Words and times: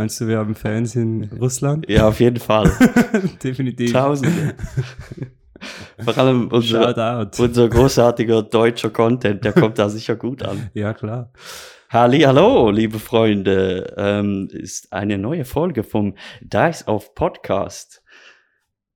Meinst 0.00 0.18
du, 0.18 0.28
wir 0.28 0.38
haben 0.38 0.54
Fans 0.54 0.96
in 0.96 1.24
Russland? 1.38 1.86
Ja, 1.86 2.08
auf 2.08 2.20
jeden 2.20 2.38
Fall. 2.38 2.72
Definitiv. 3.44 3.92
Tausende. 3.92 4.54
Vor 6.02 6.16
allem 6.16 6.48
unser, 6.48 7.28
unser 7.38 7.68
großartiger 7.68 8.44
deutscher 8.44 8.88
Content, 8.88 9.44
der 9.44 9.52
kommt 9.52 9.78
da 9.78 9.90
sicher 9.90 10.16
gut 10.16 10.42
an. 10.42 10.70
Ja, 10.72 10.94
klar. 10.94 11.34
Halli, 11.90 12.20
hallo, 12.20 12.70
liebe 12.70 12.98
Freunde. 12.98 13.92
Ähm, 13.98 14.48
ist 14.50 14.90
eine 14.90 15.18
neue 15.18 15.44
Folge 15.44 15.82
vom 15.82 16.14
Dice 16.40 16.88
of 16.88 17.14
Podcast. 17.14 18.02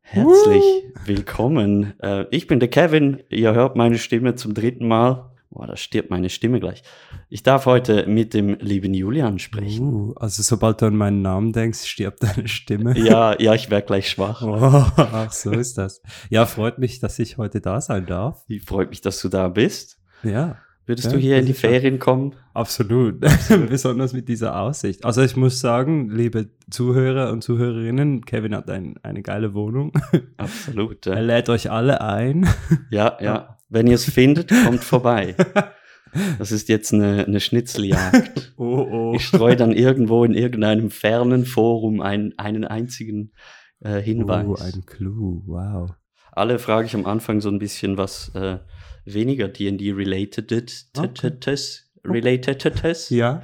Herzlich 0.00 0.64
willkommen. 1.04 2.00
Äh, 2.00 2.24
ich 2.30 2.46
bin 2.46 2.60
der 2.60 2.70
Kevin. 2.70 3.22
Ihr 3.28 3.52
hört 3.52 3.76
meine 3.76 3.98
Stimme 3.98 4.36
zum 4.36 4.54
dritten 4.54 4.88
Mal. 4.88 5.33
Boah, 5.54 5.68
da 5.68 5.76
stirbt 5.76 6.10
meine 6.10 6.30
Stimme 6.30 6.58
gleich. 6.58 6.82
Ich 7.28 7.44
darf 7.44 7.66
heute 7.66 8.06
mit 8.08 8.34
dem 8.34 8.56
lieben 8.58 8.92
Julian 8.92 9.38
sprechen. 9.38 9.86
Uh, 9.86 10.14
also 10.16 10.42
sobald 10.42 10.82
du 10.82 10.86
an 10.86 10.96
meinen 10.96 11.22
Namen 11.22 11.52
denkst, 11.52 11.84
stirbt 11.86 12.22
deine 12.24 12.48
Stimme. 12.48 12.92
Ja, 12.98 13.40
ja, 13.40 13.54
ich 13.54 13.70
werde 13.70 13.86
gleich 13.86 14.10
schwach. 14.10 14.42
Oh, 14.42 14.84
ach, 14.96 15.30
so 15.32 15.52
ist 15.52 15.78
das. 15.78 16.02
Ja, 16.28 16.44
freut 16.46 16.78
mich, 16.78 16.98
dass 16.98 17.18
ich 17.20 17.38
heute 17.38 17.60
da 17.60 17.80
sein 17.80 18.04
darf. 18.06 18.44
Freut 18.66 18.90
mich, 18.90 19.00
dass 19.00 19.20
du 19.22 19.28
da 19.28 19.48
bist. 19.48 19.98
Ja, 20.24 20.56
Würdest 20.86 21.06
Ja, 21.06 21.12
du 21.14 21.18
hier 21.18 21.38
in 21.38 21.46
die. 21.46 21.54
Ferien 21.54 21.98
kommen? 21.98 22.34
absolut. 22.52 23.20
Besonders 23.70 24.12
mit 24.12 24.28
dieser 24.28 24.60
Aussicht. 24.60 25.04
Also 25.04 25.22
ich 25.22 25.34
muss 25.34 25.60
sagen, 25.60 26.10
liebe 26.10 26.50
Zuhörer 26.70 27.32
und 27.32 27.42
Zuhörerinnen, 27.42 28.24
Kevin 28.26 28.54
hat 28.54 28.68
ein, 28.68 28.96
eine 29.02 29.22
geile 29.22 29.54
Wohnung. 29.54 29.92
Absolut. 30.36 31.06
Er 31.06 31.14
Ja, 31.14 31.20
lädt 31.20 31.48
euch 31.48 31.70
alle 31.70 32.00
ein. 32.02 32.46
ja. 32.90 33.16
ja. 33.20 33.56
Wenn 33.74 33.86
ihr 33.88 33.96
es 33.96 34.04
findet, 34.10 34.50
kommt 34.64 34.84
vorbei. 34.84 35.34
Das 36.38 36.52
ist 36.52 36.68
jetzt 36.68 36.94
eine, 36.94 37.24
eine 37.26 37.40
Schnitzeljagd. 37.40 38.52
Oh, 38.56 38.86
oh. 38.88 39.12
Ich 39.16 39.24
streue 39.26 39.56
dann 39.56 39.72
irgendwo 39.72 40.24
in 40.24 40.32
irgendeinem 40.32 40.88
fernen 40.88 41.44
Forum 41.44 42.00
einen, 42.00 42.38
einen 42.38 42.64
einzigen 42.64 43.32
äh, 43.80 44.00
Hinweis. 44.00 44.46
Oh, 44.46 44.54
ein 44.54 44.86
Clou, 44.86 45.42
wow. 45.46 45.90
Alle 46.30 46.60
frage 46.60 46.86
ich 46.86 46.94
am 46.94 47.04
Anfang 47.04 47.40
so 47.40 47.48
ein 47.48 47.58
bisschen 47.58 47.98
was 47.98 48.32
äh, 48.36 48.58
weniger 49.04 49.48
D&D-related 49.48 50.52
Okay. 50.96 51.32
related 52.04 53.10
Ja, 53.10 53.42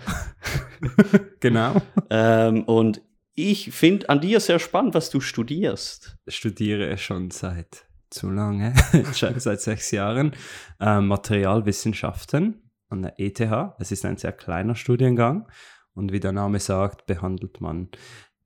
genau. 1.40 1.82
ähm, 2.08 2.62
Und 2.64 3.02
ich 3.34 3.72
finde 3.72 4.08
an 4.08 4.20
dir 4.20 4.38
sehr 4.38 4.60
spannend, 4.60 4.94
was 4.94 5.10
du 5.10 5.20
studierst. 5.20 6.16
studiere 6.28 6.96
schon 6.98 7.32
seit 7.32 7.89
zu 8.10 8.30
lange, 8.30 8.74
schon 9.14 9.38
seit 9.38 9.60
sechs 9.60 9.90
Jahren, 9.90 10.32
äh, 10.80 11.00
Materialwissenschaften 11.00 12.70
an 12.88 13.02
der 13.02 13.14
ETH. 13.18 13.40
Es 13.78 13.92
ist 13.92 14.04
ein 14.04 14.16
sehr 14.16 14.32
kleiner 14.32 14.74
Studiengang 14.74 15.48
und 15.94 16.12
wie 16.12 16.20
der 16.20 16.32
Name 16.32 16.60
sagt, 16.60 17.06
behandelt 17.06 17.60
man 17.60 17.88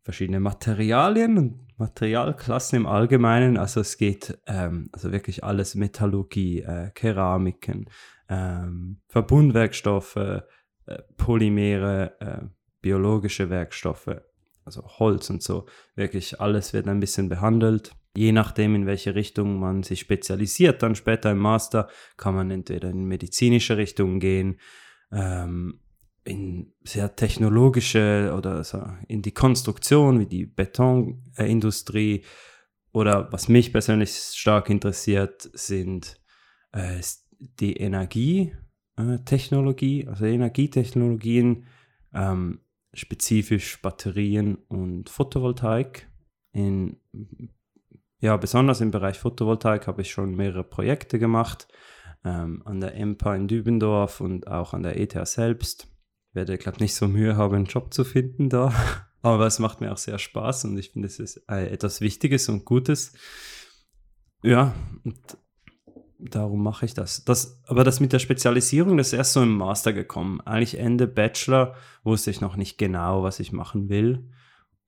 verschiedene 0.02 0.40
Materialien 0.40 1.38
und 1.38 1.78
Materialklassen 1.78 2.76
im 2.76 2.86
Allgemeinen. 2.86 3.56
Also 3.56 3.80
es 3.80 3.96
geht 3.96 4.38
ähm, 4.46 4.90
also 4.92 5.12
wirklich 5.12 5.42
alles 5.42 5.74
Metallurgie, 5.74 6.60
äh, 6.60 6.90
Keramiken, 6.94 7.88
ähm, 8.28 9.00
Verbundwerkstoffe, 9.08 10.16
äh, 10.16 10.42
Polymere, 11.16 12.20
äh, 12.20 12.46
biologische 12.80 13.50
Werkstoffe, 13.50 14.20
also 14.64 14.82
Holz 14.98 15.30
und 15.30 15.42
so. 15.42 15.66
Wirklich 15.94 16.40
alles 16.40 16.72
wird 16.74 16.86
ein 16.86 17.00
bisschen 17.00 17.28
behandelt. 17.28 17.92
Je 18.16 18.32
nachdem, 18.32 18.76
in 18.76 18.86
welche 18.86 19.14
Richtung 19.14 19.58
man 19.58 19.82
sich 19.82 20.00
spezialisiert, 20.00 20.82
dann 20.82 20.94
später 20.94 21.32
im 21.32 21.38
Master 21.38 21.88
kann 22.16 22.34
man 22.34 22.50
entweder 22.50 22.88
in 22.90 23.04
medizinische 23.06 23.76
Richtungen 23.76 24.20
gehen, 24.20 24.58
ähm, 25.10 25.80
in 26.22 26.72
sehr 26.84 27.16
technologische 27.16 28.32
oder 28.36 28.62
so 28.64 28.86
in 29.08 29.20
die 29.20 29.32
Konstruktion 29.32 30.20
wie 30.20 30.26
die 30.26 30.46
Betonindustrie 30.46 32.24
oder 32.92 33.32
was 33.32 33.48
mich 33.48 33.72
persönlich 33.72 34.12
stark 34.12 34.70
interessiert, 34.70 35.50
sind 35.52 36.20
äh, 36.72 37.00
die 37.60 37.76
Energietechnologie, 37.76 40.06
also 40.06 40.24
Energietechnologien, 40.24 41.66
ähm, 42.14 42.60
spezifisch 42.94 43.82
Batterien 43.82 44.54
und 44.68 45.10
Photovoltaik. 45.10 46.08
In, 46.52 46.96
ja, 48.24 48.38
besonders 48.38 48.80
im 48.80 48.90
Bereich 48.90 49.18
Photovoltaik 49.18 49.86
habe 49.86 50.00
ich 50.00 50.10
schon 50.10 50.34
mehrere 50.34 50.64
Projekte 50.64 51.18
gemacht, 51.18 51.68
ähm, 52.24 52.62
an 52.64 52.80
der 52.80 52.94
EMPA 52.94 53.34
in 53.36 53.48
Dübendorf 53.48 54.22
und 54.22 54.48
auch 54.48 54.72
an 54.72 54.82
der 54.82 54.98
ETH 54.98 55.14
selbst. 55.28 55.88
Ich 56.30 56.34
werde, 56.34 56.56
glaube 56.56 56.78
nicht 56.78 56.94
so 56.94 57.06
Mühe 57.06 57.36
haben, 57.36 57.54
einen 57.54 57.66
Job 57.66 57.92
zu 57.92 58.02
finden 58.02 58.48
da, 58.48 58.72
aber 59.22 59.46
es 59.46 59.58
macht 59.58 59.82
mir 59.82 59.92
auch 59.92 59.98
sehr 59.98 60.18
Spaß 60.18 60.64
und 60.64 60.78
ich 60.78 60.92
finde, 60.92 61.06
es 61.06 61.18
ist 61.18 61.44
äh, 61.50 61.66
etwas 61.66 62.00
Wichtiges 62.00 62.48
und 62.48 62.64
Gutes. 62.64 63.12
Ja, 64.42 64.74
und 65.04 65.18
darum 66.18 66.62
mache 66.62 66.86
ich 66.86 66.94
das. 66.94 67.26
das. 67.26 67.62
Aber 67.66 67.84
das 67.84 68.00
mit 68.00 68.14
der 68.14 68.20
Spezialisierung, 68.20 68.96
das 68.96 69.08
ist 69.08 69.12
erst 69.12 69.34
so 69.34 69.42
im 69.42 69.54
Master 69.54 69.92
gekommen. 69.92 70.40
Eigentlich 70.40 70.78
Ende 70.78 71.06
Bachelor 71.06 71.74
wusste 72.04 72.30
ich 72.30 72.40
noch 72.40 72.56
nicht 72.56 72.78
genau, 72.78 73.22
was 73.22 73.38
ich 73.38 73.52
machen 73.52 73.90
will. 73.90 74.30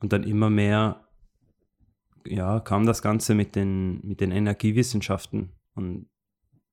Und 0.01 0.15
dann 0.15 0.25
immer 0.25 0.49
mehr, 0.49 1.06
ja, 2.29 2.61
kam 2.61 2.87
das 2.87 3.03
Ganze 3.03 3.35
mit 3.35 3.55
den, 3.57 4.01
mit 4.07 4.21
den 4.21 4.31
Energiewissenschaften 4.31 5.51
und, 5.75 6.09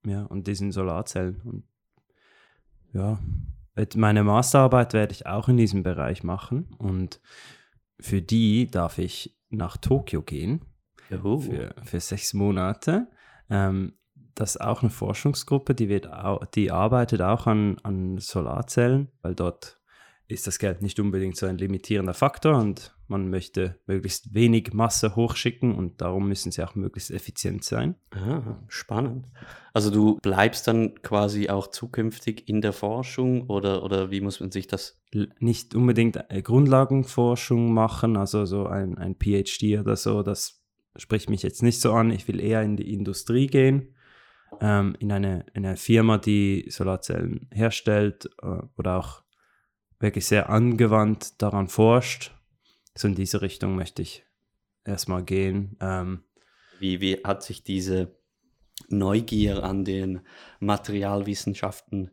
ja, 0.06 0.24
und 0.24 0.48
diesen 0.48 0.72
Solarzellen. 0.72 1.42
Und 1.42 1.64
ja, 2.94 3.20
meine 3.96 4.24
Masterarbeit 4.24 4.94
werde 4.94 5.14
ich 5.14 5.26
auch 5.26 5.50
in 5.50 5.58
diesem 5.58 5.84
Bereich 5.84 6.24
machen. 6.24 6.74
Und 6.78 7.20
für 8.00 8.22
die 8.22 8.68
darf 8.68 8.98
ich 8.98 9.38
nach 9.50 9.78
Tokio 9.78 10.22
gehen 10.22 10.62
Juhu. 11.10 11.40
für, 11.40 11.76
für 11.84 12.00
sechs 12.00 12.34
Monate. 12.34 13.08
Ähm, 13.50 13.94
das 14.36 14.56
ist 14.56 14.62
auch 14.62 14.82
eine 14.82 14.90
Forschungsgruppe, 14.90 15.76
die, 15.76 15.90
wird 15.90 16.10
die 16.56 16.72
arbeitet 16.72 17.22
auch 17.22 17.46
an, 17.46 17.78
an 17.84 18.18
Solarzellen, 18.18 19.12
weil 19.22 19.36
dort 19.36 19.80
ist 20.28 20.48
das 20.48 20.60
Geld 20.60 20.82
nicht 20.82 21.00
unbedingt 21.00 21.36
so 21.36 21.46
ein 21.46 21.58
limitierender 21.58 22.14
Faktor 22.14 22.58
und 22.58 22.96
man 23.08 23.30
möchte 23.30 23.80
möglichst 23.86 24.34
wenig 24.34 24.74
Masse 24.74 25.16
hochschicken 25.16 25.76
und 25.76 26.02
darum 26.02 26.28
müssen 26.28 26.52
sie 26.52 26.64
auch 26.64 26.76
möglichst 26.76 27.12
effizient 27.12 27.64
sein. 27.64 27.96
Ah, 28.12 28.58
spannend. 28.68 29.28
Also 29.74 29.92
du 29.92 30.18
bleibst 30.22 30.68
dann 30.68 31.02
quasi 31.02 31.50
auch 31.50 31.68
zukünftig 31.68 32.48
in 32.48 32.62
der 32.62 32.74
Forschung 32.74 33.50
oder, 33.50 33.84
oder 33.84 34.12
wie 34.12 34.22
muss 34.22 34.40
man 34.40 34.52
sich 34.52 34.68
das? 34.68 35.02
Nicht 35.40 35.76
unbedingt 35.76 36.18
äh, 36.30 36.42
Grundlagenforschung 36.42 37.74
machen, 37.74 38.18
also 38.18 38.46
so 38.46 38.66
ein, 38.66 38.98
ein 38.98 39.16
PhD 39.16 39.80
oder 39.80 39.96
so, 39.96 40.24
das 40.24 40.64
spricht 40.96 41.30
mich 41.30 41.44
jetzt 41.44 41.64
nicht 41.64 41.82
so 41.82 41.94
an. 41.94 42.12
Ich 42.12 42.28
will 42.28 42.40
eher 42.40 42.62
in 42.62 42.78
die 42.78 42.94
Industrie 42.94 43.48
gehen, 43.48 43.96
ähm, 44.62 44.96
in, 45.00 45.12
eine, 45.12 45.46
in 45.54 45.66
eine 45.66 45.78
Firma, 45.78 46.18
die 46.18 46.66
Solarzellen 46.70 47.48
herstellt 47.52 48.30
äh, 48.42 48.60
oder 48.78 48.98
auch 48.98 49.23
wirklich 50.04 50.28
sehr 50.28 50.50
angewandt 50.50 51.42
daran 51.42 51.68
forscht. 51.68 52.36
So 52.94 53.08
in 53.08 53.16
diese 53.16 53.42
Richtung 53.42 53.76
möchte 53.76 54.04
ich 54.04 54.24
erstmal 54.86 55.24
gehen. 55.24 55.78
Ähm, 55.80 56.24
Wie, 56.80 57.02
wie 57.02 57.24
hat 57.24 57.42
sich 57.42 57.64
diese 57.64 58.16
Neugier 58.90 59.64
an 59.64 59.86
den 59.86 60.22
Materialwissenschaften 60.60 62.12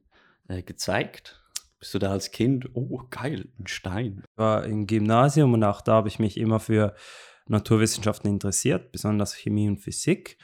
äh, 0.48 0.62
gezeigt? 0.62 1.42
Bist 1.78 1.92
du 1.94 1.98
da 1.98 2.10
als 2.12 2.30
Kind? 2.30 2.70
Oh, 2.74 3.02
geil, 3.10 3.48
ein 3.58 3.66
Stein. 3.66 4.24
war 4.36 4.64
im 4.64 4.86
Gymnasium 4.86 5.52
und 5.54 5.64
auch 5.64 5.80
da 5.80 5.94
habe 5.94 6.08
ich 6.08 6.18
mich 6.18 6.36
immer 6.36 6.60
für 6.60 6.94
Naturwissenschaften 7.46 8.30
interessiert, 8.30 8.92
besonders 8.92 9.34
Chemie 9.34 9.68
und 9.68 9.78
Physik. 9.78 10.38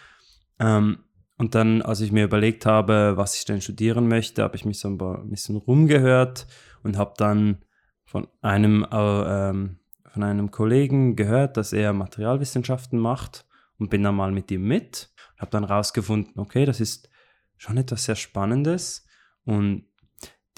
Ähm, 0.58 1.04
und 1.38 1.54
dann, 1.54 1.82
als 1.82 2.00
ich 2.00 2.12
mir 2.12 2.24
überlegt 2.24 2.64
habe, 2.64 3.12
was 3.16 3.36
ich 3.36 3.44
denn 3.44 3.60
studieren 3.60 4.08
möchte, 4.08 4.42
habe 4.42 4.56
ich 4.56 4.64
mich 4.64 4.80
so 4.80 4.88
ein 4.88 5.28
bisschen 5.28 5.56
rumgehört 5.56 6.46
und 6.86 6.96
habe 6.96 7.14
dann 7.16 7.58
von 8.04 8.28
einem, 8.40 8.86
äh, 8.90 9.48
ähm, 9.50 9.78
von 10.10 10.22
einem 10.22 10.50
Kollegen 10.50 11.16
gehört, 11.16 11.56
dass 11.56 11.72
er 11.72 11.92
Materialwissenschaften 11.92 12.98
macht 12.98 13.44
und 13.78 13.90
bin 13.90 14.02
dann 14.02 14.14
mal 14.14 14.32
mit 14.32 14.50
ihm 14.50 14.66
mit. 14.66 15.10
Habe 15.38 15.50
dann 15.50 15.64
rausgefunden, 15.64 16.38
okay, 16.38 16.64
das 16.64 16.80
ist 16.80 17.10
schon 17.58 17.76
etwas 17.76 18.04
sehr 18.04 18.16
Spannendes 18.16 19.06
und 19.44 19.84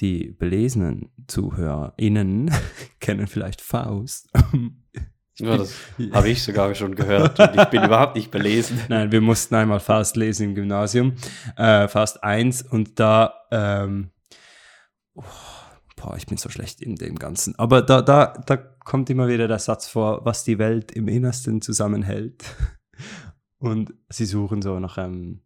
die 0.00 0.30
belesenen 0.30 1.10
ZuhörerInnen 1.26 2.50
kennen 3.00 3.26
vielleicht 3.26 3.60
Faust. 3.60 4.30
Ja, 5.40 5.56
das 5.56 5.72
habe 6.12 6.30
ich 6.30 6.42
sogar 6.42 6.74
schon 6.74 6.96
gehört 6.96 7.38
und 7.38 7.54
ich 7.54 7.64
bin 7.66 7.84
überhaupt 7.84 8.16
nicht 8.16 8.28
belesen. 8.28 8.80
Nein, 8.88 9.12
wir 9.12 9.20
mussten 9.20 9.54
einmal 9.54 9.78
Faust 9.78 10.16
lesen 10.16 10.48
im 10.48 10.54
Gymnasium, 10.56 11.14
äh, 11.56 11.86
Faust 11.86 12.24
1 12.24 12.62
und 12.62 12.98
da, 12.98 13.34
ähm, 13.52 14.10
oh, 15.14 15.22
boah, 15.98 16.16
ich 16.16 16.26
bin 16.26 16.38
so 16.38 16.48
schlecht 16.48 16.80
in 16.80 16.96
dem 16.96 17.16
Ganzen, 17.16 17.58
aber 17.58 17.82
da, 17.82 18.02
da, 18.02 18.26
da 18.46 18.56
kommt 18.56 19.10
immer 19.10 19.28
wieder 19.28 19.48
der 19.48 19.58
Satz 19.58 19.88
vor, 19.88 20.24
was 20.24 20.44
die 20.44 20.58
Welt 20.58 20.92
im 20.92 21.08
Innersten 21.08 21.60
zusammenhält. 21.60 22.44
Und 23.58 23.92
sie 24.08 24.24
suchen 24.24 24.62
so 24.62 24.78
nach 24.78 24.98
einem, 24.98 25.42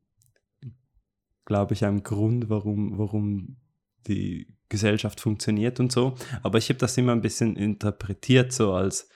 glaube 1.46 1.72
ich, 1.72 1.84
einem 1.84 2.02
Grund, 2.02 2.50
warum, 2.50 2.98
warum 2.98 3.56
die 4.06 4.54
Gesellschaft 4.68 5.20
funktioniert 5.20 5.80
und 5.80 5.92
so. 5.92 6.14
Aber 6.42 6.58
ich 6.58 6.68
habe 6.68 6.78
das 6.78 6.96
immer 6.98 7.12
ein 7.12 7.22
bisschen 7.22 7.56
interpretiert, 7.56 8.52
so 8.52 8.74
als 8.74 9.08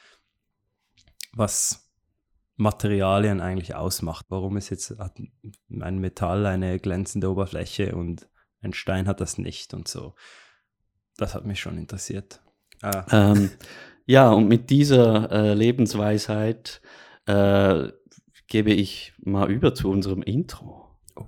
was 1.35 1.93
Materialien 2.57 3.41
eigentlich 3.41 3.75
ausmacht. 3.75 4.27
Warum 4.31 4.57
ist 4.57 4.71
jetzt 4.71 4.95
ein 4.99 5.99
Metall 5.99 6.47
eine 6.47 6.79
glänzende 6.79 7.31
Oberfläche 7.31 7.95
und 7.95 8.29
ein 8.61 8.73
Stein 8.73 9.07
hat 9.07 9.21
das 9.21 9.39
nicht 9.39 9.75
und 9.75 9.89
so. 9.89 10.15
Das 11.17 11.35
hat 11.35 11.47
mich 11.47 11.61
schon 11.61 11.79
interessiert. 11.79 12.41
Ah. 12.83 13.33
Ähm, 13.33 13.51
ja, 14.05 14.31
und 14.31 14.49
mit 14.49 14.71
dieser 14.71 15.31
äh, 15.33 15.55
Lebensweisheit 15.55 16.81
äh, 17.27 17.89
gebe 18.47 18.73
ich 18.73 19.15
mal 19.19 19.51
über 19.51 19.75
zu 19.75 19.91
unserem 19.91 20.23
Intro. 20.23 20.87
Oh, 21.17 21.25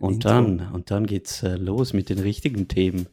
und, 0.00 0.14
Intro. 0.14 0.28
Dann, 0.28 0.72
und 0.72 0.90
dann 0.90 1.06
geht's 1.06 1.42
äh, 1.42 1.56
los 1.56 1.92
mit 1.92 2.10
den 2.10 2.18
richtigen 2.18 2.68
Themen. 2.68 3.08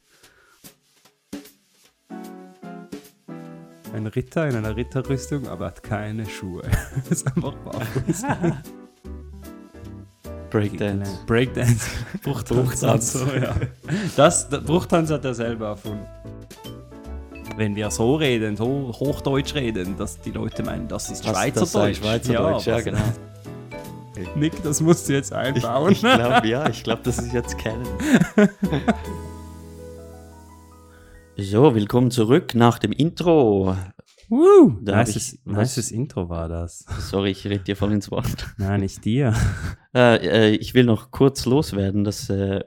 Ein 3.93 4.05
Ritter 4.05 4.47
in 4.47 4.55
einer 4.55 4.75
Ritterrüstung, 4.75 5.47
aber 5.47 5.67
hat 5.67 5.81
keine 5.81 6.25
Schuhe. 6.27 6.63
ist 7.09 7.25
einfach 7.25 7.55
barfuß. 7.65 8.23
Breakdance. 10.49 11.19
Breakdance. 11.25 11.89
Bruchtanz. 12.23 13.13
So, 13.13 13.25
ja. 13.25 13.55
Das, 14.15 14.49
Bruchtanz 14.49 15.11
hat 15.11 15.25
er 15.25 15.33
selber 15.33 15.67
erfunden. 15.67 16.05
Wenn 17.55 17.75
wir 17.75 17.91
so 17.91 18.15
reden, 18.15 18.55
so 18.55 18.93
Hochdeutsch 18.99 19.53
reden, 19.53 19.97
dass 19.97 20.19
die 20.21 20.31
Leute 20.31 20.63
meinen, 20.63 20.87
das 20.87 21.09
ist 21.09 21.25
Schweizerdeutsch. 21.25 21.97
Schweizerdeutsch, 21.97 22.67
ja, 22.67 22.77
ja 22.77 22.83
genau. 22.83 22.99
Nick, 24.35 24.61
das 24.63 24.81
musst 24.81 25.07
du 25.07 25.13
jetzt 25.13 25.33
einbauen. 25.33 25.91
Ich, 25.91 26.03
ich 26.03 26.13
glaube, 26.13 26.47
ja, 26.47 26.69
ich 26.69 26.83
glaube, 26.83 27.01
das 27.03 27.19
ist 27.19 27.33
jetzt 27.33 27.57
kennen. 27.57 27.85
so, 31.37 31.75
willkommen 31.75 32.11
zurück 32.11 32.55
nach 32.55 32.79
dem 32.79 32.91
Intro. 32.91 33.75
Woo, 34.29 34.77
nices, 34.81 35.39
nices 35.45 35.91
Intro 35.91 36.29
war 36.29 36.47
das. 36.47 36.85
Sorry, 36.99 37.31
ich 37.31 37.45
rede 37.45 37.63
dir 37.63 37.75
voll 37.75 37.91
ins 37.93 38.11
Wort. 38.11 38.47
Nein, 38.57 38.81
nicht 38.81 39.03
dir. 39.03 39.33
Äh, 39.93 40.49
äh, 40.49 40.55
ich 40.55 40.73
will 40.73 40.83
noch 40.83 41.11
kurz 41.11 41.45
loswerden, 41.45 42.03
dass, 42.03 42.29
äh, 42.29 42.63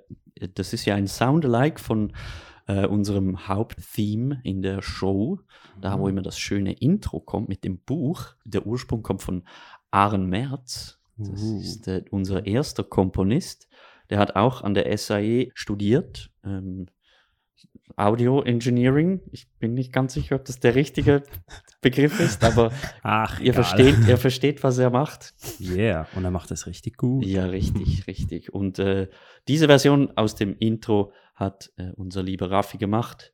das 0.55 0.73
ist 0.73 0.85
ja 0.85 0.95
ein 0.95 1.07
Soundalike 1.07 1.81
von 1.81 2.13
äh, 2.67 2.87
unserem 2.87 3.49
Haupttheme 3.49 4.41
in 4.45 4.63
der 4.63 4.83
Show, 4.83 5.41
da 5.81 5.99
wo 5.99 6.05
mhm. 6.05 6.11
immer 6.11 6.23
das 6.23 6.39
schöne 6.39 6.73
Intro 6.73 7.21
kommt 7.21 7.49
mit 7.49 7.65
dem 7.65 7.79
Buch. 7.79 8.35
Der 8.45 8.67
Ursprung 8.67 9.03
kommt 9.03 9.23
von 9.23 9.45
Aaron 9.91 10.27
Merz. 10.27 11.01
Das 11.17 11.43
uh. 11.43 11.61
ist 11.61 11.89
äh, 11.89 12.05
unser 12.11 12.47
erster 12.47 12.85
Komponist. 12.85 13.69
Der 14.11 14.19
hat 14.19 14.37
auch 14.37 14.63
an 14.63 14.75
der 14.75 14.97
SAE 14.97 15.51
studiert. 15.55 16.31
Ähm, 16.45 16.87
Audio 17.97 18.43
Engineering. 18.43 19.21
Ich 19.31 19.49
bin 19.59 19.75
nicht 19.75 19.93
ganz 19.93 20.15
sicher, 20.15 20.37
ob 20.37 20.45
das 20.45 20.61
der 20.61 20.75
richtige 20.75 21.23
Begriff 21.81 22.21
ist, 22.21 22.45
aber 22.45 22.73
Ach, 23.03 23.41
ihr, 23.41 23.55
versteht, 23.55 23.97
ihr 24.07 24.17
versteht, 24.17 24.63
was 24.63 24.79
er 24.79 24.91
macht. 24.91 25.35
Yeah, 25.61 26.07
und 26.15 26.25
er 26.25 26.31
macht 26.31 26.51
das 26.51 26.67
richtig 26.67 26.97
gut. 26.97 27.25
Ja, 27.25 27.47
richtig, 27.47 28.07
richtig. 28.07 28.53
Und 28.53 28.79
äh, 28.79 29.09
diese 29.49 29.67
Version 29.67 30.17
aus 30.17 30.35
dem 30.35 30.57
Intro 30.59 31.13
hat 31.35 31.71
äh, 31.77 31.91
unser 31.97 32.23
lieber 32.23 32.51
Raffi 32.51 32.79
gemacht, 32.79 33.33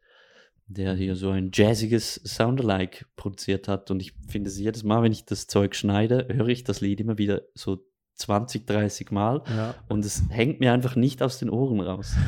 der 0.67 0.95
hier 0.95 1.17
so 1.17 1.31
ein 1.31 1.51
jazziges 1.53 2.15
Soundalike 2.25 3.07
produziert 3.17 3.69
hat. 3.69 3.91
Und 3.91 4.01
ich 4.01 4.15
finde 4.29 4.51
es 4.51 4.59
jedes 4.59 4.85
Mal, 4.85 5.03
wenn 5.03 5.13
ich 5.13 5.25
das 5.25 5.47
Zeug 5.47 5.75
schneide, 5.75 6.29
höre 6.31 6.49
ich 6.49 6.65
das 6.65 6.81
Lied 6.81 7.01
immer 7.01 7.19
wieder 7.19 7.43
so 7.55 7.88
20, 8.19 8.67
30 8.67 9.11
Mal 9.13 9.43
ja. 9.49 9.75
und 9.89 10.05
es 10.05 10.25
hängt 10.29 10.61
mir 10.61 10.73
einfach 10.73 10.97
nicht 10.97 11.23
aus 11.23 11.39
den 11.39 11.51
Ohren 11.51 11.81
raus. 11.81 12.15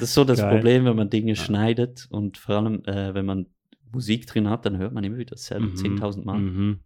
Das 0.00 0.08
ist 0.10 0.14
so 0.14 0.24
das 0.24 0.38
Geil. 0.38 0.54
Problem, 0.54 0.84
wenn 0.84 0.96
man 0.96 1.10
Dinge 1.10 1.32
ja. 1.32 1.36
schneidet 1.36 2.08
und 2.10 2.36
vor 2.36 2.56
allem, 2.56 2.84
äh, 2.86 3.14
wenn 3.14 3.24
man 3.24 3.46
Musik 3.92 4.26
drin 4.26 4.48
hat, 4.48 4.66
dann 4.66 4.78
hört 4.78 4.92
man 4.92 5.04
immer 5.04 5.18
wieder 5.18 5.36
dasselbe 5.36 5.66
mhm. 5.66 5.74
10.000 5.74 6.24
Mal. 6.24 6.38
Mhm. 6.38 6.80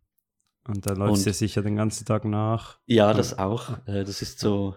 Und 0.69 0.87
dann 0.87 0.97
läuft 0.97 1.25
ja 1.25 1.33
sicher 1.33 1.63
den 1.63 1.77
ganzen 1.77 2.05
Tag 2.05 2.25
nach. 2.25 2.79
Ja, 2.87 3.15
das 3.15 3.39
auch. 3.39 3.79
Äh, 3.87 4.05
das 4.05 4.21
ist 4.21 4.39
so 4.39 4.77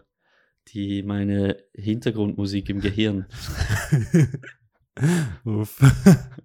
die, 0.69 1.03
meine 1.03 1.57
Hintergrundmusik 1.73 2.69
im 2.69 2.79
Gehirn. 2.79 3.25
Uff. 5.43 5.81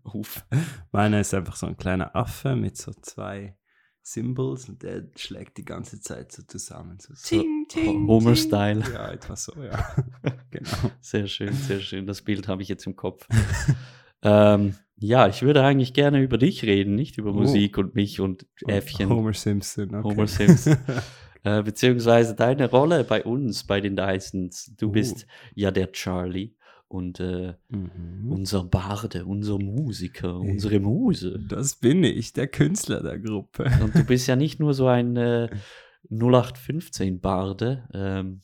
Uff. 0.04 0.46
Meiner 0.90 1.20
ist 1.20 1.34
einfach 1.34 1.56
so 1.56 1.66
ein 1.66 1.76
kleiner 1.76 2.16
Affe 2.16 2.56
mit 2.56 2.76
so 2.76 2.92
zwei 2.92 3.56
Symbols 4.06 4.68
und 4.68 4.82
der 4.82 5.04
schlägt 5.16 5.56
die 5.56 5.64
ganze 5.64 5.98
Zeit 5.98 6.30
so 6.30 6.42
zusammen. 6.42 6.98
So, 7.00 7.14
so 7.14 7.42
Homer-Style. 7.74 8.84
Ja, 8.92 9.10
etwas 9.10 9.44
so, 9.44 9.54
ja. 9.62 9.96
genau. 10.50 10.90
Sehr 11.00 11.26
schön, 11.26 11.54
sehr 11.54 11.80
schön. 11.80 12.06
Das 12.06 12.20
Bild 12.20 12.46
habe 12.46 12.62
ich 12.62 12.68
jetzt 12.68 12.86
im 12.86 12.96
Kopf. 12.96 13.26
ähm, 14.22 14.74
ja, 14.96 15.26
ich 15.26 15.42
würde 15.42 15.64
eigentlich 15.64 15.94
gerne 15.94 16.22
über 16.22 16.36
dich 16.36 16.64
reden, 16.64 16.94
nicht 16.94 17.16
über 17.16 17.30
oh. 17.30 17.34
Musik 17.34 17.78
und 17.78 17.94
mich 17.94 18.20
und 18.20 18.46
Äffchen. 18.66 19.08
Homer 19.08 19.32
Simpson, 19.32 19.94
okay. 19.94 20.02
Homer 20.02 20.26
Simpson. 20.26 20.76
äh, 21.42 21.62
beziehungsweise 21.62 22.34
deine 22.34 22.68
Rolle 22.68 23.04
bei 23.04 23.24
uns, 23.24 23.64
bei 23.64 23.80
den 23.80 23.96
Dysons. 23.96 24.74
Du 24.76 24.88
oh. 24.88 24.92
bist 24.92 25.26
ja 25.54 25.70
der 25.70 25.92
Charlie 25.92 26.54
und 26.94 27.18
äh, 27.18 27.54
mhm. 27.68 28.30
unser 28.30 28.62
Barde, 28.62 29.24
unser 29.24 29.58
Musiker, 29.58 30.40
hey, 30.40 30.52
unsere 30.52 30.78
Muse. 30.78 31.40
Das 31.48 31.74
bin 31.76 32.04
ich, 32.04 32.32
der 32.32 32.46
Künstler 32.46 33.02
der 33.02 33.18
Gruppe. 33.18 33.70
Und 33.82 33.94
du 33.96 34.04
bist 34.04 34.28
ja 34.28 34.36
nicht 34.36 34.60
nur 34.60 34.74
so 34.74 34.86
ein 34.86 35.16
äh, 35.16 35.48
0815 36.10 37.20
Barde. 37.20 37.88
Ähm, 37.92 38.42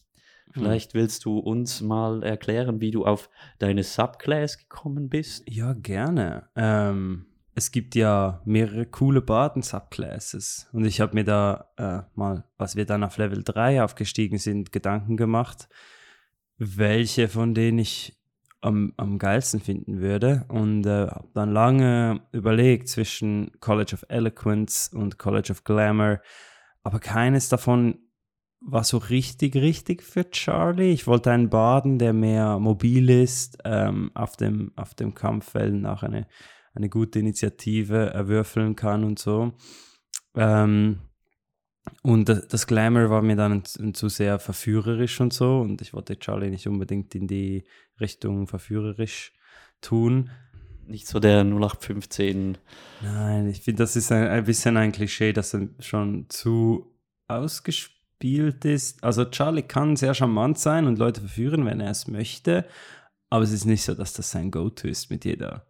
vielleicht 0.50 0.94
willst 0.94 1.25
du 1.25 1.38
uns 1.38 1.81
mal 1.81 2.25
erklären, 2.25 2.81
wie 2.81 2.91
du 2.91 3.05
auf 3.05 3.31
deine 3.61 3.85
Subclass 3.85 4.58
gekommen 4.58 5.08
bist. 5.08 5.44
Ja, 5.49 5.73
gerne. 5.75 6.49
Ähm, 6.56 7.26
es 7.55 7.70
gibt 7.70 7.94
ja 7.94 8.43
mehrere 8.44 8.85
coole 8.85 9.23
Barden-Subclasses 9.23 10.69
und 10.73 10.87
ich 10.87 11.00
habe 11.00 11.14
mir 11.14 11.25
da 11.25 11.70
äh, 11.76 12.00
mal, 12.17 12.44
was 12.58 12.75
wir 12.75 12.85
dann 12.85 13.05
auf 13.05 13.17
Level 13.17 13.44
3 13.44 13.85
aufgestiegen 13.85 14.38
sind, 14.38 14.73
Gedanken 14.73 15.17
gemacht, 15.17 15.69
welche 16.58 17.29
von 17.29 17.55
denen 17.55 17.79
ich 17.79 18.19
am, 18.60 18.92
am 18.96 19.18
geilsten 19.18 19.60
finden 19.60 20.00
würde. 20.00 20.44
Und 20.48 20.86
äh, 20.86 21.08
habe 21.08 21.28
dann 21.34 21.52
lange 21.52 22.20
überlegt 22.32 22.88
zwischen 22.88 23.50
College 23.60 23.94
of 23.94 24.04
Eloquence 24.08 24.88
und 24.88 25.18
College 25.18 25.52
of 25.52 25.64
Glamour. 25.64 26.20
Aber 26.82 26.98
keines 26.98 27.48
davon 27.48 27.98
war 28.60 28.84
so 28.84 28.98
richtig, 28.98 29.56
richtig 29.56 30.02
für 30.02 30.30
Charlie. 30.30 30.92
Ich 30.92 31.06
wollte 31.06 31.30
einen 31.30 31.48
Baden, 31.48 31.98
der 31.98 32.12
mehr 32.12 32.58
mobil 32.58 33.08
ist, 33.08 33.58
ähm, 33.64 34.10
auf, 34.14 34.36
dem, 34.36 34.72
auf 34.76 34.94
dem 34.94 35.14
Kampffeld 35.14 35.84
auch 35.86 36.02
eine, 36.02 36.26
eine 36.74 36.90
gute 36.90 37.18
Initiative 37.18 38.10
erwürfeln 38.10 38.76
kann 38.76 39.04
und 39.04 39.18
so. 39.18 39.52
Ähm, 40.36 41.00
und 42.03 42.29
das 42.29 42.67
Glamour 42.67 43.10
war 43.10 43.22
mir 43.22 43.37
dann 43.37 43.65
zu 43.65 44.08
sehr 44.08 44.39
verführerisch 44.39 45.20
und 45.20 45.32
so. 45.32 45.60
Und 45.60 45.81
ich 45.82 45.93
wollte 45.93 46.19
Charlie 46.19 46.51
nicht 46.51 46.67
unbedingt 46.67 47.15
in 47.15 47.27
die 47.27 47.65
Richtung 48.01 48.46
verführerisch 48.46 49.32
tun. 49.81 50.31
Nicht 50.87 51.06
so 51.06 51.20
der 51.20 51.44
0815. 51.44 52.58
Nein, 53.03 53.49
ich 53.49 53.63
finde, 53.63 53.82
das 53.82 53.96
ist 53.96 54.10
ein, 54.13 54.27
ein 54.27 54.44
bisschen 54.44 54.77
ein 54.77 54.93
Klischee, 54.93 55.32
das 55.32 55.56
schon 55.79 56.27
zu 56.29 56.94
ausgespielt 57.29 58.65
ist. 58.65 59.03
Also 59.05 59.25
Charlie 59.27 59.63
kann 59.63 59.96
sehr 59.96 60.15
charmant 60.15 60.58
sein 60.58 60.87
und 60.87 60.99
Leute 60.99 61.20
verführen, 61.20 61.65
wenn 61.65 61.81
er 61.81 61.91
es 61.91 62.08
möchte. 62.08 62.67
Aber 63.29 63.44
es 63.44 63.53
ist 63.53 63.67
nicht 63.67 63.84
so, 63.84 63.94
dass 63.94 64.13
das 64.13 64.31
sein 64.31 64.51
Go-To 64.51 64.89
ist 64.89 65.10
mit 65.10 65.25
jeder, 65.25 65.67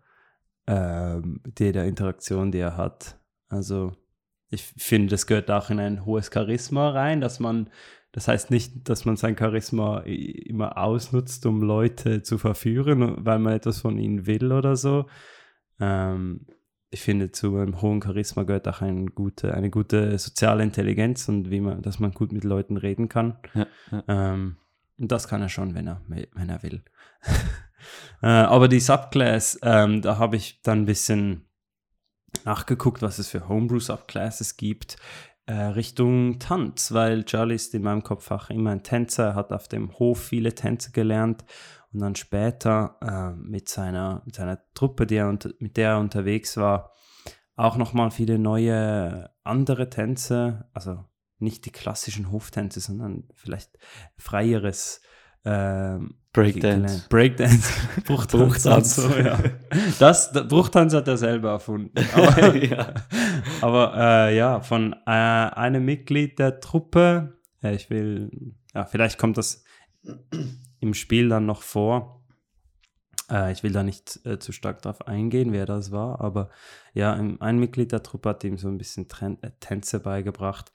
äh, 0.66 1.16
mit 1.16 1.60
jeder 1.60 1.84
Interaktion, 1.84 2.50
die 2.50 2.58
er 2.58 2.76
hat. 2.76 3.18
Also 3.48 3.92
ich 4.50 4.62
finde, 4.76 5.10
das 5.10 5.26
gehört 5.26 5.50
auch 5.50 5.70
in 5.70 5.78
ein 5.78 6.04
hohes 6.04 6.30
Charisma 6.32 6.90
rein, 6.90 7.20
dass 7.20 7.38
man, 7.38 7.70
das 8.12 8.26
heißt 8.26 8.50
nicht, 8.50 8.88
dass 8.88 9.04
man 9.04 9.16
sein 9.16 9.36
Charisma 9.38 10.00
immer 10.00 10.76
ausnutzt, 10.76 11.46
um 11.46 11.62
Leute 11.62 12.22
zu 12.22 12.36
verführen, 12.36 13.24
weil 13.24 13.38
man 13.38 13.54
etwas 13.54 13.78
von 13.78 13.96
ihnen 13.96 14.26
will 14.26 14.52
oder 14.52 14.74
so. 14.74 15.06
Ähm, 15.78 16.46
ich 16.90 17.02
finde, 17.02 17.30
zu 17.30 17.56
einem 17.56 17.80
hohen 17.80 18.02
Charisma 18.02 18.42
gehört 18.42 18.66
auch 18.66 18.82
eine 18.82 19.06
gute, 19.06 19.54
eine 19.54 19.70
gute 19.70 20.18
soziale 20.18 20.64
Intelligenz 20.64 21.28
und 21.28 21.50
wie 21.50 21.60
man, 21.60 21.82
dass 21.82 22.00
man 22.00 22.10
gut 22.10 22.32
mit 22.32 22.42
Leuten 22.42 22.76
reden 22.76 23.08
kann. 23.08 23.38
Ja, 23.54 23.66
ja. 23.92 24.04
Ähm, 24.08 24.56
und 24.98 25.12
das 25.12 25.28
kann 25.28 25.40
er 25.40 25.48
schon, 25.48 25.74
wenn 25.74 25.86
er, 25.86 26.02
wenn 26.08 26.48
er 26.48 26.62
will. 26.64 26.82
äh, 28.22 28.26
aber 28.26 28.66
die 28.66 28.80
Subclass, 28.80 29.60
ähm, 29.62 30.02
da 30.02 30.18
habe 30.18 30.36
ich 30.36 30.60
dann 30.62 30.82
ein 30.82 30.86
bisschen 30.86 31.46
nachgeguckt, 32.44 33.02
was 33.02 33.18
es 33.18 33.28
für 33.28 33.48
Homebrew-Subclasses 33.48 34.56
gibt, 34.56 34.96
äh, 35.46 35.54
Richtung 35.54 36.38
Tanz, 36.38 36.92
weil 36.92 37.24
Charlie 37.24 37.54
ist 37.54 37.74
in 37.74 37.82
meinem 37.82 38.02
Kopf 38.02 38.30
auch 38.30 38.50
immer 38.50 38.70
ein 38.70 38.82
Tänzer, 38.82 39.34
hat 39.34 39.52
auf 39.52 39.68
dem 39.68 39.98
Hof 39.98 40.22
viele 40.22 40.54
Tänze 40.54 40.92
gelernt 40.92 41.44
und 41.92 42.00
dann 42.00 42.14
später 42.14 42.96
äh, 43.00 43.36
mit, 43.36 43.68
seiner, 43.68 44.22
mit 44.24 44.36
seiner 44.36 44.60
Truppe, 44.74 45.06
die 45.06 45.16
er 45.16 45.36
mit 45.58 45.76
der 45.76 45.90
er 45.90 45.98
unterwegs 45.98 46.56
war, 46.56 46.92
auch 47.56 47.76
nochmal 47.76 48.10
viele 48.10 48.38
neue 48.38 49.30
andere 49.42 49.90
Tänze, 49.90 50.68
also 50.72 51.04
nicht 51.38 51.64
die 51.66 51.72
klassischen 51.72 52.30
Hoftänze, 52.30 52.80
sondern 52.80 53.24
vielleicht 53.34 53.78
freieres 54.16 55.02
ähm, 55.44 56.19
Breakdance. 56.32 57.08
Breakdance. 57.08 57.72
Bruchtanz. 58.06 58.32
Bruchtanz. 58.32 58.96
So, 58.96 59.16
ja. 59.16 59.38
Das, 59.98 60.32
das, 60.32 60.46
Bruchtanz 60.46 60.94
hat 60.94 61.08
er 61.08 61.16
selber 61.16 61.50
erfunden. 61.50 61.92
Aber, 62.14 62.56
ja. 62.56 62.94
aber 63.60 63.94
äh, 63.96 64.36
ja, 64.36 64.60
von 64.60 64.92
äh, 65.06 65.10
einem 65.10 65.84
Mitglied 65.84 66.38
der 66.38 66.60
Truppe, 66.60 67.38
äh, 67.62 67.74
ich 67.74 67.90
will, 67.90 68.54
ja, 68.74 68.84
vielleicht 68.84 69.18
kommt 69.18 69.38
das 69.38 69.64
im 70.80 70.94
Spiel 70.94 71.28
dann 71.28 71.46
noch 71.46 71.62
vor. 71.62 72.24
Äh, 73.28 73.52
ich 73.52 73.62
will 73.62 73.72
da 73.72 73.82
nicht 73.82 74.20
äh, 74.24 74.38
zu 74.38 74.52
stark 74.52 74.82
drauf 74.82 75.06
eingehen, 75.08 75.52
wer 75.52 75.66
das 75.66 75.90
war, 75.90 76.20
aber 76.20 76.50
ja, 76.94 77.12
ein 77.12 77.58
Mitglied 77.58 77.92
der 77.92 78.02
Truppe 78.02 78.30
hat 78.30 78.44
ihm 78.44 78.56
so 78.56 78.68
ein 78.68 78.78
bisschen 78.78 79.08
Tren 79.08 79.42
äh, 79.42 79.50
Tänze 79.60 80.00
beigebracht. 80.00 80.72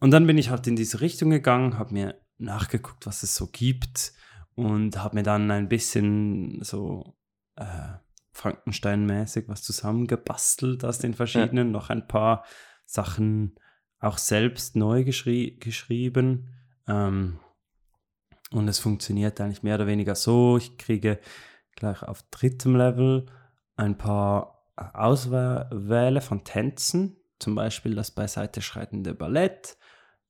Und 0.00 0.10
dann 0.12 0.26
bin 0.26 0.38
ich 0.38 0.50
halt 0.50 0.66
in 0.66 0.76
diese 0.76 1.00
Richtung 1.00 1.30
gegangen, 1.30 1.78
habe 1.78 1.92
mir 1.92 2.20
nachgeguckt, 2.38 3.06
was 3.06 3.22
es 3.22 3.34
so 3.34 3.46
gibt 3.46 4.12
und 4.56 4.98
habe 4.98 5.16
mir 5.16 5.22
dann 5.22 5.50
ein 5.50 5.68
bisschen 5.68 6.62
so 6.62 7.14
äh, 7.56 7.98
Frankenstein-mäßig 8.32 9.48
was 9.48 9.62
zusammengebastelt 9.62 10.84
aus 10.84 10.98
den 10.98 11.14
verschiedenen, 11.14 11.70
noch 11.70 11.90
ein 11.90 12.08
paar 12.08 12.44
Sachen 12.84 13.54
auch 14.00 14.18
selbst 14.18 14.76
neu 14.76 15.04
geschrie 15.04 15.58
geschrieben. 15.58 16.48
Ähm, 16.88 17.38
und 18.50 18.68
es 18.68 18.78
funktioniert 18.78 19.40
eigentlich 19.40 19.62
mehr 19.62 19.76
oder 19.76 19.86
weniger 19.86 20.14
so. 20.14 20.56
Ich 20.56 20.78
kriege 20.78 21.18
gleich 21.74 22.02
auf 22.02 22.22
drittem 22.30 22.76
Level 22.76 23.26
ein 23.76 23.98
paar 23.98 24.64
Auswähle 24.76 26.20
von 26.20 26.44
Tänzen, 26.44 27.16
zum 27.38 27.54
Beispiel 27.54 27.94
das 27.94 28.10
beiseite 28.10 28.62
schreitende 28.62 29.14
Ballett, 29.14 29.76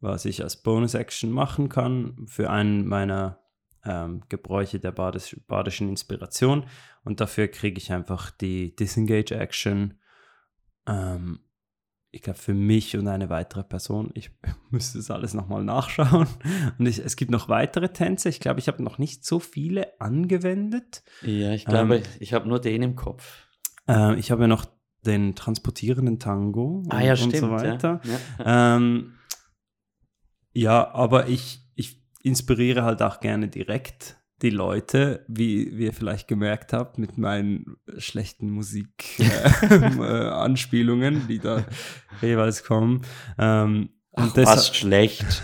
was 0.01 0.25
ich 0.25 0.43
als 0.43 0.63
Bonus-Action 0.63 1.31
machen 1.31 1.69
kann 1.69 2.27
für 2.27 2.51
einen 2.51 2.87
meiner 2.87 3.46
ähm, 3.87 4.23
Gebräuche 4.29 4.81
der 4.81 4.93
badisch, 4.93 5.37
badischen 5.47 5.89
Inspiration. 5.89 6.67
Und 7.05 7.21
dafür 7.21 7.49
kriege 7.49 7.79
ich 7.79 7.93
einfach 7.93 8.31
die 8.31 8.75
Disengage-Action. 8.77 9.95
Ähm, 10.87 11.41
ich 12.11 12.23
glaube, 12.23 12.39
für 12.39 12.55
mich 12.55 12.97
und 12.97 13.09
eine 13.09 13.29
weitere 13.29 13.63
Person. 13.63 14.11
Ich 14.15 14.31
müsste 14.71 14.99
das 14.99 15.11
alles 15.11 15.35
nochmal 15.35 15.63
nachschauen. 15.65 16.27
Und 16.79 16.87
ich, 16.87 16.99
es 16.99 17.17
gibt 17.17 17.31
noch 17.31 17.49
weitere 17.49 17.91
Tänze. 17.91 18.29
Ich 18.29 18.41
glaube, 18.41 18.61
ich 18.61 18.69
habe 18.69 18.83
noch 18.83 18.99
nicht 18.99 19.25
so 19.25 19.39
viele 19.39 20.01
angewendet. 20.01 21.03
ja, 21.23 21.53
ich 21.53 21.65
glaube, 21.65 22.03
ich 22.21 22.33
habe 22.33 22.49
nur 22.49 22.61
den 22.61 22.83
im 22.83 22.97
Kopf. 22.97 23.47
Äh, 23.89 24.19
ich 24.19 24.31
habe 24.31 24.43
ja 24.43 24.49
noch 24.49 24.67
den 25.05 25.35
transportierenden 25.37 26.19
Tango 26.19 26.83
Ah 26.89 27.01
ja, 27.01 27.13
und, 27.13 27.19
stimmt. 27.19 27.35
und 27.35 27.41
so 27.41 27.51
weiter. 27.51 28.01
Ja. 28.03 28.45
Ja. 28.45 28.77
Ähm, 28.77 29.15
ja, 30.53 30.91
aber 30.95 31.29
ich 31.29 31.66
inspiriere 32.27 32.83
halt 32.83 33.03
auch 33.03 33.21
gerne 33.21 33.49
direkt 33.49 34.17
die 34.43 34.51
Leute, 34.51 35.25
wie, 35.29 35.79
wie 35.79 35.85
ihr 35.85 35.95
vielleicht 35.95 36.29
gemerkt 36.29 36.73
habt, 36.73 36.99
mit 36.99 37.17
meinen 37.17 37.77
schlechten 37.97 38.51
Musik-Anspielungen, 38.51 40.01
äh, 40.03 40.29
Anspielungen, 40.29 41.27
die 41.29 41.39
da 41.39 41.65
jeweils 42.21 42.65
kommen. 42.65 43.03
Ähm, 43.39 43.91
Ach, 44.13 44.37
was 44.37 44.77
schlecht. 44.77 45.43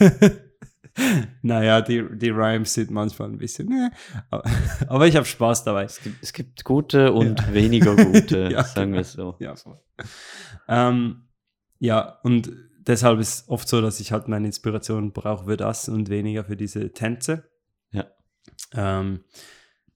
naja, 1.42 1.80
die, 1.80 2.04
die 2.16 2.30
Rhymes 2.30 2.74
sind 2.74 2.90
manchmal 2.90 3.28
ein 3.28 3.38
bisschen, 3.38 3.70
äh, 3.70 3.90
aber, 4.30 4.44
aber 4.88 5.06
ich 5.06 5.14
habe 5.14 5.26
Spaß 5.26 5.62
dabei. 5.64 5.84
Es 5.84 6.00
gibt, 6.00 6.22
es 6.22 6.32
gibt 6.32 6.64
gute 6.64 7.12
und 7.12 7.52
weniger 7.52 7.94
gute, 7.94 8.48
Ja, 8.52 8.64
sagen 8.64 8.92
genau. 8.92 8.98
wir 8.98 9.04
so. 9.04 9.36
Ja. 9.38 9.54
Ähm, 10.68 11.28
ja, 11.78 12.18
und 12.22 12.50
deshalb 12.86 13.20
ist 13.20 13.48
oft 13.48 13.68
so, 13.68 13.80
dass 13.80 14.00
ich 14.00 14.12
halt 14.12 14.28
meine 14.28 14.46
Inspiration 14.46 15.12
brauche 15.12 15.46
für 15.46 15.56
das 15.56 15.88
und 15.88 16.08
weniger 16.08 16.44
für 16.44 16.56
diese 16.56 16.92
Tänze. 16.92 17.44
Ja. 17.90 18.06
Ähm, 18.74 19.24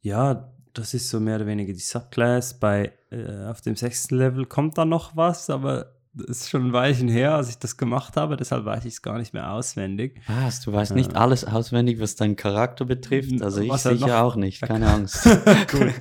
ja, 0.00 0.52
das 0.74 0.94
ist 0.94 1.08
so 1.08 1.20
mehr 1.20 1.36
oder 1.36 1.46
weniger 1.46 1.72
die 1.72 1.78
Subclass. 1.78 2.58
Bei 2.58 2.92
äh, 3.10 3.44
auf 3.46 3.60
dem 3.60 3.76
sechsten 3.76 4.16
Level 4.16 4.46
kommt 4.46 4.78
dann 4.78 4.88
noch 4.88 5.16
was, 5.16 5.50
aber 5.50 5.97
ist 6.26 6.50
schon 6.50 6.66
ein 6.66 6.72
Weilchen 6.72 7.08
her, 7.08 7.34
als 7.34 7.48
ich 7.48 7.58
das 7.58 7.76
gemacht 7.76 8.16
habe, 8.16 8.36
deshalb 8.36 8.64
weiß 8.64 8.84
ich 8.84 8.94
es 8.94 9.02
gar 9.02 9.18
nicht 9.18 9.34
mehr 9.34 9.52
auswendig. 9.52 10.20
Was, 10.26 10.60
du 10.60 10.72
weißt 10.72 10.94
nicht 10.94 11.16
alles 11.16 11.44
auswendig, 11.44 12.00
was 12.00 12.16
deinen 12.16 12.36
Charakter 12.36 12.84
betrifft? 12.84 13.42
Also 13.42 13.60
ich 13.60 13.70
er 13.70 13.78
sicher 13.78 14.22
auch 14.22 14.36
nicht, 14.36 14.60
keine 14.62 14.88
Angst. 14.88 15.28
Cool. 15.72 15.92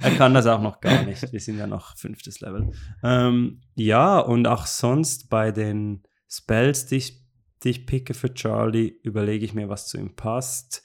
er 0.00 0.10
kann 0.12 0.34
das 0.34 0.46
auch 0.46 0.60
noch 0.60 0.80
gar 0.80 1.02
nicht. 1.02 1.32
Wir 1.32 1.40
sind 1.40 1.58
ja 1.58 1.66
noch 1.66 1.96
fünftes 1.96 2.40
Level. 2.40 2.72
Ähm, 3.02 3.60
ja, 3.74 4.18
und 4.18 4.46
auch 4.46 4.66
sonst 4.66 5.28
bei 5.28 5.50
den 5.50 6.02
Spells, 6.28 6.86
die 6.86 6.96
ich, 6.96 7.24
die 7.62 7.70
ich 7.70 7.86
picke 7.86 8.14
für 8.14 8.32
Charlie, 8.32 8.94
überlege 9.02 9.44
ich 9.44 9.54
mir, 9.54 9.68
was 9.68 9.88
zu 9.88 9.98
ihm 9.98 10.14
passt. 10.14 10.82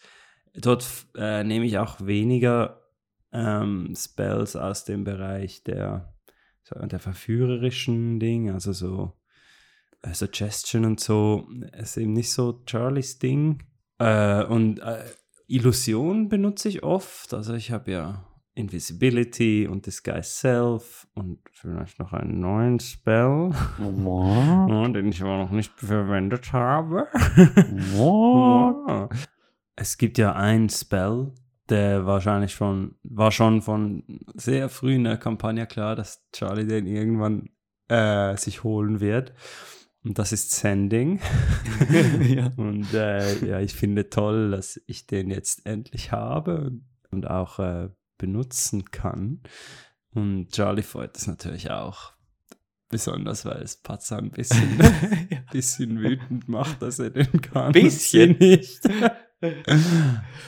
Dort 0.54 0.86
äh, 1.16 1.44
nehme 1.44 1.66
ich 1.66 1.78
auch 1.78 2.06
weniger 2.06 2.82
ähm, 3.32 3.94
Spells 3.96 4.56
aus 4.56 4.86
dem 4.86 5.04
Bereich 5.04 5.64
der, 5.64 6.14
der 6.72 7.00
verführerischen 7.00 8.20
Ding, 8.20 8.52
also 8.52 8.74
so 8.74 9.14
äh, 10.02 10.14
Suggestion 10.14 10.86
und 10.86 11.00
so, 11.00 11.48
ist 11.78 11.98
eben 11.98 12.14
nicht 12.14 12.32
so 12.32 12.62
Charlies 12.66 13.20
Ding. 13.20 13.64
Äh, 13.98 14.44
und 14.46 14.80
äh, 14.80 15.04
Illusion 15.48 16.30
benutze 16.30 16.70
ich 16.70 16.84
oft. 16.84 17.34
Also 17.34 17.54
ich 17.54 17.72
habe 17.72 17.92
ja 17.92 18.26
Invisibility 18.54 19.68
und 19.68 19.86
Disguise 19.86 20.30
Self 20.30 21.08
und 21.16 21.40
vielleicht 21.54 22.00
noch 22.00 22.14
einen 22.14 22.40
neuen 22.40 22.80
Spell, 22.80 23.52
ja, 23.80 24.88
den 24.90 25.08
ich 25.10 25.22
aber 25.22 25.38
noch 25.38 25.52
nicht 25.52 25.74
verwendet 25.80 26.54
habe. 26.54 27.08
What? 27.96 29.10
Es 29.82 29.98
gibt 29.98 30.18
ja 30.18 30.34
einen 30.34 30.68
Spell, 30.68 31.32
der 31.70 32.06
wahrscheinlich 32.06 32.54
schon, 32.54 32.96
war 33.04 33.32
schon 33.32 33.62
von 33.62 34.04
sehr 34.36 34.70
früh 34.70 34.96
in 34.96 35.04
der 35.04 35.18
Kampagne 35.18 35.68
klar, 35.68 35.96
dass 35.96 36.26
Charlie 36.34 36.66
den 36.66 36.88
irgendwann 36.88 37.50
äh, 37.88 38.36
sich 38.38 38.64
holen 38.64 39.00
wird. 39.00 39.34
Und 40.04 40.18
das 40.18 40.32
ist 40.32 40.52
Sending. 40.52 41.20
ja. 42.22 42.52
Und 42.56 42.94
äh, 42.94 43.46
ja, 43.46 43.60
ich 43.60 43.74
finde 43.74 44.10
toll, 44.10 44.52
dass 44.52 44.82
ich 44.88 45.08
den 45.08 45.30
jetzt 45.30 45.66
endlich 45.66 46.12
habe 46.12 46.72
und, 47.12 47.30
auch 47.30 47.60
äh, 47.60 47.90
benutzen 48.18 48.86
kann. 48.92 49.42
Und 50.12 50.52
Charlie 50.52 50.84
freut 50.84 51.18
es 51.18 51.28
natürlich 51.28 51.70
auch. 51.70 52.14
Besonders, 52.90 53.46
weil 53.46 53.62
es 53.62 53.78
Patzer 53.78 54.18
ein 54.18 54.32
bisschen, 54.32 54.80
bisschen 55.52 56.00
wütend 56.00 56.48
macht, 56.50 56.82
dass 56.82 56.98
er 56.98 57.12
den 57.12 57.42
kann. 57.42 57.72
Bisschen? 57.72 58.38
Nicht. 58.40 58.82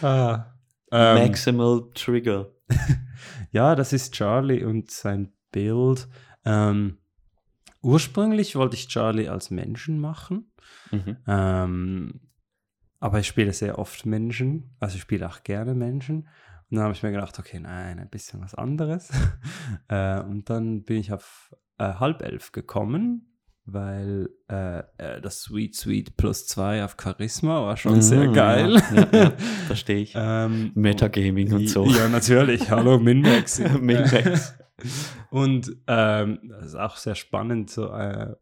ah, 0.02 0.51
ähm, 0.92 1.28
Maximal 1.28 1.84
Trigger. 1.94 2.52
ja, 3.52 3.76
das 3.76 3.94
ist 3.94 4.14
Charlie 4.14 4.64
und 4.64 4.92
sein 4.92 5.32
Bild. 5.52 6.08
Ähm, 6.46 6.98
ursprünglich 7.82 8.56
wollte 8.56 8.76
ich 8.76 8.88
Charlie 8.88 9.28
als 9.28 9.50
Menschen 9.52 10.00
machen. 10.00 10.52
Mhm. 10.92 11.18
Ähm, 11.28 12.22
aber 13.00 13.20
ich 13.20 13.28
spiele 13.28 13.52
sehr 13.54 13.80
oft 13.80 14.06
Menschen, 14.06 14.76
also 14.80 14.96
ich 14.96 15.02
spiele 15.02 15.28
auch 15.28 15.44
gerne 15.44 15.74
Menschen. 15.74 16.28
Und 16.70 16.78
dann 16.78 16.84
habe 16.84 16.94
ich 16.94 17.04
mir 17.04 17.12
gedacht, 17.12 17.38
okay, 17.40 17.60
nein, 17.60 18.00
ein 18.00 18.10
bisschen 18.10 18.42
was 18.42 18.56
anderes. 18.56 19.10
äh, 19.90 20.22
und 20.22 20.50
dann 20.50 20.84
bin 20.84 20.98
ich 20.98 21.12
auf 21.12 21.54
äh, 21.80 21.96
halb 21.96 22.22
elf 22.22 22.52
gekommen, 22.52 23.31
weil 23.66 24.30
äh, 24.50 24.80
äh, 24.98 25.22
das 25.22 25.42
Sweet 25.42 25.76
Sweet 25.76 26.18
plus 26.18 26.48
zwei 26.48 26.84
auf 26.84 26.98
Charisma 27.02 27.62
war 27.62 27.78
schon 27.78 28.02
sehr 28.02 28.30
Mhm, 28.30 28.34
geil. 28.34 28.74
Ja, 28.76 28.96
ja, 28.96 29.24
ja, 29.24 29.32
verstehe 29.68 30.00
ich. 30.00 30.14
ähm, 30.16 30.72
Metagaming 30.76 31.54
und 31.54 31.68
so. 31.68 31.86
Ja, 31.86 32.10
natürlich. 32.10 32.70
Hallo, 32.70 33.00
Minmax. 33.00 33.60
Minmax. 33.60 34.56
Und 35.30 35.76
ähm, 35.88 36.40
das 36.50 36.68
ist 36.68 36.76
auch 36.76 36.98
sehr 36.98 37.16
spannend, 37.16 37.70
so 37.70 37.92
äh, 37.92 38.36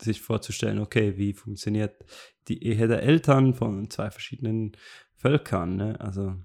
sich 0.00 0.20
vorzustellen, 0.20 0.78
okay, 0.78 1.16
wie 1.16 1.32
funktioniert 1.32 2.04
die 2.48 2.62
Ehe 2.64 2.88
der 2.88 3.02
Eltern 3.02 3.54
von 3.54 3.90
zwei 3.90 4.10
verschiedenen 4.10 4.72
Völkern. 5.16 5.76
Ne? 5.76 6.00
Also, 6.00 6.36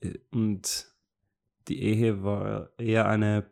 äh, 0.00 0.18
und 0.30 0.86
die 1.68 1.82
Ehe 1.82 2.24
war 2.24 2.70
eher 2.78 3.06
eine 3.08 3.51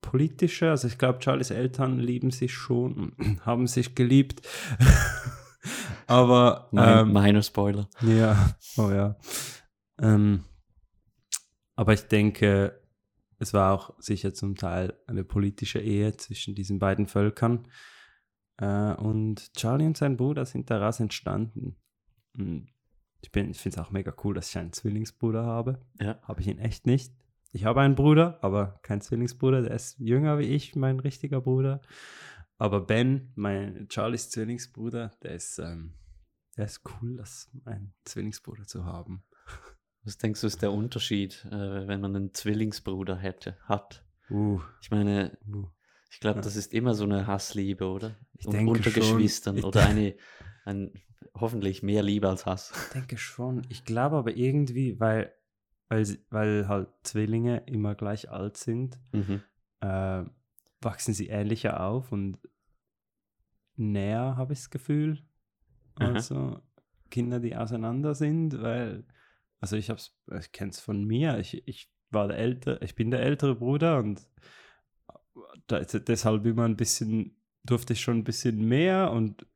politische, 0.00 0.70
also 0.70 0.88
ich 0.88 0.98
glaube, 0.98 1.20
Charlies 1.22 1.50
Eltern 1.50 1.98
lieben 1.98 2.30
sich 2.30 2.52
schon, 2.52 3.12
haben 3.44 3.66
sich 3.66 3.94
geliebt. 3.94 4.46
Aber 6.06 6.68
ähm, 6.72 7.12
Minor 7.12 7.42
Spoiler. 7.42 7.88
ja, 8.00 8.56
oh 8.76 8.90
ja. 8.90 9.16
Ähm, 10.00 10.44
aber 11.76 11.92
ich 11.92 12.02
denke, 12.02 12.80
es 13.38 13.54
war 13.54 13.72
auch 13.72 13.94
sicher 13.98 14.34
zum 14.34 14.56
Teil 14.56 14.98
eine 15.06 15.24
politische 15.24 15.80
Ehe 15.80 16.16
zwischen 16.16 16.54
diesen 16.54 16.78
beiden 16.78 17.06
Völkern. 17.06 17.68
Äh, 18.58 18.94
und 18.94 19.54
Charlie 19.54 19.86
und 19.86 19.96
sein 19.96 20.16
Bruder 20.16 20.44
sind 20.44 20.68
daraus 20.68 21.00
entstanden. 21.00 21.76
Und 22.36 22.68
ich, 23.22 23.30
ich 23.34 23.58
finde 23.58 23.76
es 23.76 23.78
auch 23.78 23.90
mega 23.90 24.12
cool, 24.24 24.34
dass 24.34 24.50
ich 24.50 24.58
einen 24.58 24.72
Zwillingsbruder 24.72 25.44
habe. 25.44 25.80
Ja. 26.00 26.20
Habe 26.22 26.40
ich 26.40 26.48
ihn 26.48 26.58
echt 26.58 26.86
nicht. 26.86 27.14
Ich 27.52 27.64
habe 27.64 27.80
einen 27.80 27.94
Bruder, 27.96 28.38
aber 28.42 28.78
keinen 28.82 29.00
Zwillingsbruder. 29.00 29.62
Der 29.62 29.72
ist 29.72 29.98
jünger 29.98 30.38
wie 30.38 30.44
ich, 30.44 30.76
mein 30.76 31.00
richtiger 31.00 31.40
Bruder. 31.40 31.80
Aber 32.58 32.80
Ben, 32.86 33.32
mein 33.34 33.88
Charlies 33.90 34.30
Zwillingsbruder, 34.30 35.12
der 35.22 35.32
ist, 35.34 35.58
ähm, 35.58 35.94
wäre 36.54 36.66
es 36.66 36.80
cool, 36.84 37.16
das 37.16 37.50
einen 37.64 37.94
Zwillingsbruder 38.04 38.66
zu 38.66 38.84
haben. 38.84 39.24
Was 40.04 40.16
denkst 40.18 40.40
du, 40.42 40.46
ist 40.46 40.62
der 40.62 40.72
Unterschied, 40.72 41.44
äh, 41.50 41.86
wenn 41.88 42.00
man 42.00 42.14
einen 42.16 42.34
Zwillingsbruder 42.34 43.16
hätte, 43.16 43.56
hat? 43.64 44.04
Uh, 44.30 44.60
Ich 44.80 44.90
meine, 44.90 45.36
uh. 45.52 45.66
ich 46.10 46.20
glaube, 46.20 46.38
Ja. 46.38 46.42
das 46.42 46.56
ist 46.56 46.72
immer 46.72 46.94
so 46.94 47.04
eine 47.04 47.26
Hassliebe, 47.26 47.86
oder? 47.86 48.14
Ich 48.38 48.46
Un- 48.46 48.52
denke 48.52 48.70
Unter 48.72 48.90
schon. 48.90 49.00
Geschwistern 49.02 49.56
Ich 49.56 49.64
oder 49.64 49.80
eine, 49.86 50.14
ein, 50.64 50.92
hoffentlich 51.34 51.82
mehr 51.82 52.02
Liebe 52.02 52.28
als 52.28 52.46
Hass. 52.46 52.72
Ich 52.86 52.92
denke 52.92 53.18
schon. 53.18 53.66
Ich 53.68 53.84
glaube 53.84 54.16
aber 54.16 54.36
irgendwie, 54.36 55.00
weil, 55.00 55.32
weil, 55.90 56.04
sie- 56.06 56.24
weil 56.30 56.66
halt 56.68 56.88
Zwillinge 57.02 57.58
immer 57.66 57.94
gleich 57.94 58.30
alt 58.30 58.56
sind, 58.56 58.98
Mhm. 59.12 59.42
äh, 59.80 60.24
wachsen 60.80 61.12
sie 61.12 61.28
ähnlicher 61.28 61.80
auf 61.84 62.12
und 62.12 62.38
näher, 63.76 64.36
habe 64.36 64.52
ich 64.52 64.60
das 64.60 64.70
Gefühl. 64.70 65.18
Aha. 65.96 66.12
Also 66.14 66.60
Kinder, 67.10 67.40
die 67.40 67.56
auseinander 67.56 68.14
sind, 68.14 68.60
weil, 68.62 69.04
also 69.58 69.76
ich 69.76 69.90
hab's, 69.90 70.16
ich 70.38 70.52
kenne 70.52 70.70
es 70.70 70.80
von 70.80 71.04
mir, 71.04 71.38
ich, 71.38 71.66
ich 71.66 71.92
war 72.10 72.28
der 72.28 72.38
ältere, 72.38 72.78
ich 72.82 72.94
bin 72.94 73.10
der 73.10 73.20
ältere 73.20 73.56
Bruder 73.56 73.98
und 73.98 74.26
da, 75.66 75.80
deshalb 75.80 76.44
immer 76.46 76.64
ein 76.64 76.76
bisschen, 76.76 77.36
durfte 77.70 77.92
ich 77.92 78.00
schon 78.00 78.18
ein 78.18 78.24
bisschen 78.24 78.66
mehr 78.66 79.12
und 79.12 79.46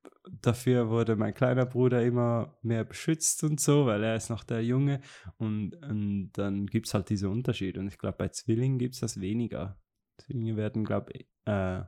dafür 0.40 0.88
wurde 0.88 1.16
mein 1.16 1.35
kleiner 1.35 1.66
Bruder 1.66 2.02
immer 2.02 2.56
mehr 2.62 2.85
beschützt 2.85 3.44
und 3.44 3.61
so, 3.61 3.87
weil 3.87 4.02
er 4.02 4.16
ist 4.16 4.30
noch 4.30 4.44
der 4.44 4.64
Junge 4.64 5.00
und, 5.37 5.75
und 5.76 6.33
dann 6.33 6.66
gibt 6.66 6.87
es 6.87 6.94
halt 6.94 7.11
diese 7.11 7.28
Unterschiede 7.28 7.80
und 7.80 7.88
ich 7.88 7.99
glaube, 7.99 8.16
bei 8.18 8.28
Zwillingen 8.28 8.78
gibt 8.78 8.94
es 8.94 9.00
das 9.00 9.21
weniger. 9.21 9.78
Zwillinge 10.18 10.56
werden, 10.56 10.85
glaube 10.85 11.12
ich, 11.12 11.28
äh, 11.44 11.83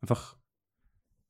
einfach 0.00 0.36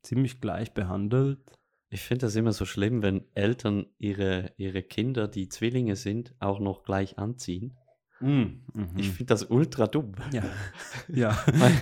ziemlich 0.03 0.41
gleich 0.41 0.73
behandelt. 0.73 1.41
Ich 1.89 2.03
finde 2.03 2.27
das 2.27 2.37
immer 2.37 2.53
so 2.53 2.65
schlimm, 2.65 3.03
wenn 3.03 3.25
Eltern 3.35 3.87
ihre, 3.99 4.53
ihre 4.57 4.83
Kinder, 4.83 5.29
die 5.29 5.49
Zwillinge 5.49 5.97
sind, 5.97 6.35
auch 6.41 6.61
noch 6.61 6.85
gleich 6.85 7.19
anziehen. 7.19 7.77
Mhm. 8.21 8.65
Ich 8.97 9.11
finde 9.11 9.27
das 9.27 9.45
ultra 9.45 9.87
dumm. 9.87 10.15
ja, 10.33 10.43
ja, 11.09 11.33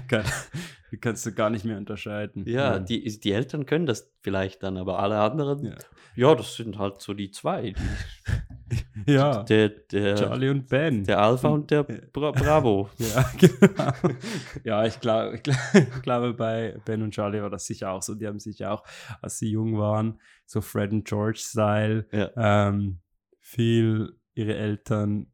kann, 0.09 0.25
die 0.95 1.01
kannst 1.01 1.27
du 1.27 1.33
gar 1.33 1.51
nicht 1.51 1.65
mehr 1.65 1.77
unterscheiden. 1.77 2.45
Ja, 2.47 2.79
die, 2.79 3.03
die 3.19 3.33
Eltern 3.33 3.67
können 3.67 3.85
das 3.85 4.15
vielleicht 4.21 4.63
dann, 4.63 4.77
aber 4.77 5.01
alle 5.01 5.19
anderen, 5.19 5.65
ja, 5.65 5.75
ja. 6.15 6.35
das 6.37 6.55
sind 6.55 6.79
halt 6.79 7.01
so 7.01 7.15
die 7.15 7.33
zwei. 7.33 7.75
Die, 8.71 9.13
ja. 9.13 9.43
der, 9.49 9.71
der, 9.71 10.15
Charlie 10.15 10.51
und 10.51 10.69
Ben. 10.69 11.03
der 11.03 11.21
Alpha 11.21 11.49
und 11.49 11.69
der 11.73 11.83
Bra 11.83 12.31
Bravo. 12.31 12.91
Ja, 12.99 13.29
genau. 13.37 13.93
ja, 14.63 14.87
ich 14.87 15.01
glaube, 15.01 15.35
ich 15.35 15.43
glaub, 15.43 15.57
ich 15.75 16.03
glaube, 16.03 16.33
bei 16.33 16.79
Ben 16.85 17.03
und 17.03 17.11
Charlie 17.11 17.43
war 17.43 17.51
das 17.51 17.67
sicher 17.67 17.91
auch 17.91 18.03
so. 18.03 18.15
Die 18.15 18.29
haben 18.29 18.39
sich 18.39 18.65
auch, 18.65 18.85
als 19.21 19.41
sie 19.41 19.51
jung 19.51 19.77
waren, 19.77 20.21
so 20.47 20.61
Fred 20.61 20.93
und 20.93 21.09
George-Style, 21.09 22.07
Ja. 22.13 22.69
ähm, 22.69 23.01
viel 23.41 24.17
ihre 24.35 24.55
Eltern 24.55 25.27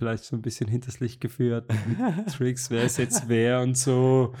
vielleicht 0.00 0.24
so 0.24 0.34
ein 0.34 0.40
bisschen 0.40 0.66
hinters 0.66 0.98
Licht 1.00 1.20
geführt. 1.20 1.70
Tricks, 2.34 2.70
wer 2.70 2.84
ist 2.84 2.96
jetzt 2.96 3.28
wer 3.28 3.60
und 3.60 3.76
so. 3.76 4.32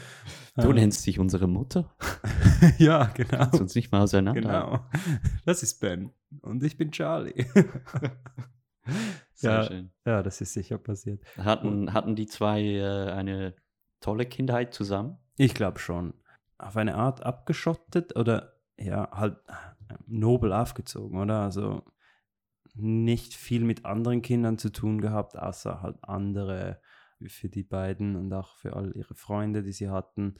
Du 0.62 0.72
nennst 0.72 1.06
dich 1.06 1.18
unsere 1.18 1.46
Mutter? 1.46 1.94
ja, 2.78 3.04
genau. 3.14 3.38
Kannst 3.38 3.60
uns 3.60 3.74
nicht 3.74 3.92
mal 3.92 4.02
auseinander. 4.02 4.40
Genau. 4.40 4.84
Das 5.44 5.62
ist 5.62 5.80
Ben. 5.80 6.12
Und 6.42 6.62
ich 6.62 6.76
bin 6.76 6.92
Charlie. 6.92 7.46
Sehr 9.34 9.52
Ja. 9.52 9.64
schön. 9.64 9.90
ja, 10.04 10.22
das 10.22 10.40
ist 10.40 10.52
sicher 10.52 10.78
passiert. 10.78 11.22
Hatten, 11.36 11.92
hatten 11.92 12.14
die 12.16 12.26
zwei 12.26 12.62
äh, 12.62 13.10
eine 13.10 13.54
tolle 14.00 14.26
Kindheit 14.26 14.74
zusammen? 14.74 15.18
Ich 15.36 15.54
glaube 15.54 15.78
schon. 15.78 16.14
Auf 16.58 16.76
eine 16.76 16.94
Art 16.96 17.24
abgeschottet 17.24 18.16
oder 18.16 18.54
ja, 18.78 19.10
halt 19.12 19.38
äh, 19.48 19.94
nobel 20.06 20.52
aufgezogen, 20.52 21.18
oder? 21.18 21.40
Also 21.40 21.82
nicht 22.74 23.34
viel 23.34 23.64
mit 23.64 23.84
anderen 23.84 24.22
Kindern 24.22 24.58
zu 24.58 24.70
tun 24.70 25.00
gehabt, 25.00 25.36
außer 25.38 25.82
halt 25.82 25.96
andere 26.02 26.80
für 27.28 27.48
die 27.48 27.62
beiden 27.62 28.16
und 28.16 28.32
auch 28.32 28.56
für 28.56 28.74
all 28.74 28.92
ihre 28.96 29.14
Freunde, 29.14 29.62
die 29.62 29.72
sie 29.72 29.88
hatten. 29.88 30.34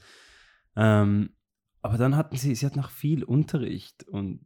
Ähm, 0.75 1.35
aber 1.81 1.97
dann 1.97 2.15
hatten 2.15 2.37
sie, 2.37 2.53
sie 2.55 2.65
hatten 2.65 2.79
noch 2.79 2.91
viel 2.91 3.23
Unterricht 3.23 4.07
und 4.07 4.45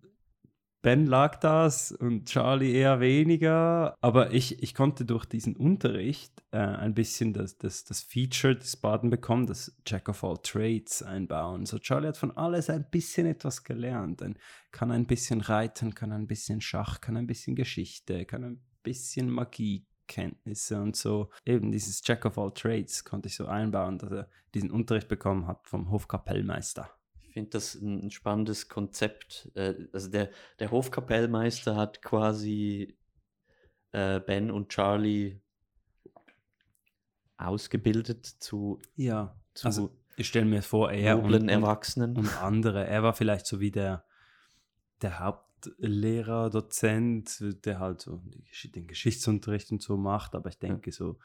Ben 0.85 1.07
lag 1.07 1.37
das 1.37 1.91
und 1.91 2.29
Charlie 2.29 2.71
eher 2.71 2.99
weniger. 2.99 3.95
Aber 4.01 4.35
ich, 4.35 4.61
ich 4.61 4.75
konnte 4.75 5.03
durch 5.03 5.25
diesen 5.25 5.55
Unterricht 5.55 6.43
äh, 6.51 6.57
ein 6.59 6.93
bisschen 6.93 7.33
das, 7.33 7.57
das, 7.57 7.85
das 7.85 8.01
Feature 8.01 8.55
des 8.55 8.77
Baden 8.77 9.09
bekommen, 9.09 9.47
das 9.47 9.75
Jack 9.87 10.09
of 10.09 10.23
all 10.23 10.37
Trades 10.37 11.01
einbauen. 11.01 11.65
So 11.65 11.79
Charlie 11.79 12.09
hat 12.09 12.17
von 12.17 12.37
alles 12.37 12.69
ein 12.69 12.85
bisschen 12.91 13.25
etwas 13.25 13.63
gelernt. 13.63 14.21
Ein, 14.21 14.37
kann 14.71 14.91
ein 14.91 15.07
bisschen 15.07 15.41
reiten, 15.41 15.95
kann 15.95 16.11
ein 16.11 16.27
bisschen 16.27 16.61
Schach, 16.61 17.01
kann 17.01 17.17
ein 17.17 17.25
bisschen 17.25 17.55
Geschichte, 17.55 18.23
kann 18.25 18.43
ein 18.43 18.61
bisschen 18.83 19.31
Magiekenntnisse 20.05 20.81
und 20.81 20.95
so. 20.95 21.29
Eben 21.45 21.71
dieses 21.71 22.01
Jack 22.05 22.25
of 22.25 22.37
all 22.37 22.51
Trades 22.53 23.03
konnte 23.03 23.27
ich 23.27 23.35
so 23.35 23.47
einbauen, 23.47 23.97
dass 23.97 24.11
er 24.11 24.29
diesen 24.53 24.71
Unterricht 24.71 25.07
bekommen 25.07 25.47
hat 25.47 25.67
vom 25.67 25.89
Hofkapellmeister. 25.91 26.89
Ich 27.21 27.33
finde 27.33 27.49
das 27.51 27.75
ein 27.75 28.11
spannendes 28.11 28.69
Konzept. 28.69 29.51
Äh, 29.55 29.73
Also 29.91 30.09
der, 30.09 30.29
der 30.59 30.71
Hofkapellmeister 30.71 31.75
hat 31.75 32.01
quasi 32.01 32.97
äh, 33.91 34.19
Ben 34.19 34.51
und 34.51 34.69
Charlie 34.69 35.41
ausgebildet 37.37 38.25
zu, 38.25 38.79
Ja, 38.95 39.35
zu 39.53 39.65
also 39.67 39.97
ich 40.15 40.27
stelle 40.29 40.45
mir 40.45 40.61
vor, 40.61 40.91
er 40.91 41.21
und, 41.21 41.33
und, 41.33 41.49
Erwachsenen. 41.49 42.15
und 42.15 42.41
andere, 42.41 42.87
er 42.87 43.03
war 43.03 43.13
vielleicht 43.13 43.45
so 43.45 43.59
wie 43.59 43.71
der, 43.71 44.05
der 45.01 45.19
Hauptlehrer, 45.65 46.49
Dozent, 46.49 47.43
der 47.65 47.79
halt 47.79 48.01
so 48.01 48.21
den 48.63 48.87
Geschichtsunterricht 48.87 49.71
und 49.71 49.81
so 49.81 49.97
macht, 49.97 50.35
aber 50.35 50.49
ich 50.49 50.59
denke, 50.59 50.91
so, 50.91 51.17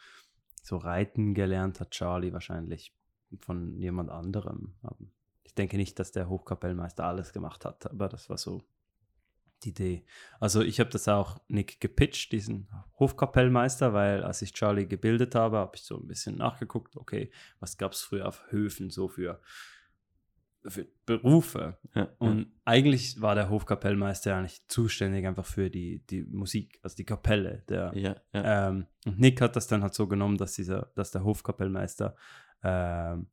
so 0.63 0.77
reiten 0.77 1.35
gelernt 1.35 1.81
hat 1.81 1.91
Charlie 1.91 2.33
wahrscheinlich 2.33 2.95
von 3.39 3.79
jemand 3.79 4.11
anderem. 4.11 4.75
Ich 5.45 5.55
denke 5.55 5.77
nicht, 5.77 5.99
dass 5.99 6.13
der 6.13 6.29
Hochkapellmeister 6.29 7.05
alles 7.05 7.33
gemacht 7.33 7.65
hat, 7.65 7.91
aber 7.91 8.09
das 8.09 8.29
war 8.29 8.39
so 8.39 8.63
die 9.63 9.71
Idee. 9.71 10.05
Also 10.39 10.63
ich 10.63 10.81
habe 10.81 10.91
das 10.91 11.07
auch 11.09 11.41
Nick 11.49 11.81
gepitcht, 11.81 12.33
diesen 12.33 12.69
Hofkapellmeister, 12.99 13.93
weil 13.93 14.25
als 14.25 14.43
ich 14.43 14.55
Charlie 14.55 14.87
gebildet 14.87 15.35
habe, 15.35 15.59
habe 15.59 15.77
ich 15.77 15.83
so 15.83 15.99
ein 15.99 16.07
bisschen 16.07 16.37
nachgeguckt, 16.37 16.97
okay, 16.97 17.31
was 17.59 17.77
gab 17.77 17.93
es 17.93 18.01
früher 18.01 18.27
auf 18.27 18.51
Höfen 18.51 18.91
so 18.91 19.09
für, 19.09 19.41
für 20.67 20.87
Berufe? 21.07 21.79
ja, 21.95 22.09
Und 22.19 22.53
eigentlich 22.65 23.21
war 23.21 23.35
der 23.35 23.51
Hofkapellmeister 23.51 24.37
eigentlich 24.37 24.67
zuständig 24.69 25.27
einfach 25.27 25.47
für 25.47 25.71
die, 25.71 26.05
die 26.07 26.23
Musik, 26.23 26.79
also 26.83 26.97
die 26.97 27.05
Kapelle. 27.05 27.65
Der, 27.69 27.93
ja, 27.95 28.17
ja. 28.33 28.69
ähm, 28.69 28.87
und 29.07 29.19
Nick 29.19 29.41
hat 29.41 29.57
das 29.57 29.67
dann 29.67 29.83
halt 29.83 29.95
so 29.95 30.07
genommen, 30.07 30.37
dass, 30.37 30.55
dieser, 30.55 30.91
dass 30.95 31.11
der 31.11 31.25
Hofkapellmeister 31.25 32.15
ähm, 32.63 33.29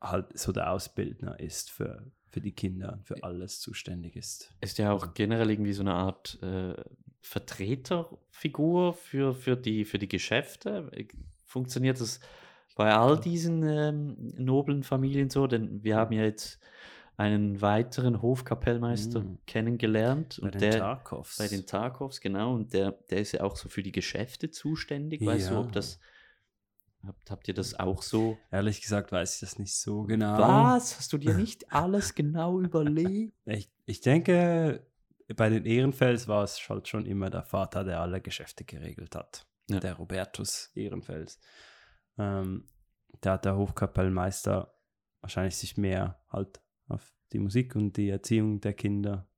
halt 0.00 0.38
so 0.38 0.52
der 0.52 0.72
Ausbildner 0.72 1.38
ist 1.38 1.70
für, 1.70 2.10
für 2.26 2.40
die 2.40 2.52
Kinder, 2.52 3.00
für 3.02 3.22
alles 3.22 3.60
zuständig 3.60 4.16
ist. 4.16 4.54
Ist 4.60 4.78
ja 4.78 4.92
auch 4.92 5.14
generell 5.14 5.50
irgendwie 5.50 5.72
so 5.72 5.82
eine 5.82 5.94
Art 5.94 6.38
äh, 6.42 6.74
Vertreterfigur 7.20 8.94
für, 8.94 9.34
für, 9.34 9.56
die, 9.56 9.84
für 9.84 9.98
die 9.98 10.08
Geschäfte. 10.08 10.90
Funktioniert 11.44 12.00
das 12.00 12.20
bei 12.78 12.94
all 12.94 13.18
diesen 13.20 13.62
ähm, 13.64 14.16
noblen 14.36 14.82
Familien 14.84 15.28
so? 15.30 15.46
Denn 15.48 15.82
wir 15.82 15.96
haben 15.96 16.12
ja 16.12 16.22
jetzt 16.22 16.60
einen 17.16 17.60
weiteren 17.60 18.22
Hofkapellmeister 18.22 19.20
Mm. 19.20 19.38
kennengelernt. 19.46 20.38
Bei 20.40 20.46
und 20.46 20.54
den 20.54 20.60
der, 20.60 20.78
Tarkovs. 20.78 21.36
bei 21.38 21.48
den 21.48 21.66
Tarkovs, 21.66 22.20
genau. 22.20 22.54
Und 22.54 22.72
der, 22.72 22.92
der 23.10 23.18
ist 23.18 23.32
ja 23.32 23.42
auch 23.42 23.56
so 23.56 23.68
für 23.68 23.82
die 23.82 23.90
Geschäfte 23.92 24.50
zuständig. 24.50 25.26
Weißt 25.26 25.50
du, 25.50 25.54
Ja. 25.54 25.60
ob 25.60 25.72
das. 25.72 25.98
Habt, 27.06 27.30
habt 27.30 27.48
ihr 27.48 27.54
das 27.54 27.78
auch 27.78 28.02
so? 28.02 28.38
Ehrlich 28.50 28.80
gesagt 28.80 29.10
weiß 29.12 29.34
ich 29.34 29.40
das 29.40 29.58
nicht 29.58 29.74
so 29.74 30.02
genau. 30.02 30.38
Was? 30.38 30.96
Hast 30.98 31.12
du 31.12 31.18
dir 31.18 31.34
nicht 31.34 31.72
alles 31.72 32.14
genau 32.14 32.60
überlegt? 32.60 33.34
Ich, 33.46 33.68
ich 33.86 34.00
denke, 34.00 34.86
bei 35.36 35.48
den 35.48 35.64
Ehrenfels 35.64 36.28
war 36.28 36.44
es 36.44 36.68
halt 36.68 36.86
schon 36.88 37.06
immer 37.06 37.30
der 37.30 37.42
Vater, 37.44 37.82
der 37.84 38.00
alle 38.00 38.20
Geschäfte 38.20 38.64
geregelt 38.64 39.14
hat. 39.16 39.46
Ja. 39.68 39.80
Der 39.80 39.94
Robertus 39.94 40.70
Ehrenfels. 40.74 41.38
Ähm, 42.18 42.66
da 43.20 43.34
hat 43.34 43.44
der 43.44 43.56
Hofkapellmeister 43.56 44.74
wahrscheinlich 45.20 45.56
sich 45.56 45.76
mehr 45.76 46.20
halt 46.28 46.60
auf 46.88 47.12
die 47.32 47.38
Musik 47.38 47.76
und 47.76 47.96
die 47.96 48.08
Erziehung 48.08 48.60
der 48.60 48.74
Kinder 48.74 49.28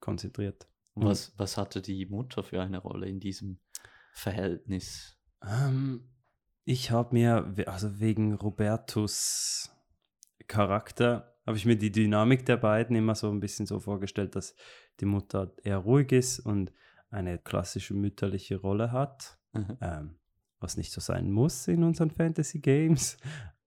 konzentriert. 0.00 0.68
Was, 0.94 1.38
was 1.38 1.56
hatte 1.56 1.82
die 1.82 2.06
Mutter 2.06 2.42
für 2.42 2.62
eine 2.62 2.78
Rolle 2.78 3.06
in 3.06 3.20
diesem 3.20 3.58
Verhältnis? 4.12 5.18
Ähm, 5.42 6.08
ich 6.64 6.90
habe 6.90 7.14
mir, 7.14 7.54
also 7.66 8.00
wegen 8.00 8.34
Robertus 8.34 9.70
Charakter, 10.46 11.36
habe 11.46 11.56
ich 11.56 11.66
mir 11.66 11.76
die 11.76 11.92
Dynamik 11.92 12.46
der 12.46 12.56
beiden 12.56 12.96
immer 12.96 13.14
so 13.14 13.30
ein 13.30 13.40
bisschen 13.40 13.66
so 13.66 13.78
vorgestellt, 13.78 14.34
dass 14.34 14.54
die 15.00 15.04
Mutter 15.04 15.54
eher 15.62 15.78
ruhig 15.78 16.12
ist 16.12 16.40
und 16.40 16.72
eine 17.10 17.38
klassische 17.38 17.94
mütterliche 17.94 18.56
Rolle 18.56 18.92
hat, 18.92 19.38
Mhm. 19.52 19.78
ähm, 19.80 20.18
was 20.60 20.76
nicht 20.76 20.92
so 20.92 21.00
sein 21.00 21.30
muss 21.30 21.68
in 21.68 21.82
unseren 21.82 22.10
Fantasy 22.10 22.60
Games, 22.60 23.16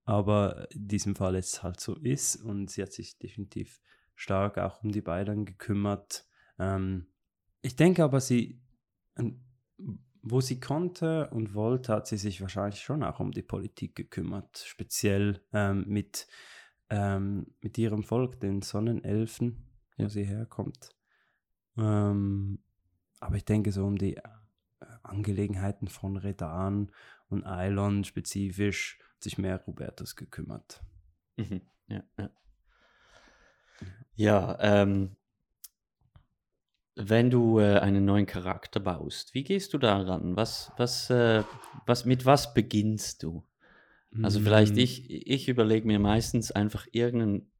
aber 0.04 0.70
in 0.72 0.88
diesem 0.88 1.14
Fall 1.14 1.34
jetzt 1.34 1.62
halt 1.62 1.80
so 1.80 1.94
ist 1.94 2.36
und 2.36 2.70
sie 2.70 2.82
hat 2.82 2.92
sich 2.92 3.18
definitiv 3.18 3.80
stark 4.14 4.58
auch 4.58 4.82
um 4.82 4.92
die 4.92 5.00
beiden 5.00 5.44
gekümmert. 5.44 6.26
Ähm, 6.58 7.06
ich 7.62 7.76
denke 7.76 8.04
aber, 8.04 8.20
sie, 8.20 8.60
wo 10.22 10.40
sie 10.40 10.60
konnte 10.60 11.30
und 11.30 11.54
wollte, 11.54 11.94
hat 11.94 12.06
sie 12.06 12.16
sich 12.16 12.40
wahrscheinlich 12.40 12.80
schon 12.80 13.02
auch 13.02 13.20
um 13.20 13.32
die 13.32 13.42
Politik 13.42 13.94
gekümmert, 13.94 14.58
speziell 14.58 15.40
ähm, 15.52 15.84
mit, 15.86 16.26
ähm, 16.90 17.54
mit 17.60 17.78
ihrem 17.78 18.02
Volk, 18.02 18.40
den 18.40 18.62
Sonnenelfen, 18.62 19.68
wo 19.96 20.04
ja. 20.04 20.08
sie 20.08 20.24
herkommt. 20.24 20.94
Ähm, 21.76 22.58
aber 23.20 23.36
ich 23.36 23.44
denke 23.44 23.72
so 23.72 23.86
um 23.86 23.96
die 23.96 24.18
Angelegenheiten 25.02 25.88
von 25.88 26.16
Redan 26.16 26.90
und 27.28 27.44
Eilon 27.44 28.04
spezifisch 28.04 28.98
hat 29.14 29.22
sich 29.22 29.38
mehr 29.38 29.58
Robertus 29.64 30.16
gekümmert. 30.16 30.82
Mhm. 31.36 31.62
Ja, 31.88 32.02
ja. 32.18 32.30
ja 34.14 34.58
ähm, 34.60 35.16
wenn 36.96 37.30
du 37.30 37.60
äh, 37.60 37.78
einen 37.78 38.04
neuen 38.04 38.26
Charakter 38.26 38.80
baust, 38.80 39.34
wie 39.34 39.44
gehst 39.44 39.72
du 39.72 39.78
daran? 39.78 40.36
Was, 40.36 40.72
was, 40.76 41.08
äh, 41.10 41.44
was, 41.86 42.04
mit 42.04 42.26
was 42.26 42.52
beginnst 42.52 43.22
du? 43.22 43.44
Also 44.22 44.40
vielleicht 44.40 44.74
mm. 44.74 44.78
ich, 44.78 45.10
ich 45.10 45.48
überlege 45.48 45.86
mir 45.86 46.00
meistens 46.00 46.50
einfach 46.50 46.86
irgendeinen 46.90 47.50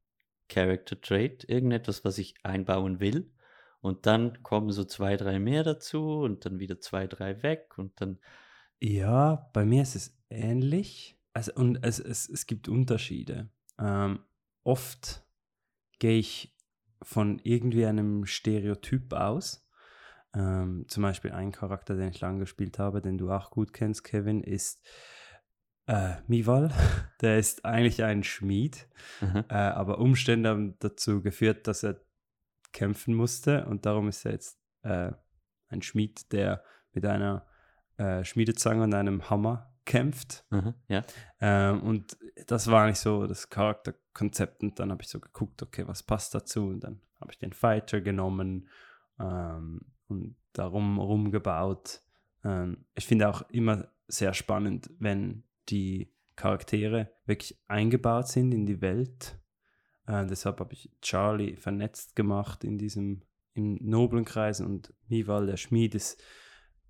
Character 0.49 0.99
Trait, 0.99 1.47
irgendetwas, 1.47 2.03
was 2.03 2.17
ich 2.17 2.35
einbauen 2.43 2.99
will. 2.99 3.31
Und 3.81 4.05
dann 4.05 4.43
kommen 4.43 4.71
so 4.71 4.83
zwei, 4.83 5.17
drei 5.17 5.39
mehr 5.39 5.63
dazu 5.63 6.19
und 6.19 6.45
dann 6.45 6.59
wieder 6.59 6.79
zwei, 6.79 7.07
drei 7.07 7.41
weg 7.43 7.77
und 7.77 7.99
dann. 7.99 8.19
Ja, 8.79 9.49
bei 9.53 9.65
mir 9.65 9.81
ist 9.81 9.95
es 9.95 10.17
ähnlich. 10.29 11.19
Also, 11.33 11.53
und 11.55 11.83
es, 11.83 11.99
es, 11.99 12.29
es 12.29 12.45
gibt 12.45 12.67
Unterschiede. 12.67 13.49
Ähm, 13.79 14.19
oft 14.63 15.25
gehe 15.99 16.17
ich 16.17 16.55
von 17.01 17.39
irgendwie 17.43 17.85
einem 17.85 18.25
Stereotyp 18.25 19.13
aus. 19.13 19.67
Ähm, 20.33 20.85
zum 20.87 21.03
Beispiel 21.03 21.31
ein 21.31 21.51
Charakter, 21.51 21.95
den 21.95 22.09
ich 22.09 22.21
lange 22.21 22.39
gespielt 22.39 22.79
habe, 22.79 23.01
den 23.01 23.17
du 23.17 23.31
auch 23.31 23.51
gut 23.51 23.73
kennst, 23.73 24.03
Kevin, 24.03 24.41
ist 24.41 24.85
äh, 25.87 26.15
Mival. 26.27 26.71
Der 27.21 27.37
ist 27.37 27.65
eigentlich 27.65 28.03
ein 28.03 28.23
Schmied, 28.23 28.87
mhm. 29.19 29.43
äh, 29.49 29.53
aber 29.53 29.99
Umstände 29.99 30.49
haben 30.49 30.75
dazu 30.79 31.21
geführt, 31.21 31.67
dass 31.67 31.83
er 31.83 32.01
kämpfen 32.73 33.13
musste 33.13 33.65
und 33.65 33.85
darum 33.85 34.07
ist 34.07 34.25
er 34.25 34.31
jetzt 34.33 34.59
äh, 34.83 35.11
ein 35.67 35.81
Schmied, 35.81 36.31
der 36.31 36.63
mit 36.93 37.05
einer 37.05 37.45
äh, 37.97 38.23
Schmiedezange 38.23 38.83
und 38.83 38.93
einem 38.93 39.29
Hammer 39.29 39.71
kämpft. 39.85 40.45
Mhm, 40.49 40.73
ja. 40.87 41.03
Ähm, 41.39 41.81
und 41.83 42.17
das 42.47 42.67
war 42.67 42.83
eigentlich 42.83 42.99
so 42.99 43.27
das 43.27 43.49
Charakterkonzept. 43.49 44.63
Und 44.63 44.79
dann 44.79 44.91
habe 44.91 45.01
ich 45.01 45.09
so 45.09 45.19
geguckt, 45.19 45.61
okay, 45.61 45.87
was 45.87 46.03
passt 46.03 46.35
dazu? 46.35 46.67
Und 46.67 46.81
dann 46.81 47.01
habe 47.19 47.31
ich 47.31 47.39
den 47.39 47.53
Fighter 47.53 48.01
genommen 48.01 48.67
ähm, 49.19 49.81
und 50.07 50.35
darum 50.53 50.99
rumgebaut. 50.99 52.01
Ähm, 52.43 52.85
ich 52.95 53.05
finde 53.05 53.29
auch 53.29 53.41
immer 53.49 53.87
sehr 54.07 54.33
spannend, 54.33 54.89
wenn 54.99 55.43
die 55.69 56.13
Charaktere 56.35 57.11
wirklich 57.25 57.59
eingebaut 57.67 58.27
sind 58.27 58.53
in 58.53 58.65
die 58.65 58.81
Welt. 58.81 59.39
Äh, 60.11 60.25
deshalb 60.25 60.59
habe 60.59 60.73
ich 60.73 60.91
Charlie 61.01 61.55
vernetzt 61.55 62.15
gemacht 62.15 62.63
in 62.63 62.77
diesem 62.77 63.21
im 63.53 63.77
noblen 63.81 64.25
Kreis 64.25 64.61
und 64.61 64.93
Mival, 65.07 65.45
der 65.45 65.57
Schmied, 65.57 65.95
ist 65.95 66.21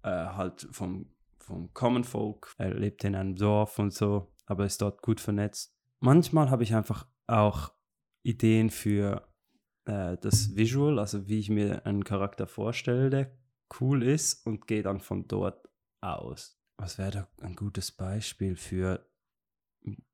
äh, 0.04 0.10
halt 0.10 0.68
vom 0.72 1.12
vom 1.38 1.74
Common 1.74 2.04
Folk. 2.04 2.54
Er 2.58 2.74
lebt 2.74 3.04
in 3.04 3.16
einem 3.16 3.36
Dorf 3.36 3.80
und 3.80 3.94
so, 3.94 4.32
aber 4.46 4.66
ist 4.66 4.82
dort 4.82 5.02
gut 5.02 5.20
vernetzt. 5.20 5.76
Manchmal 6.00 6.50
habe 6.50 6.64
ich 6.64 6.76
einfach 6.76 7.08
auch 7.28 7.74
Ideen 8.24 8.70
für 8.70 9.28
äh, 9.86 10.18
das 10.18 10.56
Visual, 10.56 11.00
also 11.00 11.28
wie 11.28 11.40
ich 11.40 11.50
mir 11.50 11.86
einen 11.86 12.04
Charakter 12.04 12.48
vorstelle, 12.48 13.10
der 13.10 13.38
cool 13.80 14.04
ist 14.04 14.46
und 14.46 14.68
gehe 14.68 14.84
dann 14.84 15.00
von 15.00 15.28
dort 15.28 15.68
aus. 16.00 16.60
Was 16.78 16.98
wäre 16.98 17.12
da 17.12 17.28
ein 17.42 17.56
gutes 17.56 17.92
Beispiel 17.92 18.56
für, 18.56 19.08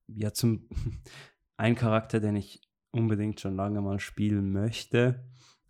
ja, 0.07 0.33
zum, 0.33 0.69
ein 1.57 1.75
Charakter, 1.75 2.19
den 2.19 2.35
ich 2.35 2.66
unbedingt 2.91 3.39
schon 3.39 3.55
lange 3.55 3.81
mal 3.81 3.99
spielen 3.99 4.51
möchte, 4.51 5.23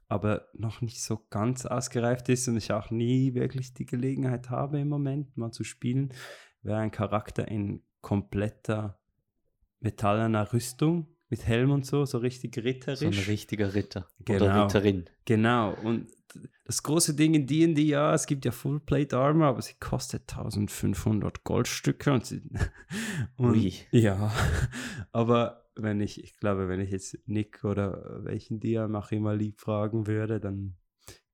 aber 0.08 0.48
noch 0.54 0.82
nicht 0.82 1.02
so 1.02 1.26
ganz 1.30 1.66
ausgereift 1.66 2.30
ist 2.30 2.48
und 2.48 2.58
ich 2.58 2.72
auch 2.72 2.92
nie 2.92 3.34
wirklich 3.34 3.74
die 3.74 3.86
Gelegenheit 3.86 4.50
habe 4.50 4.80
im 4.80 4.90
Moment 4.90 5.36
mal 5.38 5.52
zu 5.52 5.64
spielen, 5.64 6.14
wäre 6.62 6.80
ein 6.80 6.92
Charakter 6.92 7.48
in 7.48 7.84
kompletter 8.02 9.00
metallener 9.80 10.52
Rüstung 10.54 11.08
mit 11.30 11.46
Helm 11.46 11.72
und 11.72 11.86
so, 11.86 12.06
so 12.06 12.20
richtig 12.20 12.58
ritterisch. 12.58 13.00
So 13.00 13.08
ein 13.08 13.28
richtiger 13.28 13.74
Ritter 13.74 14.08
genau, 14.24 14.46
oder 14.46 14.66
Ritterin. 14.66 15.10
Genau, 15.26 15.74
und 15.84 16.08
das 16.66 16.84
große 16.84 17.16
Ding 17.16 17.34
in 17.34 17.48
D&D, 17.48 17.82
ja, 17.82 18.14
es 18.14 18.26
gibt 18.26 18.46
ja 18.46 18.52
Full 18.52 18.80
Plate 18.80 19.18
Armor, 19.18 19.48
aber 19.48 19.62
sie 19.62 19.76
kostet 19.80 20.30
1500 20.32 21.44
Goldstücke 21.44 22.12
und, 22.14 22.26
sie, 22.26 22.42
und 23.38 23.52
Ui. 23.52 23.74
ja, 23.92 24.32
aber 25.12 25.67
wenn 25.82 26.02
ich, 26.02 26.24
ich 26.24 26.38
glaube, 26.38 26.68
wenn 26.68 26.80
ich 26.80 26.92
jetzt 26.92 27.18
Nick 27.28 27.64
oder 27.64 28.24
welchen 28.24 28.60
Dia 28.60 28.88
auch 28.88 29.12
immer 29.12 29.36
lieb 29.36 29.60
fragen 29.62 30.08
würde, 30.08 30.40
dann 30.40 30.78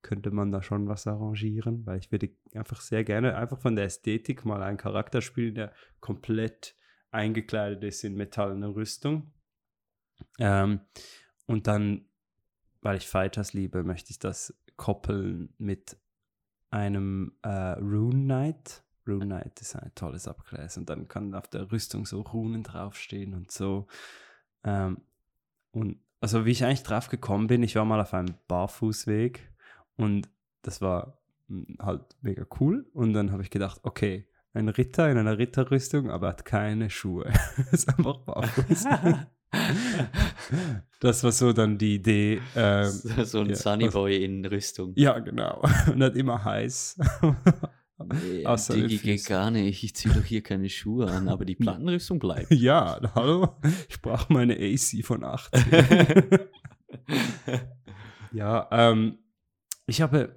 könnte 0.01 0.31
man 0.31 0.51
da 0.51 0.61
schon 0.61 0.87
was 0.87 1.07
arrangieren, 1.07 1.85
weil 1.85 1.97
ich 1.97 2.11
würde 2.11 2.29
einfach 2.53 2.81
sehr 2.81 3.03
gerne 3.03 3.35
einfach 3.37 3.59
von 3.59 3.75
der 3.75 3.85
Ästhetik 3.85 4.45
mal 4.45 4.61
einen 4.61 4.77
Charakter 4.77 5.21
spielen, 5.21 5.55
der 5.55 5.73
komplett 6.01 6.75
eingekleidet 7.09 7.83
ist 7.83 8.03
in 8.03 8.15
metallene 8.15 8.75
Rüstung. 8.75 9.31
Ähm, 10.39 10.81
und 11.45 11.67
dann, 11.67 12.09
weil 12.81 12.97
ich 12.97 13.07
Fighters 13.07 13.53
liebe, 13.53 13.83
möchte 13.83 14.11
ich 14.11 14.19
das 14.19 14.53
koppeln 14.75 15.53
mit 15.57 15.97
einem 16.69 17.37
äh, 17.43 17.49
Rune 17.49 18.23
Knight. 18.23 18.83
Rune 19.07 19.25
Knight 19.25 19.61
ist 19.61 19.75
ein 19.75 19.91
tolles 19.95 20.27
Abkreis 20.27 20.77
und 20.77 20.89
dann 20.89 21.07
kann 21.07 21.33
auf 21.33 21.47
der 21.47 21.71
Rüstung 21.71 22.05
so 22.05 22.21
Runen 22.21 22.63
draufstehen 22.63 23.33
und 23.33 23.51
so. 23.51 23.87
Ähm, 24.63 24.97
und 25.71 25.97
also 26.21 26.45
wie 26.45 26.51
ich 26.51 26.63
eigentlich 26.63 26.83
drauf 26.83 27.09
gekommen 27.09 27.47
bin, 27.47 27.63
ich 27.63 27.75
war 27.75 27.85
mal 27.85 27.99
auf 27.99 28.13
einem 28.13 28.35
Barfußweg 28.47 29.51
und 29.97 30.29
das 30.61 30.81
war 30.81 31.19
hm, 31.47 31.77
halt 31.81 32.01
mega 32.21 32.45
cool. 32.59 32.85
Und 32.93 33.13
dann 33.13 33.31
habe 33.31 33.43
ich 33.43 33.49
gedacht, 33.49 33.81
okay, 33.83 34.27
ein 34.53 34.69
Ritter 34.69 35.09
in 35.09 35.17
einer 35.17 35.37
Ritterrüstung, 35.37 36.09
aber 36.09 36.29
hat 36.29 36.45
keine 36.45 36.89
Schuhe. 36.89 37.31
ist 37.71 37.89
einfach 37.89 38.19
barfuß. 38.19 38.85
das 40.99 41.23
war 41.23 41.31
so 41.31 41.53
dann 41.53 41.77
die 41.77 41.95
Idee. 41.95 42.41
Ähm, 42.55 42.89
so 42.89 43.39
ein 43.39 43.49
ja, 43.49 43.55
Sunnyboy 43.55 44.23
in 44.23 44.45
Rüstung. 44.45 44.93
Ja, 44.95 45.19
genau. 45.19 45.61
Und 45.91 46.03
hat 46.03 46.15
immer 46.15 46.43
heiß. 46.43 46.99
Nee, 48.05 48.45
Außer 48.45 48.75
Digi 48.75 48.97
geht 48.97 49.25
gar 49.25 49.51
nicht. 49.51 49.83
Ich 49.83 49.95
ziehe 49.95 50.13
doch 50.13 50.23
hier 50.23 50.41
keine 50.41 50.69
Schuhe 50.69 51.07
an, 51.09 51.27
aber 51.27 51.45
die 51.45 51.55
Plattenrüstung 51.63 52.19
bleibt. 52.19 52.51
Ja, 52.63 52.99
hallo. 53.15 53.55
Ich 53.89 54.01
brauche 54.01 54.31
meine 54.31 54.55
AC 54.55 55.03
von 55.03 55.23
80. 55.23 55.61
ja, 58.31 58.67
ähm, 58.71 59.17
ich 59.85 60.01
habe, 60.01 60.35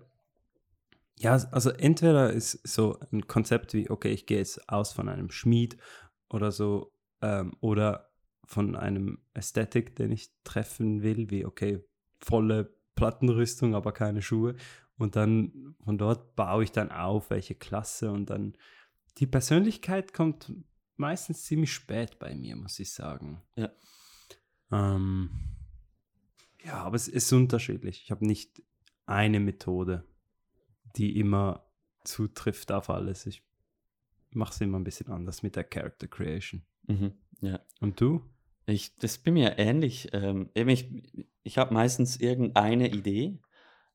ja, 1.18 1.32
also 1.32 1.70
entweder 1.70 2.32
ist 2.32 2.66
so 2.66 2.98
ein 3.12 3.26
Konzept 3.26 3.74
wie, 3.74 3.90
okay, 3.90 4.10
ich 4.10 4.26
gehe 4.26 4.38
jetzt 4.38 4.68
aus 4.68 4.92
von 4.92 5.08
einem 5.08 5.30
Schmied 5.30 5.76
oder 6.28 6.50
so, 6.50 6.92
ähm, 7.22 7.54
oder 7.60 8.10
von 8.44 8.76
einem 8.76 9.18
Ästhetik, 9.34 9.96
den 9.96 10.12
ich 10.12 10.30
treffen 10.44 11.02
will, 11.02 11.30
wie, 11.30 11.44
okay, 11.44 11.84
volle 12.20 12.76
Plattenrüstung, 12.94 13.74
aber 13.74 13.92
keine 13.92 14.22
Schuhe. 14.22 14.56
Und 14.98 15.16
dann 15.16 15.74
von 15.84 15.98
dort 15.98 16.36
baue 16.36 16.64
ich 16.64 16.72
dann 16.72 16.90
auf, 16.90 17.30
welche 17.30 17.54
Klasse 17.54 18.10
und 18.10 18.30
dann 18.30 18.56
die 19.18 19.26
Persönlichkeit 19.26 20.12
kommt 20.12 20.52
meistens 20.96 21.44
ziemlich 21.44 21.72
spät 21.72 22.18
bei 22.18 22.34
mir, 22.34 22.56
muss 22.56 22.78
ich 22.78 22.92
sagen. 22.92 23.42
Ja. 23.56 23.70
Ähm, 24.72 25.30
ja, 26.64 26.74
aber 26.82 26.96
es 26.96 27.08
ist 27.08 27.32
unterschiedlich. 27.32 28.02
Ich 28.02 28.10
habe 28.10 28.26
nicht 28.26 28.62
eine 29.04 29.40
Methode, 29.40 30.04
die 30.96 31.18
immer 31.18 31.66
zutrifft 32.04 32.72
auf 32.72 32.90
alles. 32.90 33.26
Ich 33.26 33.42
mache 34.30 34.52
es 34.52 34.60
immer 34.60 34.78
ein 34.78 34.84
bisschen 34.84 35.10
anders 35.10 35.42
mit 35.42 35.56
der 35.56 35.64
Character 35.64 36.08
Creation. 36.08 36.62
Mhm, 36.86 37.12
ja. 37.40 37.60
Und 37.80 38.00
du? 38.00 38.22
Ich, 38.66 38.96
das 38.96 39.18
bin 39.18 39.34
mir 39.34 39.58
ähnlich. 39.58 40.08
Ähm, 40.12 40.50
ich 40.54 40.88
ich 41.42 41.58
habe 41.58 41.72
meistens 41.72 42.16
irgendeine 42.16 42.90
Idee 42.92 43.38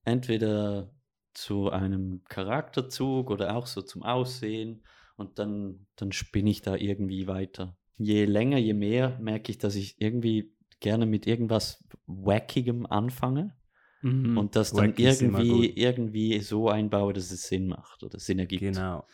entweder 0.03 0.93
zu 1.33 1.69
einem 1.69 2.23
Charakterzug 2.27 3.31
oder 3.31 3.55
auch 3.55 3.67
so 3.67 3.81
zum 3.81 4.03
Aussehen 4.03 4.83
und 5.15 5.39
dann, 5.39 5.87
dann 5.95 6.11
spinne 6.11 6.49
ich 6.49 6.61
da 6.61 6.75
irgendwie 6.75 7.27
weiter. 7.27 7.77
Je 7.97 8.25
länger, 8.25 8.57
je 8.57 8.73
mehr 8.73 9.17
merke 9.19 9.51
ich, 9.51 9.57
dass 9.57 9.75
ich 9.75 10.01
irgendwie 10.01 10.53
gerne 10.79 11.05
mit 11.05 11.27
irgendwas 11.27 11.83
Wackigem 12.07 12.85
anfange 12.85 13.55
mhm. 14.01 14.37
und 14.37 14.55
das 14.55 14.73
dann 14.73 14.95
irgendwie, 14.97 15.69
irgendwie 15.69 16.39
so 16.39 16.69
einbaue, 16.69 17.13
dass 17.13 17.31
es 17.31 17.43
Sinn 17.43 17.67
macht 17.67 18.03
oder 18.03 18.19
Sinn 18.19 18.39
ergibt. 18.39 18.61
Genau. 18.61 19.05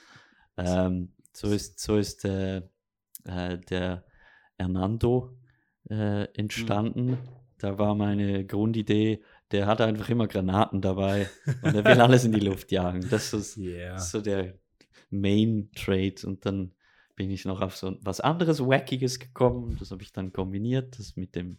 Ähm, 0.55 1.13
so 1.33 1.51
ist, 1.51 1.79
so 1.79 1.97
ist 1.97 2.25
äh, 2.25 2.61
äh, 3.25 3.59
der 3.69 4.05
Hernando 4.57 5.37
äh, 5.89 6.23
entstanden. 6.33 7.05
Mhm 7.05 7.17
da 7.57 7.79
war 7.79 7.95
meine 7.95 8.45
Grundidee, 8.45 9.23
der 9.51 9.65
hat 9.67 9.81
einfach 9.81 10.09
immer 10.09 10.27
Granaten 10.27 10.81
dabei 10.81 11.29
und 11.61 11.75
er 11.75 11.85
will 11.85 12.01
alles 12.01 12.25
in 12.25 12.31
die 12.33 12.39
Luft 12.39 12.71
jagen. 12.71 13.07
Das 13.09 13.33
ist 13.33 13.57
Yeah. 13.57 13.97
so 13.99 14.21
der 14.21 14.55
Main 15.09 15.69
Trade 15.75 16.15
und 16.25 16.45
dann 16.45 16.73
bin 17.15 17.31
ich 17.31 17.45
noch 17.45 17.61
auf 17.61 17.75
so 17.75 17.97
was 18.01 18.19
anderes 18.19 18.59
Wackiges 18.59 19.19
gekommen. 19.19 19.77
Das 19.79 19.91
habe 19.91 20.03
ich 20.03 20.11
dann 20.11 20.33
kombiniert, 20.33 20.99
das 20.99 21.15
mit 21.15 21.35
dem 21.35 21.57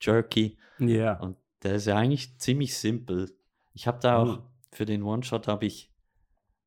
Jerky. 0.00 0.56
Ja. 0.78 1.18
Und 1.20 1.36
der 1.62 1.76
ist 1.76 1.86
ja 1.86 1.96
eigentlich 1.96 2.38
ziemlich 2.38 2.76
simpel. 2.76 3.30
Ich 3.74 3.86
habe 3.86 3.98
da 4.00 4.16
auch 4.16 4.38
Oh. 4.38 4.42
für 4.72 4.86
den 4.86 5.02
One-Shot 5.02 5.46
habe 5.48 5.66
ich, 5.66 5.90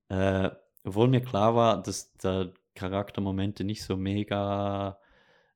äh, 0.09 0.49
obwohl 0.83 1.07
mir 1.07 1.21
klar 1.21 1.55
war, 1.55 1.81
dass 1.81 2.13
da 2.17 2.51
Charaktermomente 2.75 3.63
nicht 3.63 3.83
so 3.83 3.97
mega 3.97 4.97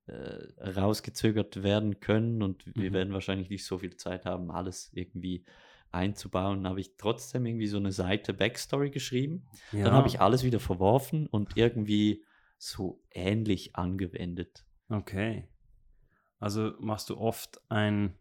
äh, 0.07 0.69
rausgezögert 0.69 1.63
werden 1.63 1.99
können 1.99 2.41
und 2.41 2.65
wir 2.75 2.89
Mhm. 2.89 2.93
werden 2.93 3.13
wahrscheinlich 3.13 3.49
nicht 3.49 3.65
so 3.65 3.77
viel 3.77 3.95
Zeit 3.95 4.25
haben, 4.25 4.51
alles 4.51 4.91
irgendwie 4.93 5.45
einzubauen, 5.91 6.67
habe 6.67 6.79
ich 6.81 6.97
trotzdem 6.97 7.45
irgendwie 7.45 7.67
so 7.67 7.77
eine 7.77 7.91
Seite 7.91 8.33
Backstory 8.33 8.89
geschrieben. 8.89 9.45
ja. 9.71 9.85
Dann 9.85 9.93
habe 9.93 10.07
ich 10.07 10.19
alles 10.19 10.43
wieder 10.43 10.59
verworfen 10.59 11.27
und 11.27 11.55
irgendwie 11.55 12.23
so 12.57 13.01
ähnlich 13.11 13.75
angewendet. 13.75 14.65
Okay. 14.89 15.47
Also 16.39 16.73
machst 16.79 17.09
du 17.09 17.17
oft 17.17 17.61
ein, 17.69 18.17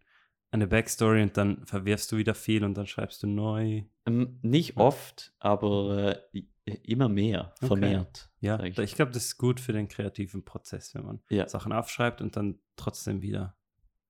eine 0.53 0.67
Backstory 0.69 1.23
und 1.23 1.37
dann 1.37 1.65
verwirfst 1.67 2.13
du 2.13 2.17
wieder 2.19 2.35
viel 2.35 2.63
und 2.65 2.75
dann 2.75 2.87
schreibst 2.87 3.23
du 3.23 3.27
neu. 3.27 3.83
Ähm, 4.07 4.39
nicht 4.43 4.77
oft, 4.77 5.33
aber 5.39 6.23
äh, 6.33 6.39
i- 6.39 6.49
immer 6.85 7.09
mehr, 7.09 7.53
Okay. 7.57 7.67
vermehrt. 7.67 8.31
Ja, 8.41 8.63
ich. 8.63 8.79
ich, 8.79 8.95
glaube, 8.95 9.11
das 9.13 9.25
ist 9.25 9.39
gut 9.39 9.59
für 9.61 9.73
den 9.73 9.89
kreativen 9.89 10.45
Prozess, 10.45 10.95
wenn 10.95 11.05
man 11.05 11.21
Ja. 11.31 11.49
Sachen 11.49 11.73
aufschreibt 11.73 12.21
und 12.21 12.37
dann 12.37 12.59
trotzdem 12.77 13.23
wieder 13.23 13.57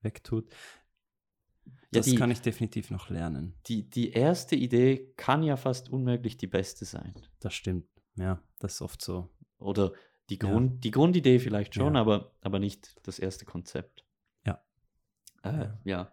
wegtut. 0.03 0.51
Ja, 1.65 1.73
Das 1.93 2.07
die- 2.07 2.17
kann 2.17 2.31
ich 2.31 2.41
definitiv 2.41 2.91
noch 2.91 3.09
lernen. 3.09 3.55
Die, 3.67 3.89
die 3.89 4.11
erste 4.11 4.57
Idee 4.57 5.13
kann 5.17 5.43
ja 5.43 5.57
fast 5.57 5.89
unmöglich 5.91 6.37
die 6.37 6.47
beste 6.49 6.85
sein. 6.85 7.15
Das 7.41 7.55
stimmt. 7.55 7.87
Ja, 8.17 8.43
das 8.59 8.75
ist 8.75 8.83
oft 8.83 9.01
so. 9.03 9.31
Oder 9.59 9.93
die, 10.29 10.39
Ja. 10.43 10.51
Grund, 10.51 10.83
die 10.83 10.91
Grundidee 10.91 11.39
vielleicht 11.39 11.75
schon, 11.75 11.95
Ja. 11.95 12.01
aber, 12.01 12.33
aber 12.41 12.59
nicht 12.59 12.97
das 13.07 13.19
erste 13.19 13.45
Konzept. 13.45 14.05
Ja. 14.45 14.61
Äh, 15.43 15.51
ja. 15.59 15.81
Ja, 15.85 16.13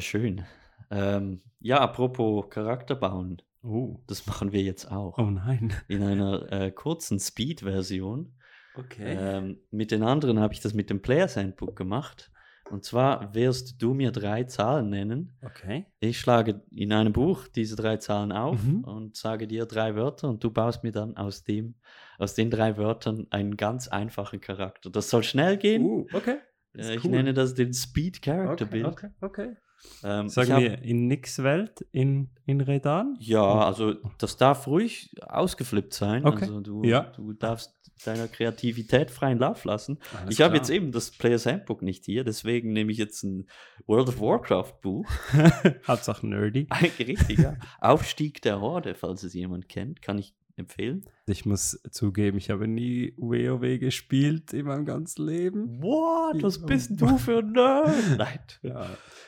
schön. 0.00 0.44
Ähm, 0.90 1.40
ja, 1.60 1.78
apropos 1.80 2.48
Charakter 2.50 2.94
bauen, 2.94 3.42
Oh. 3.62 4.00
das 4.06 4.26
machen 4.26 4.52
wir 4.52 4.62
jetzt 4.62 4.90
auch. 4.90 5.18
Oh 5.18 5.30
nein. 5.30 5.72
In 5.88 6.02
einer 6.02 6.50
äh, 6.52 6.70
kurzen 6.70 7.18
Speed-Version. 7.18 8.32
Okay. 8.76 9.16
Ähm, 9.18 9.58
mit 9.70 9.90
den 9.90 10.02
anderen 10.02 10.38
habe 10.38 10.54
ich 10.54 10.60
das 10.60 10.72
mit 10.74 10.88
dem 10.90 11.02
Players 11.02 11.36
Handbook 11.36 11.74
gemacht. 11.76 12.30
Und 12.70 12.84
zwar 12.84 13.34
wirst 13.34 13.80
du 13.82 13.94
mir 13.94 14.12
drei 14.12 14.44
Zahlen 14.44 14.90
nennen. 14.90 15.36
okay. 15.42 15.86
Ich 16.00 16.20
schlage 16.20 16.60
in 16.70 16.92
einem 16.92 17.12
Buch 17.14 17.48
diese 17.48 17.76
drei 17.76 17.96
Zahlen 17.96 18.30
auf 18.30 18.62
Mhm. 18.62 18.84
und 18.84 19.16
sage 19.16 19.48
dir 19.48 19.64
drei 19.66 19.96
Wörter 19.96 20.28
und 20.28 20.44
du 20.44 20.50
baust 20.50 20.84
mir 20.84 20.92
dann 20.92 21.16
aus 21.16 21.44
dem, 21.44 21.76
aus 22.18 22.34
den 22.34 22.50
drei 22.50 22.76
Wörtern 22.76 23.26
einen 23.30 23.56
ganz 23.56 23.88
einfachen 23.88 24.40
Charakter. 24.42 24.90
Das 24.90 25.08
soll 25.10 25.22
schnell 25.24 25.56
gehen. 25.56 25.82
Uh, 25.82 26.06
okay. 26.12 26.36
Äh, 26.76 26.96
ich 26.96 27.04
cool. 27.04 27.10
nenne 27.10 27.32
das 27.32 27.54
den 27.54 27.72
Speed 27.72 28.20
Character 28.22 28.66
Okay, 28.66 28.82
Build. 28.82 28.86
okay, 28.86 29.08
okay. 29.22 29.56
Ähm, 30.04 30.28
Sagen 30.28 30.52
hab- 30.52 30.60
wir 30.60 30.82
in 30.82 31.06
Nix 31.06 31.42
Welt 31.42 31.86
in, 31.92 32.30
in 32.46 32.60
Redan? 32.60 33.16
Ja, 33.20 33.42
also 33.44 33.94
das 34.18 34.36
darf 34.36 34.66
ruhig 34.66 35.10
ausgeflippt 35.26 35.94
sein. 35.94 36.24
Okay. 36.26 36.42
Also 36.44 36.60
du, 36.60 36.84
Ja. 36.84 37.12
du 37.16 37.32
darfst 37.32 37.74
deiner 38.04 38.28
Kreativität 38.28 39.10
freien 39.10 39.38
Lauf 39.38 39.64
lassen. 39.64 39.98
Alles 40.20 40.34
ich 40.34 40.40
habe 40.40 40.56
jetzt 40.56 40.70
eben 40.70 40.92
das 40.92 41.10
Players 41.10 41.46
Handbook 41.46 41.82
nicht 41.82 42.04
hier, 42.04 42.22
deswegen 42.22 42.72
nehme 42.72 42.92
ich 42.92 42.98
jetzt 42.98 43.24
ein 43.24 43.48
World 43.86 44.08
of 44.08 44.20
Warcraft 44.20 44.74
Buch. 44.82 45.06
Hauptsache 45.88 46.24
nerdy. 46.26 46.66
Eigentlich 46.70 47.08
richtig, 47.08 47.38
ja. 47.38 47.56
Aufstieg 47.80 48.40
der 48.42 48.60
Horde, 48.60 48.94
falls 48.94 49.22
es 49.24 49.34
jemand 49.34 49.68
kennt, 49.68 50.00
kann 50.02 50.18
ich 50.18 50.32
empfehlen. 50.58 51.04
Ich 51.26 51.46
muss 51.46 51.80
zugeben, 51.90 52.38
ich 52.38 52.50
habe 52.50 52.68
nie 52.68 53.14
WoW 53.16 53.78
gespielt 53.78 54.52
in 54.52 54.66
meinem 54.66 54.84
ganzen 54.84 55.26
Leben. 55.26 55.82
What? 55.82 56.42
was 56.42 56.64
bist 56.64 57.00
du 57.00 57.16
für 57.18 57.38
ein 57.38 57.52
Nerd? 57.52 57.94
Nein. 58.18 58.38
Ja. 58.62 58.86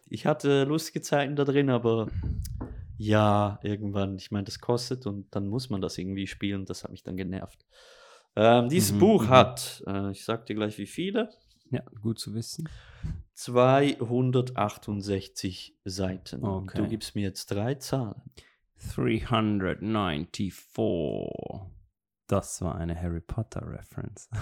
Ich 0.09 0.27
hatte 0.27 0.64
lustige 0.64 1.01
Zeiten 1.03 1.37
da 1.37 1.45
drin, 1.45 1.71
aber 1.71 2.09
ja, 2.99 3.59
irgendwann, 3.62 4.16
ich 4.16 4.31
meine, 4.31 4.45
das 4.45 4.61
kostet 4.61 5.07
und 5.07 5.35
dann 5.35 5.49
muss 5.49 5.71
man 5.71 5.81
das 5.81 5.97
irgendwie 5.97 6.27
spielen. 6.27 6.66
Das 6.66 6.85
hat 6.85 6.90
mich 6.90 7.03
dann 7.03 7.16
genervt. 7.16 7.64
Ähm, 8.37 8.69
dieses 8.69 8.93
Mhm, 8.93 8.99
Buch 8.99 9.23
mhm. 9.25 9.29
hat, 9.31 9.83
äh, 9.87 10.11
ich 10.11 10.23
sag 10.25 10.45
dir 10.47 10.55
gleich 10.55 10.77
wie 10.79 10.87
viele, 10.87 11.31
ja, 11.71 11.83
gut 12.03 12.19
zu 12.19 12.35
wissen. 12.35 12.69
268 13.35 15.77
Seiten. 15.85 16.45
Okay. 16.45 16.79
Du 16.79 16.88
gibst 16.88 17.14
mir 17.14 17.23
jetzt 17.23 17.47
drei 17.47 17.77
Zahlen. 17.77 18.21
394. 18.81 20.53
Das 22.27 22.62
war 22.62 22.77
eine 22.77 23.01
Harry 23.01 23.21
Potter 23.21 23.62
Reference. 23.66 24.29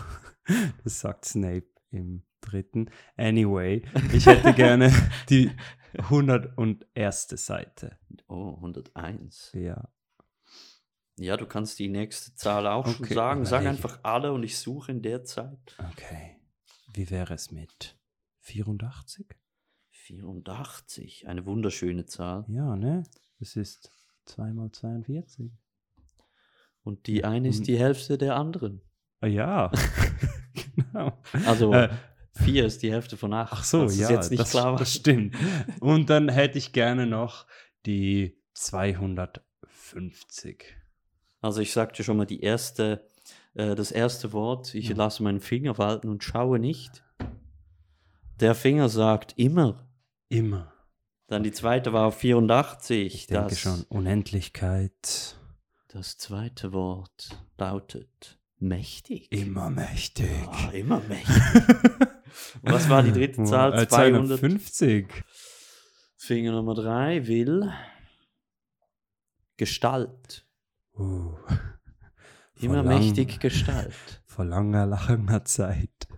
Das 0.82 1.00
sagt 1.00 1.26
Snape 1.26 1.68
im 1.90 2.22
dritten. 2.40 2.90
Anyway, 3.18 3.82
ich 4.14 4.24
hätte 4.24 4.54
gerne 4.54 4.90
die 5.28 5.50
101. 5.98 7.28
Seite. 7.34 7.98
Oh, 8.28 8.54
101. 8.54 9.52
Ja. 9.54 9.90
Ja, 11.18 11.36
du 11.36 11.44
kannst 11.46 11.78
die 11.78 11.88
nächste 11.88 12.34
Zahl 12.34 12.66
auch 12.66 12.86
schon 12.86 13.04
Okay, 13.04 13.14
sagen. 13.14 13.44
Sag 13.44 13.66
einfach 13.66 14.00
alle 14.04 14.32
und 14.32 14.42
ich 14.42 14.56
suche 14.56 14.92
in 14.92 15.02
der 15.02 15.24
Zeit. 15.24 15.76
Okay. 15.92 16.36
Wie 16.94 17.10
wäre 17.10 17.34
es 17.34 17.50
mit 17.50 17.98
84? 18.40 19.26
84, 19.90 21.28
eine 21.28 21.44
wunderschöne 21.44 22.06
Zahl. 22.06 22.46
Ja, 22.48 22.74
ne? 22.76 23.02
Das 23.38 23.56
ist 23.56 23.90
2 24.28 24.52
mal 24.52 24.70
42. 24.70 25.50
Und 26.82 27.06
die 27.06 27.24
eine 27.24 27.48
ist 27.48 27.66
die 27.66 27.78
Hälfte 27.78 28.18
der 28.18 28.36
anderen. 28.36 28.82
Ah, 29.20 29.26
ja. 29.26 29.70
genau. 30.76 31.18
Also 31.46 31.72
Äh, 31.72 31.88
4 32.34 32.66
ist 32.66 32.82
die 32.82 32.92
Hälfte 32.92 33.16
von 33.16 33.32
8. 33.34 33.52
Ach 33.52 33.64
so, 33.64 33.82
das 33.82 33.98
ja, 33.98 34.10
jetzt 34.10 34.30
nicht 34.30 34.40
das, 34.40 34.52
das 34.52 34.94
stimmt. 34.94 35.34
Und 35.80 36.08
dann 36.08 36.28
hätte 36.28 36.58
ich 36.58 36.72
gerne 36.72 37.06
noch 37.06 37.46
die 37.84 38.40
250. 38.54 40.76
Also 41.40 41.60
ich 41.60 41.72
sagte 41.72 42.04
schon 42.04 42.16
mal 42.16 42.26
die 42.26 42.40
erste, 42.40 43.06
äh, 43.54 43.74
das 43.74 43.90
erste 43.92 44.32
Wort. 44.32 44.74
Ich 44.74 44.88
Ja. 44.90 44.96
lasse 44.96 45.22
meinen 45.22 45.40
Finger 45.40 45.74
falten 45.74 46.08
und 46.08 46.22
schaue 46.24 46.58
nicht. 46.58 47.04
Der 48.40 48.54
Finger 48.54 48.88
sagt 48.88 49.34
immer. 49.36 49.88
Immer. 50.28 50.72
Dann 51.28 51.42
die 51.42 51.52
zweite 51.52 51.92
war 51.92 52.06
auf 52.06 52.16
84. 52.18 53.14
Ich 53.14 53.26
denke 53.26 53.50
das, 53.50 53.60
schon. 53.60 53.82
Unendlichkeit. 53.90 55.36
Das 55.88 56.16
zweite 56.16 56.72
Wort 56.72 57.38
lautet 57.58 58.38
mächtig. 58.58 59.30
Immer 59.30 59.68
mächtig. 59.70 60.30
Ah, 60.46 60.70
immer 60.70 61.00
mächtig. 61.00 61.36
Was 62.62 62.88
war 62.88 63.02
die 63.02 63.12
dritte 63.12 63.44
Zahl? 63.44 63.74
Äh, 63.74 63.86
200. 63.88 64.38
250. 64.38 65.06
Finger 66.16 66.52
Nummer 66.52 66.74
3 66.74 67.26
will 67.26 67.72
Gestalt. 69.58 70.46
Uh. 70.94 71.34
Immer 72.60 72.82
lang- 72.82 72.98
mächtig 72.98 73.38
Gestalt. 73.38 74.22
Vor 74.24 74.44
langer, 74.46 74.86
langer 74.86 75.44
Zeit 75.44 76.08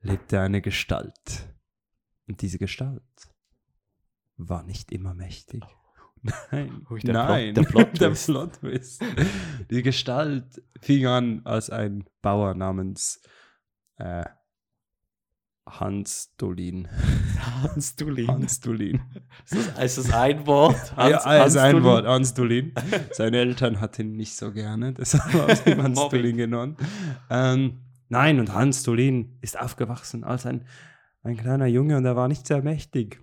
lebte 0.00 0.40
eine 0.40 0.60
Gestalt. 0.60 1.48
Und 2.26 2.42
diese 2.42 2.58
Gestalt 2.58 3.02
war 4.38 4.62
nicht 4.62 4.92
immer 4.92 5.14
mächtig. 5.14 5.62
Nein, 6.50 6.86
der 7.04 7.12
nein, 7.12 7.54
Plot- 7.54 7.92
der 8.00 8.10
Plot 8.10 8.52
Twist. 8.54 9.02
Die 9.70 9.82
Gestalt 9.82 10.62
fing 10.80 11.06
an 11.06 11.42
als 11.44 11.70
ein 11.70 12.04
Bauer 12.22 12.54
namens 12.54 13.22
äh, 13.98 14.24
Hans 15.68 16.34
Dolin. 16.36 16.88
Hans 17.62 17.94
Dulin. 17.94 18.26
Hans 18.26 18.60
Dolin. 18.60 19.00
Ist 19.44 19.76
das, 19.76 19.98
ist 19.98 20.12
ein 20.12 20.46
Wort? 20.46 20.96
Hans, 20.96 21.10
ja, 21.10 21.18
also 21.20 21.58
ein 21.60 21.72
Dulin? 21.72 21.84
Wort, 21.84 22.06
Hans 22.06 22.34
Dolin. 22.34 22.72
Seine 23.12 23.36
Eltern 23.38 23.80
hatten 23.80 24.02
ihn 24.02 24.16
nicht 24.16 24.34
so 24.34 24.52
gerne, 24.52 24.92
deshalb 24.94 25.32
haben 25.34 25.72
ihn 25.72 25.82
Hans. 25.82 26.08
Dolin 26.08 26.36
genannt. 26.36 26.80
Ähm, 27.30 27.80
nein, 28.08 28.40
und 28.40 28.52
Hans 28.54 28.82
Dolin 28.82 29.38
ist 29.40 29.58
aufgewachsen 29.58 30.24
als 30.24 30.46
ein, 30.46 30.66
ein 31.22 31.36
kleiner 31.36 31.66
Junge 31.66 31.96
und 31.96 32.04
er 32.04 32.16
war 32.16 32.28
nicht 32.28 32.46
sehr 32.46 32.62
mächtig. 32.62 33.22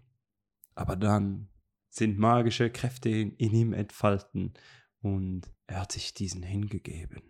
Aber 0.75 0.95
dann 0.95 1.49
sind 1.89 2.17
magische 2.17 2.69
Kräfte 2.69 3.09
in, 3.09 3.31
in 3.37 3.53
ihm 3.53 3.73
entfalten 3.73 4.53
und 5.01 5.49
er 5.67 5.81
hat 5.81 5.91
sich 5.91 6.13
diesen 6.13 6.43
hingegeben. 6.43 7.23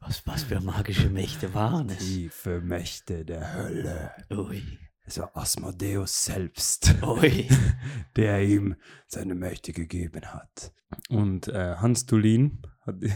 Was, 0.00 0.26
was 0.26 0.42
für 0.42 0.60
magische 0.60 1.08
Mächte 1.08 1.54
waren 1.54 1.88
es? 1.88 1.98
Tiefe 1.98 2.60
Mächte 2.60 3.24
der 3.24 3.54
Hölle. 3.54 4.10
Ui. 4.30 4.62
Es 5.04 5.18
war 5.18 5.36
Asmodeus 5.36 6.24
selbst. 6.24 6.94
Ui. 7.02 7.48
der 8.16 8.42
ihm 8.42 8.74
seine 9.06 9.34
Mächte 9.34 9.72
gegeben 9.72 10.22
hat. 10.26 10.72
Und 11.08 11.48
äh, 11.48 11.76
Hans 11.76 12.06
Dulin 12.06 12.62
hat, 12.80 13.02
ich 13.02 13.12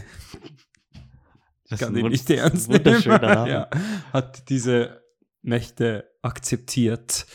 Das 1.69 1.79
kann 1.79 1.93
den 1.93 2.07
nicht 2.07 2.29
ernst 2.29 2.69
nehmen, 2.69 3.03
ja, 3.05 3.69
hat 4.13 4.49
diese 4.49 5.01
Mächte 5.47 6.11
akzeptiert 6.21 7.25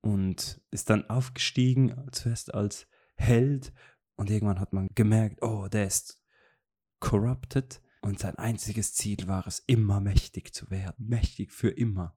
und 0.00 0.60
ist 0.70 0.90
dann 0.90 1.08
aufgestiegen, 1.08 2.08
zuerst 2.12 2.54
als 2.54 2.86
Held. 3.16 3.72
Und 4.16 4.30
irgendwann 4.30 4.60
hat 4.60 4.72
man 4.72 4.88
gemerkt, 4.94 5.42
oh, 5.42 5.68
der 5.68 5.86
ist 5.86 6.22
corrupted. 7.00 7.80
Und 8.00 8.18
sein 8.18 8.36
einziges 8.36 8.94
Ziel 8.94 9.26
war 9.26 9.46
es, 9.46 9.60
immer 9.66 10.00
mächtig 10.00 10.54
zu 10.54 10.70
werden, 10.70 11.06
mächtig 11.08 11.52
für 11.52 11.68
immer. 11.68 12.16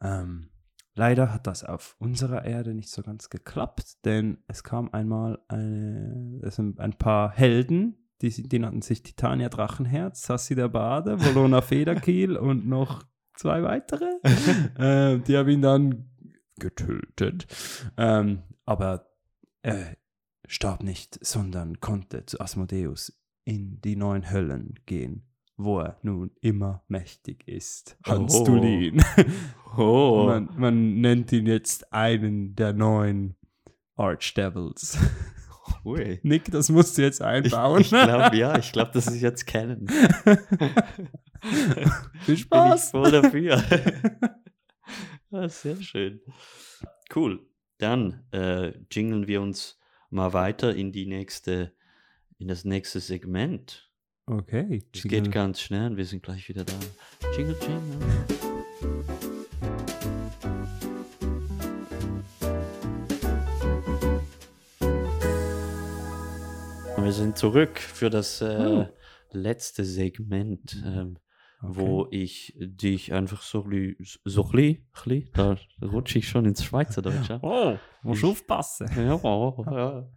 Ähm, 0.00 0.50
leider 0.94 1.32
hat 1.32 1.46
das 1.46 1.64
auf 1.64 1.96
unserer 1.98 2.44
Erde 2.44 2.74
nicht 2.74 2.90
so 2.90 3.02
ganz 3.02 3.28
geklappt, 3.30 4.04
denn 4.04 4.42
es 4.48 4.64
kam 4.64 4.90
einmal 4.92 5.38
eine, 5.48 6.40
es 6.42 6.56
sind 6.56 6.80
ein 6.80 6.94
paar 6.94 7.30
Helden, 7.30 8.08
die, 8.22 8.30
die 8.48 8.58
nannten 8.58 8.82
sich 8.82 9.02
Titania 9.02 9.48
Drachenherz, 9.48 10.22
Sassi 10.22 10.54
der 10.54 10.68
Bade, 10.68 11.20
Volona 11.20 11.60
Federkiel 11.60 12.36
und 12.36 12.66
noch 12.66 13.04
zwei 13.42 13.62
weitere. 13.64 14.04
äh, 14.78 15.18
die 15.18 15.36
haben 15.36 15.48
ihn 15.48 15.62
dann 15.62 16.08
getötet. 16.60 17.46
Ähm, 17.96 18.42
aber 18.64 19.10
er 19.62 19.96
starb 20.46 20.82
nicht, 20.84 21.18
sondern 21.24 21.80
konnte 21.80 22.24
zu 22.24 22.40
Asmodeus 22.40 23.12
in 23.44 23.80
die 23.80 23.96
neuen 23.96 24.30
Höllen 24.30 24.74
gehen, 24.86 25.26
wo 25.56 25.80
er 25.80 25.98
nun 26.02 26.30
immer 26.40 26.84
mächtig 26.86 27.48
ist. 27.48 27.96
Hans 28.06 28.34
Oh. 28.36 28.44
Dulin. 28.44 29.02
Oh. 29.74 30.26
Man, 30.26 30.50
man 30.58 31.00
nennt 31.00 31.32
ihn 31.32 31.46
jetzt 31.46 31.94
einen 31.94 32.54
der 32.54 32.74
neuen 32.74 33.36
Archdevils. 33.96 34.98
Ui. 35.86 36.20
Nick, 36.22 36.50
das 36.50 36.68
musst 36.68 36.98
du 36.98 37.02
jetzt 37.02 37.20
Ich, 37.20 37.26
einbauen. 37.26 37.80
ich 37.80 37.88
glaube, 37.88 38.36
ja, 38.36 38.58
ich 38.58 38.70
glaube, 38.70 38.90
das 38.92 39.06
ist 39.06 39.22
jetzt 39.22 39.46
kennen. 39.46 39.86
Viel 41.50 41.86
Bin 42.26 42.34
ich 42.34 42.40
Spaß. 42.42 42.90
voll 42.92 43.10
dafür. 43.10 43.62
ja, 45.30 45.48
sehr 45.48 45.76
schön. 45.82 46.20
Cool. 47.14 47.44
Dann 47.78 48.24
äh, 48.32 48.72
jingeln 48.92 49.26
wir 49.26 49.42
uns 49.42 49.78
mal 50.10 50.32
weiter 50.32 50.74
in 50.74 50.92
die 50.92 51.06
nächste, 51.06 51.72
in 52.38 52.48
das 52.48 52.64
nächste 52.64 53.00
Segment. 53.00 53.90
Okay. 54.26 54.82
Es 54.94 55.02
geht 55.02 55.32
ganz 55.32 55.60
schnell 55.60 55.90
und 55.90 55.96
wir 55.96 56.04
sind 56.04 56.22
gleich 56.22 56.48
wieder 56.48 56.64
da. 56.64 56.74
Jingle, 57.36 57.56
jingle. 57.60 57.98
Wir 66.96 67.12
sind 67.12 67.36
zurück 67.36 67.78
für 67.78 68.10
das 68.10 68.40
äh, 68.40 68.56
Oh. 68.58 68.86
letzte 69.32 69.84
Segment, 69.84 70.82
ähm, 70.84 71.18
Okay. 71.62 71.74
wo 71.76 72.08
ich 72.10 72.54
dich 72.58 73.12
einfach 73.12 73.42
so, 73.42 73.64
so 74.24 74.50
li, 74.52 74.84
da 75.32 75.56
rutsche 75.80 76.18
ich 76.18 76.28
schon 76.28 76.44
ins 76.44 76.64
Schweizerdeutsch. 76.64 77.28
ja. 77.28 77.38
Oh, 77.42 77.76
musst 78.02 78.22
Ich- 78.22 78.28
aufpassen. 78.28 78.88
Ja, 78.96 79.20
ja. 79.70 80.08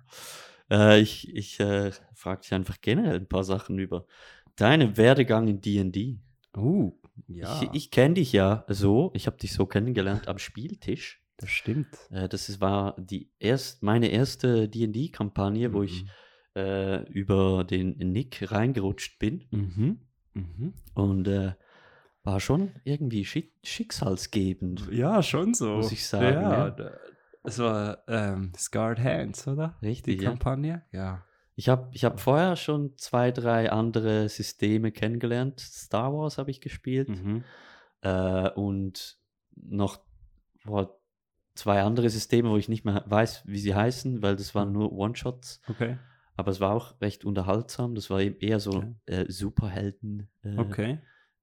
Äh, 0.72 1.00
ich 1.02 1.34
ich 1.36 1.60
äh, 1.60 1.92
frage 2.16 2.42
dich 2.42 2.54
einfach 2.54 2.82
generell 2.82 3.18
ein 3.20 3.28
paar 3.30 3.44
Sachen 3.44 3.78
über 3.78 4.08
deinen 4.56 4.98
Werdegang 4.98 5.48
in 5.48 5.62
D&D. 5.62 6.18
Uh, 6.58 6.94
ja. 7.28 7.62
Ich, 7.62 7.70
ich 7.74 7.92
kenne 7.92 8.16
dich 8.16 8.32
ja 8.34 8.66
so, 8.68 9.12
ich 9.14 9.28
habe 9.28 9.38
dich 9.38 9.54
so 9.54 9.66
kennengelernt 9.68 10.28
am 10.28 10.40
Spieltisch. 10.40 11.22
das 11.38 11.50
stimmt. 11.52 11.90
Äh, 12.10 12.28
das 12.30 12.50
ist, 12.50 12.60
war 12.62 12.96
die 13.00 13.30
erst, 13.38 13.84
meine 13.84 14.08
erste 14.08 14.68
D&D-Kampagne, 14.68 15.72
wo 15.74 15.84
ich 15.84 16.06
äh, 16.56 17.04
über 17.12 17.64
den 17.66 17.98
Nick 17.98 18.52
reingerutscht 18.52 19.20
bin 19.20 19.44
Mhm. 19.52 20.00
Mhm. 20.36 20.74
und 20.94 21.28
äh, 21.28 21.54
war 22.24 22.40
schon 22.40 22.72
irgendwie 22.84 23.26
schick, 23.26 23.54
schicksalsgebend. 23.64 24.88
Ja, 24.92 25.22
schon 25.24 25.54
so. 25.54 25.78
Muss 25.78 25.92
ich 25.92 26.06
sagen, 26.08 26.26
Ja, 26.42 26.68
ja. 26.78 26.92
es 27.44 27.60
war 27.60 28.04
ähm, 28.08 28.52
Scarred 28.58 29.00
Hands, 29.00 29.48
oder? 29.48 29.76
Richtig, 29.82 30.18
Die 30.20 30.24
ja. 30.24 30.30
Kampagne? 30.32 30.84
Ja. 30.92 31.24
Ich 31.56 31.70
habe 31.70 31.88
ich 31.94 32.04
hab 32.04 32.20
vorher 32.20 32.56
schon 32.58 32.98
zwei, 32.98 33.32
drei 33.32 33.72
andere 33.72 34.28
Systeme 34.28 34.92
kennengelernt. 34.92 35.60
Star 35.62 36.14
Wars 36.14 36.38
habe 36.38 36.52
ich 36.52 36.60
gespielt 36.62 37.08
Mhm. 37.10 37.44
äh, 38.02 38.50
und 38.52 39.18
noch 39.56 40.00
boah, 40.66 41.00
zwei 41.54 41.82
andere 41.84 42.10
Systeme, 42.10 42.50
wo 42.50 42.58
ich 42.58 42.68
nicht 42.68 42.84
mehr 42.84 43.04
weiß, 43.08 43.44
wie 43.46 43.60
sie 43.60 43.74
heißen, 43.74 44.22
weil 44.22 44.36
das 44.36 44.54
waren 44.56 44.74
nur 44.74 44.92
One-Shots. 44.92 45.62
Okay. 45.70 45.98
Aber 46.36 46.52
es 46.52 46.60
war 46.60 46.74
auch 46.74 47.00
recht 47.02 47.24
unterhaltsam. 47.26 47.96
Das 47.96 48.10
war 48.10 48.22
eben 48.22 48.38
eher 48.40 48.60
so 48.60 48.78
Okay. 48.78 48.96
äh, 49.06 49.26
Superhelden 49.32 50.30
äh, 50.44 50.58
Okay. 50.58 51.00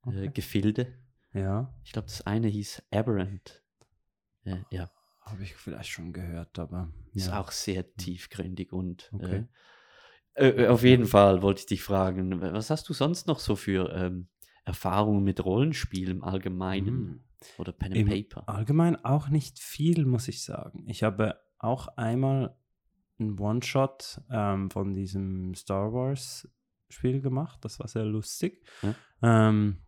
äh, 0.06 0.08
okay. 0.08 0.30
Gefilde. 0.34 0.86
Ja. 1.32 1.74
Ich 1.84 1.92
glaube, 1.92 2.08
das 2.08 2.26
eine 2.26 2.48
hieß 2.48 2.82
Aberrant. 2.90 3.62
Äh, 4.44 4.56
ja, 4.70 4.90
Habe 5.22 5.44
ich 5.44 5.54
vielleicht 5.54 5.90
schon 5.90 6.12
gehört, 6.12 6.58
aber. 6.58 6.92
ist 7.14 7.28
ja. 7.28 7.40
auch 7.40 7.50
sehr 7.52 7.94
tiefgründig 7.94 8.72
und 8.72 9.10
Okay. 9.14 9.46
äh, 10.34 10.48
äh, 10.48 10.68
auf 10.68 10.82
jeden 10.82 11.06
Fall 11.06 11.42
wollte 11.42 11.60
ich 11.60 11.66
dich 11.66 11.82
fragen, 11.82 12.40
was 12.40 12.70
hast 12.70 12.88
du 12.88 12.92
sonst 12.92 13.26
noch 13.26 13.38
so 13.38 13.54
für 13.56 13.92
ähm, 13.94 14.28
Erfahrungen 14.64 15.22
mit 15.24 15.44
Rollenspiel 15.44 16.10
im 16.10 16.22
Allgemeinen 16.24 16.94
Mhm. 17.00 17.24
oder 17.58 17.72
Pen 17.72 17.92
and 17.92 17.96
Im 18.00 18.08
Paper? 18.08 18.48
Allgemein 18.48 18.96
auch 19.04 19.28
nicht 19.28 19.58
viel, 19.58 20.04
muss 20.06 20.28
ich 20.28 20.42
sagen. 20.42 20.84
Ich 20.88 21.02
habe 21.02 21.40
auch 21.58 21.88
einmal 21.96 22.56
einen 23.18 23.38
One-Shot 23.38 24.20
ähm, 24.30 24.70
von 24.70 24.94
diesem 24.94 25.54
Star 25.54 25.92
Wars-Spiel 25.92 27.20
gemacht. 27.20 27.64
Das 27.64 27.78
war 27.78 27.88
sehr 27.88 28.04
lustig. 28.04 28.64
Ja. 28.82 28.94
Ähm, 29.22 29.78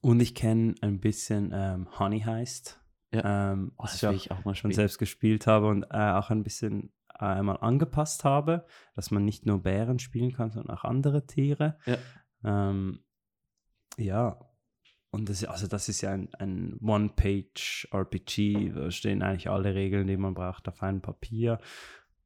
und 0.00 0.20
ich 0.20 0.34
kenne 0.34 0.74
ein 0.80 1.00
bisschen 1.00 1.50
ähm, 1.52 1.88
Honey 1.98 2.20
Heist. 2.20 2.80
Ähm, 3.10 3.72
Oh, 3.78 3.84
was 3.84 3.94
ich 3.94 4.06
auch 4.06 4.12
ich 4.12 4.30
auch 4.30 4.44
mal 4.44 4.54
schon 4.54 4.70
selbst 4.72 4.98
gespielt 4.98 5.46
habe 5.46 5.68
und 5.68 5.84
äh, 5.84 6.12
auch 6.12 6.30
ein 6.30 6.42
bisschen 6.42 6.92
einmal 7.08 7.56
angepasst 7.56 8.24
habe, 8.24 8.66
dass 8.94 9.10
man 9.10 9.24
nicht 9.24 9.46
nur 9.46 9.62
Bären 9.62 9.98
spielen 9.98 10.32
kann, 10.32 10.50
sondern 10.50 10.76
auch 10.76 10.84
andere 10.84 11.26
Tiere. 11.26 11.78
Ja. 11.86 11.98
Ähm, 12.44 13.00
ja, 13.96 14.38
und 15.10 15.28
das, 15.28 15.44
also 15.44 15.66
das 15.66 15.88
ist 15.88 16.02
ja 16.02 16.12
ein, 16.12 16.32
ein 16.34 16.78
One-Page-RPG, 16.80 18.72
da 18.74 18.90
stehen 18.90 19.22
eigentlich 19.22 19.48
alle 19.48 19.74
Regeln, 19.74 20.06
die 20.06 20.16
man 20.16 20.34
braucht, 20.34 20.68
auf 20.68 20.82
einem 20.82 21.00
Papier. 21.00 21.58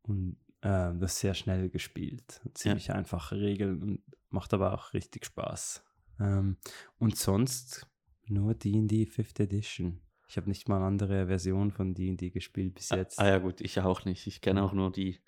Und 0.03 0.37
ähm, 0.63 1.01
das 1.01 1.19
sehr 1.19 1.35
schnell 1.35 1.69
gespielt. 1.69 2.41
Ziemlich 2.55 2.93
einfache 2.93 3.37
Regeln 3.37 3.83
und 3.83 4.03
macht 4.31 4.55
aber 4.55 4.73
auch 4.73 4.93
richtig 4.93 5.27
Spaß. 5.27 5.85
Ähm, 6.21 6.57
und 6.99 7.17
sonst 7.17 7.87
nur 8.27 8.55
D&D 8.55 9.05
5th 9.05 9.43
Edition. 9.43 10.01
Ich 10.29 10.37
habe 10.37 10.49
nicht 10.49 10.69
mal 10.69 10.77
eine 10.77 10.87
andere 10.87 11.27
Version 11.27 11.73
von 11.73 11.95
D&D 11.95 12.31
gespielt 12.31 12.75
bis 12.75 12.91
jetzt. 12.91 13.19
Ah 13.19 13.29
ja 13.29 13.39
gut, 13.39 13.61
ich 13.61 13.81
auch 13.81 14.05
nicht. 14.05 14.27
Ich 14.27 14.41
kenne 14.41 14.63
auch 14.63 14.73
nur 14.73 14.91
die, 14.91 15.21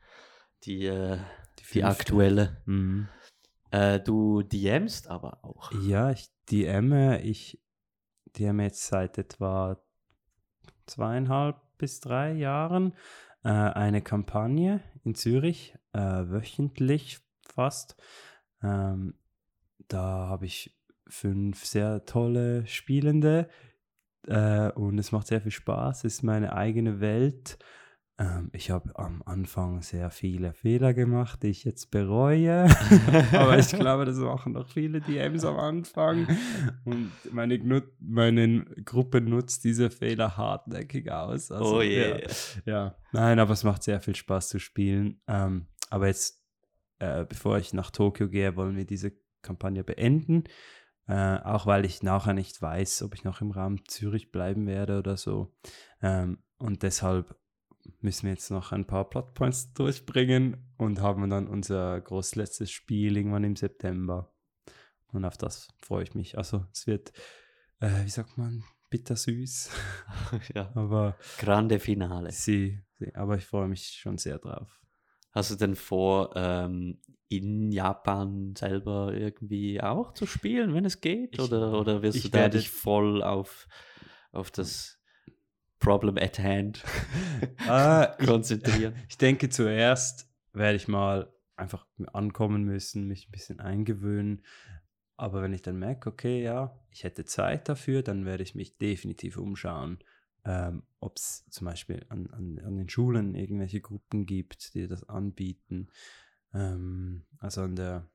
die, 0.62 0.86
äh, 0.86 1.18
die 1.58 1.64
fünfte. 1.64 1.88
aktuelle. 1.88 2.62
Mhm. 2.64 3.08
Äh, 3.70 4.00
du 4.00 4.42
DMst 4.42 5.08
aber 5.08 5.44
auch. 5.44 5.72
Ja, 5.82 6.10
ich 6.10 6.28
DMe, 6.50 7.20
ich 7.22 7.60
DMe 8.38 8.62
jetzt 8.62 8.86
seit 8.86 9.18
etwa 9.18 9.82
zweieinhalb 10.86 11.56
bis 11.76 12.00
drei 12.00 12.32
Jahren 12.32 12.94
äh, 13.44 13.48
eine 13.48 14.02
Kampagne 14.02 14.80
in 15.04 15.14
Zürich, 15.14 15.74
äh, 15.92 15.98
wöchentlich 15.98 17.20
fast. 17.46 17.96
Ähm, 18.62 19.14
da 19.88 20.28
habe 20.28 20.46
ich 20.46 20.76
fünf 21.06 21.64
sehr 21.64 22.06
tolle 22.06 22.66
Spielende 22.66 23.48
äh, 24.26 24.70
und 24.72 24.98
es 24.98 25.12
macht 25.12 25.26
sehr 25.26 25.40
viel 25.40 25.52
Spaß. 25.52 26.04
Es 26.04 26.14
ist 26.14 26.22
meine 26.22 26.54
eigene 26.54 27.00
Welt. 27.00 27.58
Ähm, 28.16 28.50
ich 28.52 28.70
habe 28.70 28.96
am 28.96 29.22
Anfang 29.26 29.82
sehr 29.82 30.08
viele 30.10 30.52
Fehler 30.52 30.94
gemacht, 30.94 31.42
die 31.42 31.48
ich 31.48 31.64
jetzt 31.64 31.90
bereue. 31.90 32.66
Aber 33.32 33.58
ich 33.58 33.70
glaube, 33.70 34.04
das 34.04 34.18
machen 34.18 34.52
noch 34.52 34.68
viele 34.68 35.00
DMs 35.00 35.44
am 35.44 35.56
Anfang. 35.56 36.28
Und 36.84 37.10
meine, 37.32 37.58
meine 37.98 38.64
Gruppe 38.84 39.20
nutzt 39.20 39.64
diese 39.64 39.90
Fehler 39.90 40.36
hartnäckig 40.36 41.10
aus. 41.10 41.50
Also, 41.50 41.78
oh 41.78 41.82
ja, 41.82 42.18
je. 42.18 42.26
ja, 42.66 42.94
nein, 43.12 43.40
aber 43.40 43.52
es 43.52 43.64
macht 43.64 43.82
sehr 43.82 44.00
viel 44.00 44.14
Spaß 44.14 44.48
zu 44.48 44.60
spielen. 44.60 45.20
Ähm, 45.26 45.66
aber 45.90 46.06
jetzt, 46.06 46.40
äh, 47.00 47.24
bevor 47.24 47.58
ich 47.58 47.72
nach 47.72 47.90
Tokio 47.90 48.28
gehe, 48.28 48.54
wollen 48.54 48.76
wir 48.76 48.86
diese 48.86 49.12
Kampagne 49.42 49.82
beenden. 49.82 50.44
Äh, 51.06 51.38
auch 51.40 51.66
weil 51.66 51.84
ich 51.84 52.02
nachher 52.02 52.32
nicht 52.32 52.62
weiß, 52.62 53.02
ob 53.02 53.14
ich 53.14 53.24
noch 53.24 53.40
im 53.40 53.50
Raum 53.50 53.84
Zürich 53.88 54.30
bleiben 54.30 54.66
werde 54.66 54.98
oder 55.00 55.16
so. 55.16 55.52
Ähm, 56.00 56.38
und 56.58 56.82
deshalb 56.82 57.36
müssen 58.00 58.24
wir 58.24 58.32
jetzt 58.32 58.50
noch 58.50 58.72
ein 58.72 58.86
paar 58.86 59.08
Plotpoints 59.08 59.72
durchbringen 59.74 60.56
und 60.76 61.00
haben 61.00 61.28
dann 61.30 61.48
unser 61.48 62.00
großletztes 62.00 62.70
Spiel 62.70 63.16
irgendwann 63.16 63.44
im 63.44 63.56
September. 63.56 64.32
Und 65.12 65.24
auf 65.24 65.36
das 65.36 65.68
freue 65.80 66.02
ich 66.02 66.14
mich. 66.14 66.36
Also 66.38 66.66
es 66.72 66.86
wird, 66.86 67.12
äh, 67.80 68.04
wie 68.04 68.10
sagt 68.10 68.36
man, 68.36 68.64
bittersüß. 68.90 69.70
ja. 70.54 70.70
aber 70.74 71.16
Grande 71.38 71.78
Finale. 71.78 72.30
sie, 72.32 72.80
sie, 72.98 73.14
aber 73.14 73.36
ich 73.36 73.44
freue 73.44 73.68
mich 73.68 73.86
schon 74.00 74.18
sehr 74.18 74.38
drauf. 74.38 74.80
Hast 75.32 75.50
du 75.50 75.56
denn 75.56 75.74
vor, 75.74 76.30
ähm, 76.36 77.00
in 77.28 77.72
Japan 77.72 78.54
selber 78.56 79.12
irgendwie 79.12 79.80
auch 79.80 80.12
zu 80.14 80.26
spielen, 80.26 80.74
wenn 80.74 80.84
es 80.84 81.00
geht? 81.00 81.34
Ich- 81.34 81.40
oder, 81.40 81.72
oder 81.80 82.02
wirst 82.02 82.22
du 82.24 82.28
da 82.28 82.38
werde- 82.40 82.58
dich 82.58 82.70
voll 82.70 83.22
auf 83.22 83.66
auf 84.30 84.50
das 84.50 84.93
Problem 85.84 86.16
at 86.18 86.38
hand 86.38 86.82
Ah, 87.68 88.16
ich, 88.18 88.26
konzentrieren. 88.26 88.94
ich 89.08 89.18
denke, 89.18 89.48
zuerst 89.48 90.28
werde 90.52 90.76
ich 90.76 90.88
mal 90.88 91.32
einfach 91.56 91.86
ankommen 92.12 92.64
müssen, 92.64 93.06
mich 93.06 93.28
ein 93.28 93.32
bisschen 93.32 93.60
eingewöhnen. 93.60 94.42
Aber 95.16 95.42
wenn 95.42 95.52
ich 95.52 95.62
dann 95.62 95.78
merke, 95.78 96.08
okay, 96.08 96.42
ja, 96.42 96.76
ich 96.90 97.04
hätte 97.04 97.24
Zeit 97.24 97.68
dafür, 97.68 98.02
dann 98.02 98.24
werde 98.24 98.42
ich 98.42 98.54
mich 98.54 98.78
definitiv 98.78 99.36
umschauen, 99.36 99.98
ähm, 100.44 100.82
ob 101.00 101.16
es 101.16 101.44
zum 101.50 101.66
Beispiel 101.66 102.04
an, 102.08 102.28
an, 102.32 102.58
an 102.64 102.76
den 102.76 102.88
Schulen 102.88 103.34
irgendwelche 103.34 103.80
Gruppen 103.80 104.26
gibt, 104.26 104.74
die 104.74 104.88
das 104.88 105.08
anbieten. 105.08 105.88
Ähm, 106.52 107.26
also 107.38 107.62
an, 107.62 107.76
der, 107.76 108.10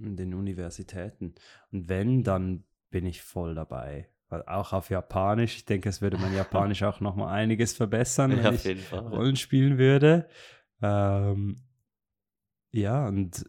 an 0.00 0.16
den 0.16 0.34
Universitäten. 0.34 1.34
Und 1.70 1.88
wenn, 1.88 2.24
dann 2.24 2.64
bin 2.90 3.06
ich 3.06 3.22
voll 3.22 3.54
dabei. 3.54 4.08
Auch 4.30 4.72
auf 4.72 4.90
Japanisch, 4.90 5.56
ich 5.56 5.64
denke, 5.64 5.88
es 5.88 6.00
würde 6.00 6.16
mein 6.18 6.34
Japanisch 6.34 6.82
auch 6.82 7.00
nochmal 7.00 7.34
einiges 7.34 7.72
verbessern, 7.74 8.30
wenn 8.36 8.44
Ja, 8.44 8.52
ich. 8.52 8.92
Rollen 8.92 9.36
spielen 9.36 9.78
würde. 9.78 10.28
Ähm, 10.82 11.56
ja, 12.72 13.06
und 13.08 13.44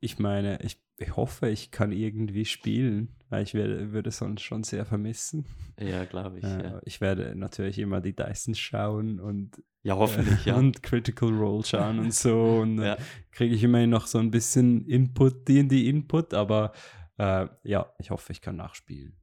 ich 0.00 0.18
meine, 0.18 0.60
ich, 0.62 0.80
ich 0.98 1.16
hoffe, 1.16 1.48
ich 1.48 1.70
kann 1.70 1.92
irgendwie 1.92 2.44
spielen, 2.44 3.14
weil 3.28 3.42
ich 3.42 3.54
werde, 3.54 3.92
würde 3.92 4.10
sonst 4.10 4.42
schon 4.42 4.62
sehr 4.64 4.84
vermissen. 4.84 5.44
Ja, 5.78 6.04
glaube 6.04 6.38
ich. 6.38 6.44
Äh, 6.44 6.62
Ja. 6.64 6.80
Ich 6.84 7.00
werde 7.00 7.34
natürlich 7.34 7.78
immer 7.78 8.00
die 8.00 8.14
Dyson 8.14 8.54
schauen 8.54 9.20
und, 9.20 9.62
ja, 9.82 9.96
hoffentlich, 9.96 10.46
äh, 10.46 10.50
ja. 10.50 10.56
und 10.56 10.82
Critical 10.82 11.28
Role 11.30 11.64
schauen 11.64 11.98
und 11.98 12.14
so. 12.14 12.58
Und 12.62 12.78
Ja. 12.78 12.96
dann 12.96 13.04
kriege 13.32 13.54
ich 13.54 13.62
immerhin 13.62 13.90
noch 13.90 14.06
so 14.06 14.18
ein 14.18 14.30
bisschen 14.30 14.86
Input, 14.86 15.46
D&D-Input, 15.48 16.32
aber 16.32 16.72
äh, 17.18 17.46
ja, 17.64 17.92
ich 17.98 18.10
hoffe, 18.10 18.32
ich 18.32 18.40
kann 18.40 18.56
nachspielen. 18.56 19.16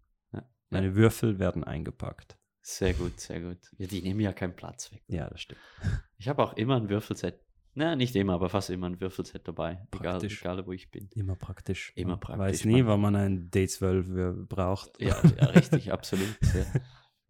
Meine 0.71 0.95
Würfel 0.95 1.37
werden 1.39 1.63
eingepackt. 1.63 2.37
Sehr 2.61 2.93
gut, 2.93 3.19
sehr 3.19 3.41
gut. 3.41 3.57
Ja, 3.77 3.87
die 3.87 4.01
nehmen 4.01 4.19
ja 4.19 4.33
keinen 4.33 4.55
Platz 4.55 4.91
weg. 4.91 5.03
Ja, 5.07 5.29
das 5.29 5.41
stimmt. 5.41 5.61
Ich 6.17 6.27
habe 6.29 6.43
auch 6.43 6.53
immer 6.53 6.75
ein 6.75 6.87
Würfelset. 6.87 7.39
Na, 7.73 7.95
nicht 7.95 8.15
immer, 8.15 8.33
aber 8.33 8.49
fast 8.49 8.69
immer 8.69 8.87
ein 8.87 9.01
Würfelset 9.01 9.47
dabei. 9.47 9.87
Egal, 9.91 10.11
Praktisch. 10.19 10.41
egal 10.41 10.67
wo 10.67 10.71
ich 10.71 10.91
bin. 10.91 11.09
Immer 11.15 11.35
praktisch. 11.35 11.93
Immer 11.95 12.17
praktisch, 12.17 12.59
Weiß 12.59 12.65
nie, 12.65 12.85
wann 12.85 13.01
man 13.01 13.15
ein 13.15 13.49
D12 13.49 14.45
braucht. 14.45 14.91
Ja, 15.01 15.19
ja 15.37 15.45
richtig, 15.47 15.91
absolut. 15.91 16.37
Ja. 16.53 16.65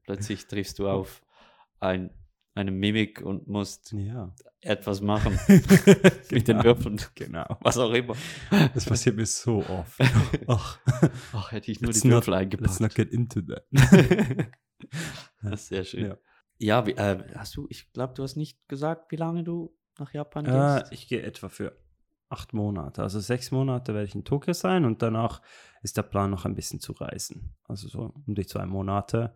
Plötzlich 0.03 0.45
triffst 0.47 0.77
du 0.79 0.89
auf 0.89 1.21
ein, 1.79 2.09
eine 2.53 2.71
Mimik 2.71 3.21
und 3.21 3.47
musst 3.47 3.93
Ja. 3.93 4.35
Etwas 4.61 5.01
machen 5.01 5.39
mit 5.47 6.47
den 6.47 6.57
Genau. 6.57 6.63
Würfeln. 6.63 7.01
Genau. 7.15 7.57
Was 7.61 7.77
auch 7.77 7.91
immer. 7.91 8.15
Das 8.73 8.85
passiert 8.85 9.15
mir 9.15 9.25
so 9.25 9.65
oft. 9.65 9.99
Ach, 10.47 10.79
Ach, 11.33 11.51
hätte 11.51 11.71
ich 11.71 11.81
nur 11.81 11.89
let's 11.89 12.01
die 12.01 12.07
not, 12.09 12.27
Würfel 12.27 12.33
let's 12.33 12.41
eingepackt. 12.41 12.79
not 12.81 12.95
get 12.95 13.11
into 13.11 13.41
that. 13.41 13.65
Das 15.43 15.61
ist 15.61 15.67
sehr 15.67 15.83
schön. 15.83 16.05
Ja. 16.05 16.17
Ja, 16.57 16.85
wie, 16.85 16.91
äh, 16.91 17.23
hast 17.35 17.55
du, 17.55 17.65
ich 17.69 17.91
glaube, 17.91 18.13
du 18.13 18.21
hast 18.23 18.35
nicht 18.35 18.59
gesagt, 18.67 19.11
wie 19.11 19.15
lange 19.15 19.43
du 19.43 19.75
nach 19.97 20.13
Japan 20.13 20.45
Äh, 20.45 20.79
gehst. 20.81 20.91
ich 20.91 21.07
gehe 21.07 21.21
etwa 21.23 21.49
für 21.49 21.75
acht 22.29 22.53
Monate. 22.53 23.01
Also 23.01 23.19
sechs 23.19 23.49
Monate 23.51 23.93
werde 23.95 24.07
ich 24.07 24.13
in 24.15 24.23
Tokio 24.23 24.53
sein 24.53 24.85
und 24.85 25.01
danach 25.01 25.41
ist 25.81 25.97
der 25.97 26.03
Plan 26.03 26.29
noch 26.29 26.45
ein 26.45 26.53
bisschen 26.55 26.79
zu 26.79 26.93
reisen. 26.93 27.55
Also 27.63 27.87
so 27.87 28.13
um 28.25 28.35
die 28.35 28.45
zwei 28.45 28.65
Monate, 28.67 29.35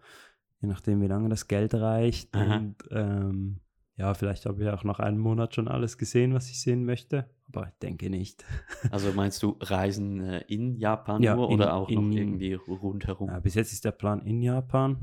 je 0.62 0.68
nachdem, 0.68 1.02
wie 1.02 1.08
lange 1.08 1.30
das 1.30 1.48
Geld 1.48 1.74
reicht. 1.74 2.34
Aha. 2.36 2.58
Und 2.58 2.76
ähm, 2.92 3.60
ja, 3.98 4.14
vielleicht 4.14 4.46
habe 4.46 4.62
ich 4.64 4.70
auch 4.70 4.84
nach 4.84 5.00
einem 5.00 5.20
Monat 5.20 5.56
schon 5.56 5.68
alles 5.68 5.98
gesehen, 5.98 6.34
was 6.34 6.50
ich 6.50 6.60
sehen 6.62 6.84
möchte. 6.86 7.30
Aber 7.48 7.68
ich 7.68 7.78
denke 7.82 8.10
nicht. 8.10 8.44
Also 8.92 9.14
meinst 9.14 9.42
du 9.44 9.58
Reisen 9.62 10.20
äh, 10.22 10.44
in 10.48 10.76
Japan 10.78 11.24
Ja, 11.24 11.36
nur 11.36 11.48
in- 11.50 11.56
oder 11.56 11.74
auch 11.76 11.90
noch 11.90 12.02
in- 12.02 12.12
irgendwie 12.12 12.54
rundherum? 12.54 13.30
Ja, 13.30 13.40
bis 13.40 13.56
jetzt 13.56 13.72
ist 13.74 13.86
der 13.86 13.92
Plan 13.94 14.22
in 14.22 14.42
Japan. 14.42 14.98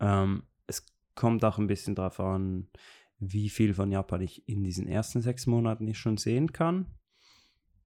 Ähm, 0.00 0.42
es 0.66 0.84
kommt 1.14 1.44
auch 1.44 1.58
ein 1.58 1.66
bisschen 1.66 1.94
darauf 1.94 2.20
an, 2.20 2.68
wie 3.18 3.48
viel 3.48 3.72
von 3.72 3.90
Japan 3.90 4.20
ich 4.20 4.46
in 4.46 4.62
diesen 4.62 4.86
ersten 4.86 5.22
sechs 5.22 5.46
Monaten 5.46 5.88
ich 5.88 5.98
schon 5.98 6.18
sehen 6.18 6.52
kann. 6.52 6.86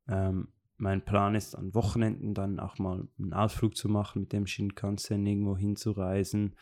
Ähm, 0.08 0.48
mein 0.76 1.04
Plan 1.04 1.34
ist, 1.34 1.54
an 1.54 1.74
Wochenenden 1.74 2.34
dann 2.34 2.58
auch 2.58 2.78
mal 2.78 3.06
einen 3.18 3.32
Ausflug 3.34 3.76
zu 3.76 3.88
machen, 3.88 4.22
mit 4.22 4.32
dem 4.32 4.46
Shinkansen 4.46 5.24
irgendwo 5.26 5.56
hinzureisen. 5.56 6.56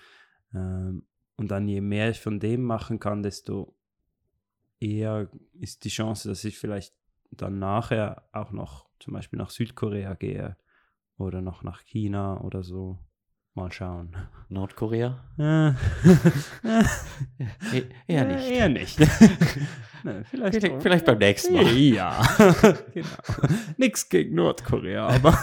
Ähm, 0.53 1.05
und 1.36 1.51
dann 1.51 1.68
je 1.68 1.80
mehr 1.80 2.11
ich 2.11 2.20
von 2.20 2.41
dem 2.41 2.62
machen 2.64 2.99
kann, 2.99 3.22
desto 3.22 3.74
eher 4.81 5.29
ist 5.59 5.85
die 5.85 5.89
Chance, 5.91 6.29
dass 6.29 6.45
ich 6.45 6.59
vielleicht 6.59 6.95
dann 7.31 7.59
nachher 7.59 8.29
auch 8.33 8.53
noch 8.53 8.89
zum 9.01 9.14
Beispiel 9.14 9.39
nach 9.39 9.51
Südkorea 9.51 10.14
gehe 10.14 10.57
oder 11.18 11.41
noch 11.41 11.62
nach 11.62 11.83
China 11.83 12.41
oder 12.41 12.62
so. 12.62 12.99
Mal 13.55 13.72
schauen. 13.72 14.16
Nordkorea? 14.49 15.24
Äh, 16.62 16.85
E 17.74 17.85
eher 18.07 18.24
nicht. 18.24 18.49
Eher 18.49 18.68
nicht. 18.68 18.99
Nein, 20.05 20.24
vielleicht, 20.24 20.55
Vielleicht, 20.61 20.83
vielleicht 20.83 21.07
beim 21.07 21.18
nächsten 21.18 21.55
Mal. 21.55 21.66
Ja, 21.76 22.22
genau. 22.95 23.09
Nix 23.76 24.09
gegen 24.09 24.37
Nordkorea, 24.37 25.09
aber. 25.09 25.37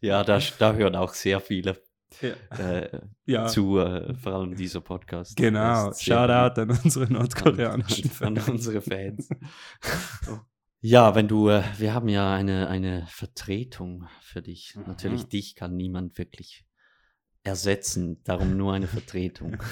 Ja, 0.00 0.24
da, 0.24 0.40
da 0.58 0.72
hören 0.72 0.96
auch 0.96 1.14
sehr 1.14 1.40
viele 1.40 1.80
ja. 2.20 2.58
äh, 2.58 3.00
ja. 3.24 3.46
zu, 3.46 3.78
äh, 3.78 4.14
vor 4.14 4.34
allem 4.34 4.54
dieser 4.54 4.80
Podcast. 4.80 5.36
Genau. 5.36 5.92
Shoutout 5.92 6.60
an 6.60 6.70
unsere 6.84 7.06
an, 7.06 7.12
nordkoreanischen 7.12 8.10
an, 8.20 8.26
an 8.26 8.36
Fans. 8.36 8.48
unsere 8.48 8.80
Fans. 8.80 9.28
Ja, 10.84 11.14
wenn 11.14 11.28
du, 11.28 11.48
äh, 11.48 11.62
wir 11.78 11.94
haben 11.94 12.08
ja 12.08 12.34
eine, 12.34 12.68
eine 12.68 13.06
Vertretung 13.06 14.08
für 14.20 14.42
dich. 14.42 14.74
Mhm. 14.74 14.82
Natürlich, 14.88 15.28
dich 15.28 15.54
kann 15.54 15.76
niemand 15.76 16.18
wirklich 16.18 16.66
ersetzen, 17.44 18.20
darum 18.24 18.56
nur 18.56 18.72
eine 18.74 18.88
Vertretung. 18.88 19.56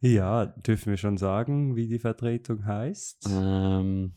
Ja, 0.00 0.46
dürfen 0.46 0.90
wir 0.90 0.96
schon 0.96 1.16
sagen, 1.16 1.74
wie 1.74 1.88
die 1.88 1.98
Vertretung 1.98 2.64
heißt? 2.64 3.26
ähm, 3.32 4.14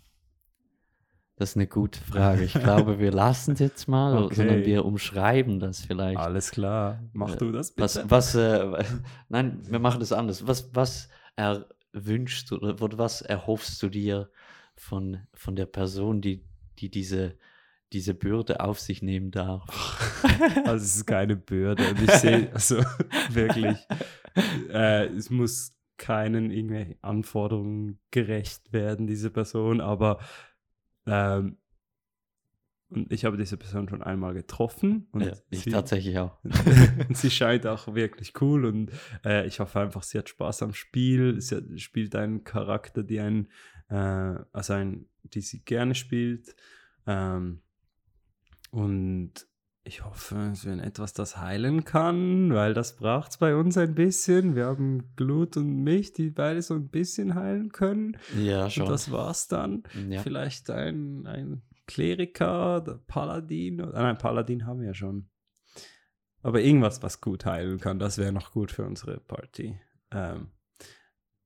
das 1.42 1.52
ist 1.52 1.56
eine 1.58 1.66
gute 1.66 2.00
Frage. 2.00 2.44
Ich 2.44 2.54
glaube, 2.54 3.00
wir 3.00 3.12
lassen 3.12 3.54
es 3.54 3.60
jetzt 3.60 3.88
mal, 3.88 4.16
Okay. 4.26 4.36
sondern 4.36 4.64
wir 4.64 4.86
umschreiben 4.86 5.60
das 5.60 5.84
vielleicht. 5.84 6.20
Alles 6.20 6.52
klar. 6.52 7.02
Mach 7.14 7.34
Äh, 7.34 7.38
du 7.38 7.52
das 7.52 7.72
bitte. 7.72 7.84
Was, 7.84 8.10
was, 8.10 8.36
äh, 8.36 8.84
nein, 9.30 9.60
wir 9.68 9.80
machen 9.80 10.00
das 10.00 10.12
anders. 10.12 10.46
Was, 10.46 10.70
was 10.76 11.10
erwünschst 11.36 12.52
du 12.52 12.58
oder 12.58 12.80
oder 12.80 12.98
was 13.00 13.22
erhoffst 13.24 13.82
du 13.82 13.90
dir 13.90 14.30
von, 14.76 15.22
von 15.34 15.56
der 15.56 15.66
Person, 15.66 16.22
die, 16.22 16.46
die 16.78 16.92
diese, 16.92 17.38
diese 17.92 18.14
Bürde 18.14 18.60
auf 18.60 18.80
sich 18.80 19.02
nehmen 19.02 19.32
darf? 19.32 19.66
Also 20.66 20.86
es 20.86 20.96
ist 20.96 21.06
keine 21.06 21.36
Bürde. 21.36 21.90
Und 21.90 22.02
ich 22.02 22.12
sehe, 22.12 22.52
also 22.54 22.84
wirklich, 23.30 23.78
äh, 24.72 25.06
es 25.08 25.30
muss 25.30 25.76
keinen 25.98 26.50
irgendwelchen 26.50 26.98
Anforderungen 27.04 28.00
gerecht 28.10 28.74
werden, 28.74 29.06
diese 29.06 29.30
Person, 29.30 29.82
aber 29.82 30.20
ähm, 31.06 31.58
und 32.92 33.10
ich 33.10 33.24
habe 33.24 33.38
diese 33.38 33.56
Person 33.56 33.88
schon 33.88 34.04
einmal 34.04 34.34
getroffen 34.34 35.08
und, 35.14 35.22
Ja, 35.22 35.34
ich 35.50 35.62
sie, 35.62 35.72
tatsächlich 35.72 36.20
auch. 36.20 36.44
und 37.08 37.16
sie 37.16 37.32
scheint 37.32 37.66
auch 37.66 37.96
wirklich 37.96 38.34
cool 38.42 38.66
und 38.66 38.92
äh, 39.24 39.48
ich 39.48 39.62
hoffe 39.62 39.80
einfach, 39.80 40.04
sie 40.04 40.18
hat 40.18 40.28
Spaß 40.28 40.64
am 40.64 40.74
Spiel. 40.74 41.40
Sie 41.40 41.56
hat, 41.56 41.64
spielt 41.80 42.16
einen 42.16 42.44
Charakter, 42.44 43.02
die 43.04 43.22
einen, 43.22 43.48
äh, 43.88 44.36
also 44.52 44.74
ein, 44.74 45.06
die 45.24 45.40
sie 45.40 45.64
gerne 45.64 45.96
spielt. 45.96 46.54
Ähm, 47.08 47.62
und 48.72 49.48
ich 49.84 50.06
hoffe, 50.06 50.50
es 50.54 50.64
wird 50.66 50.80
etwas, 50.82 51.14
das 51.14 51.38
heilen 51.38 51.84
kann, 51.86 52.54
weil 52.54 52.74
das 52.74 52.96
braucht 52.98 53.32
es 53.32 53.38
bei 53.38 53.56
uns 53.56 53.78
ein 53.78 53.96
bisschen. 53.96 54.56
Wir 54.56 54.66
haben 54.68 55.16
Glut 55.16 55.58
und 55.58 55.84
mich, 55.84 56.14
die 56.14 56.30
beide 56.30 56.62
so 56.62 56.76
ein 56.76 56.90
bisschen 56.90 57.34
heilen 57.36 57.72
können. 57.72 58.18
Ja, 58.38 58.66
Und 58.66 58.74
schon. 58.74 58.86
das 58.88 59.12
war's 59.12 59.48
dann. 59.48 59.84
ja. 60.10 60.22
Vielleicht 60.22 60.70
ein, 60.70 61.26
ein 61.26 61.64
Kleriker, 61.88 62.82
der 62.82 63.00
Paladin. 63.08 63.82
oder- 63.82 64.02
Nein, 64.02 64.18
Paladin 64.18 64.66
haben 64.66 64.80
wir 64.82 64.88
ja 64.88 64.94
schon. 64.94 65.30
Aber 66.44 66.62
irgendwas, 66.62 67.02
was 67.04 67.20
gut 67.22 67.46
heilen 67.46 67.80
kann, 67.80 68.00
das 68.00 68.18
wäre 68.18 68.32
noch 68.32 68.52
gut 68.52 68.72
für 68.72 68.86
unsere 68.86 69.20
Party. 69.20 69.80
Ähm, 70.12 70.52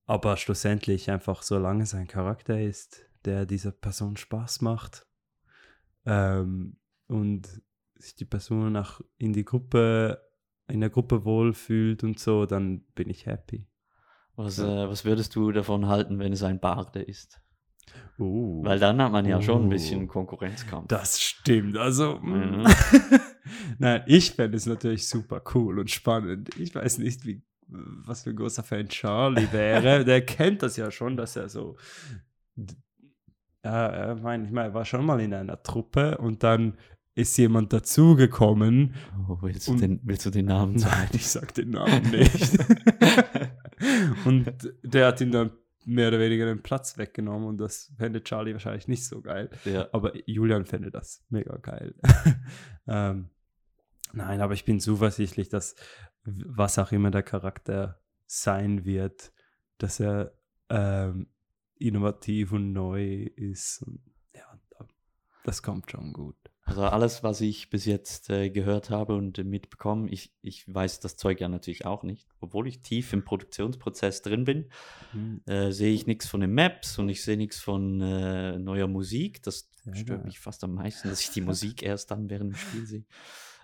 aber 0.05 0.38
schlussendlich 0.38 1.09
einfach, 1.09 1.41
solange 1.41 1.83
es 1.83 1.93
ein 1.95 2.07
Charakter 2.07 2.61
ist, 2.61 3.05
der 3.25 3.45
dieser 3.45 3.71
Person 3.71 4.17
Spaß 4.17 4.61
macht 4.61 5.07
ähm, 6.05 6.77
und 7.07 7.61
sich 7.97 8.15
die 8.15 8.25
Person 8.25 8.75
auch 8.77 9.01
in 9.17 9.33
die 9.33 9.45
Gruppe, 9.45 10.21
in 10.67 10.81
der 10.81 10.89
Gruppe 10.89 11.25
wohlfühlt 11.25 12.03
und 12.03 12.19
so, 12.19 12.45
dann 12.45 12.81
bin 12.95 13.09
ich 13.09 13.25
happy. 13.25 13.67
Was, 14.35 14.59
äh, 14.59 14.89
was 14.89 15.05
würdest 15.05 15.35
du 15.35 15.51
davon 15.51 15.87
halten, 15.87 16.19
wenn 16.19 16.33
es 16.33 16.43
ein 16.43 16.59
Barde 16.59 17.01
ist? 17.01 17.41
Uh. 18.17 18.63
Weil 18.63 18.79
dann 18.79 19.01
hat 19.01 19.11
man 19.11 19.25
ja 19.25 19.41
schon 19.41 19.63
ein 19.63 19.69
bisschen 19.69 20.07
Konkurrenzkampf. 20.07 20.87
Das 20.87 21.21
stimmt. 21.21 21.77
Also, 21.77 22.19
mm. 22.19 22.61
Mhm. 22.61 22.67
nein, 23.79 24.03
ich 24.07 24.31
fände 24.31 24.57
es 24.57 24.65
natürlich 24.65 25.07
super 25.07 25.41
cool 25.53 25.79
und 25.79 25.91
spannend. 25.91 26.57
Ich 26.57 26.73
weiß 26.73 26.97
nicht, 26.97 27.25
wie, 27.25 27.43
was 27.67 28.23
für 28.23 28.31
ein 28.31 28.35
großer 28.35 28.63
Fan 28.63 28.87
Charlie 28.87 29.47
wäre. 29.51 30.05
Der 30.05 30.25
kennt 30.25 30.63
das 30.63 30.77
ja 30.77 30.91
schon, 30.91 31.17
dass 31.17 31.35
er 31.35 31.49
so. 31.49 31.77
Ja, 33.63 34.13
ich 34.15 34.21
meine, 34.21 34.61
er 34.61 34.73
war 34.73 34.85
schon 34.85 35.05
mal 35.05 35.19
in 35.19 35.33
einer 35.33 35.61
Truppe 35.61 36.17
und 36.17 36.43
dann 36.43 36.77
ist 37.16 37.38
jemand 37.38 37.72
dazugekommen. 37.72 38.93
Oh, 39.28 39.38
willst, 39.41 39.68
du 39.70 39.76
den, 39.76 40.01
willst 40.03 40.26
du 40.26 40.30
den 40.30 40.45
Namen 40.45 40.78
sagen? 40.78 40.95
Nein, 40.99 41.09
ich 41.13 41.28
sag 41.28 41.53
den 41.53 41.70
Namen 41.72 42.11
nicht. 42.11 42.57
und 44.26 44.51
der 44.84 45.07
hat 45.07 45.22
ihm 45.22 45.32
dann 45.32 45.51
mehr 45.86 46.09
oder 46.09 46.20
weniger 46.20 46.45
den 46.45 46.61
Platz 46.61 46.97
weggenommen 46.97 47.47
und 47.47 47.57
das 47.57 47.93
fände 47.97 48.22
Charlie 48.24 48.53
wahrscheinlich 48.53 48.88
nicht 48.88 49.05
so 49.05 49.22
geil. 49.22 49.49
Ja. 49.63 49.88
Aber 49.93 50.11
Julian 50.28 50.66
fände 50.66 50.91
das 50.91 51.24
mega 51.30 51.55
geil. 51.57 51.95
ähm, 52.88 53.30
nein, 54.11 54.41
aber 54.41 54.53
ich 54.53 54.66
bin 54.66 54.80
zuversichtlich, 54.80 55.47
dass 55.47 55.76
was 56.24 56.80
auch 56.80 56.91
immer 56.91 57.11
der 57.11 57.24
Charakter 57.24 58.01
sein 58.26 58.84
wird, 58.84 59.32
dass 59.78 59.99
er 59.99 60.34
ähm, 60.70 61.28
innovativ 61.78 62.51
und 62.51 62.74
neu 62.74 63.24
ist. 63.36 63.84
Und 63.84 64.01
ja, 64.34 64.59
da- 64.72 64.88
das 65.43 65.61
kommt 65.61 65.91
schon 65.91 66.11
gut. 66.13 66.36
Also 66.68 66.82
alles, 66.84 67.22
was 67.22 67.41
ich 67.41 67.70
bis 67.70 67.86
jetzt 67.86 68.32
äh, 68.32 68.49
gehört 68.49 68.89
habe 68.89 69.16
und 69.16 69.38
äh, 69.38 69.43
mitbekommen, 69.43 70.07
ich, 70.11 70.34
ich 70.41 70.66
weiß 70.74 70.99
das 70.99 71.16
Zeug 71.16 71.39
ja 71.39 71.47
natürlich 71.47 71.86
auch 71.86 72.01
nicht. 72.01 72.28
Obwohl 72.41 72.68
ich 72.68 72.82
tief 72.82 73.13
im 73.13 73.24
Produktionsprozess 73.24 74.24
drin 74.24 74.45
bin, 74.45 74.70
Hm, 75.11 75.41
äh, 75.45 75.72
sehe 75.72 75.93
ich 75.93 76.07
nichts 76.07 76.28
von 76.28 76.41
den 76.41 76.53
Maps 76.53 76.97
und 76.97 77.07
ich 77.09 77.24
sehe 77.24 77.38
nichts 77.38 77.59
von 77.59 78.01
äh, 78.01 78.57
neuer 78.57 78.88
Musik. 78.88 79.43
Das 79.43 79.70
Sehr 79.84 79.95
stört 79.95 80.20
geil. 80.22 80.26
mich 80.26 80.39
fast 80.39 80.63
am 80.63 80.74
meisten, 80.74 81.07
dass 81.07 81.22
ich 81.22 81.30
die 81.30 81.41
Musik 81.51 81.84
erst 81.84 82.09
dann 82.09 82.30
während 82.32 82.53
dem 82.53 82.57
Spiel 82.57 82.86
sehe. 82.88 83.05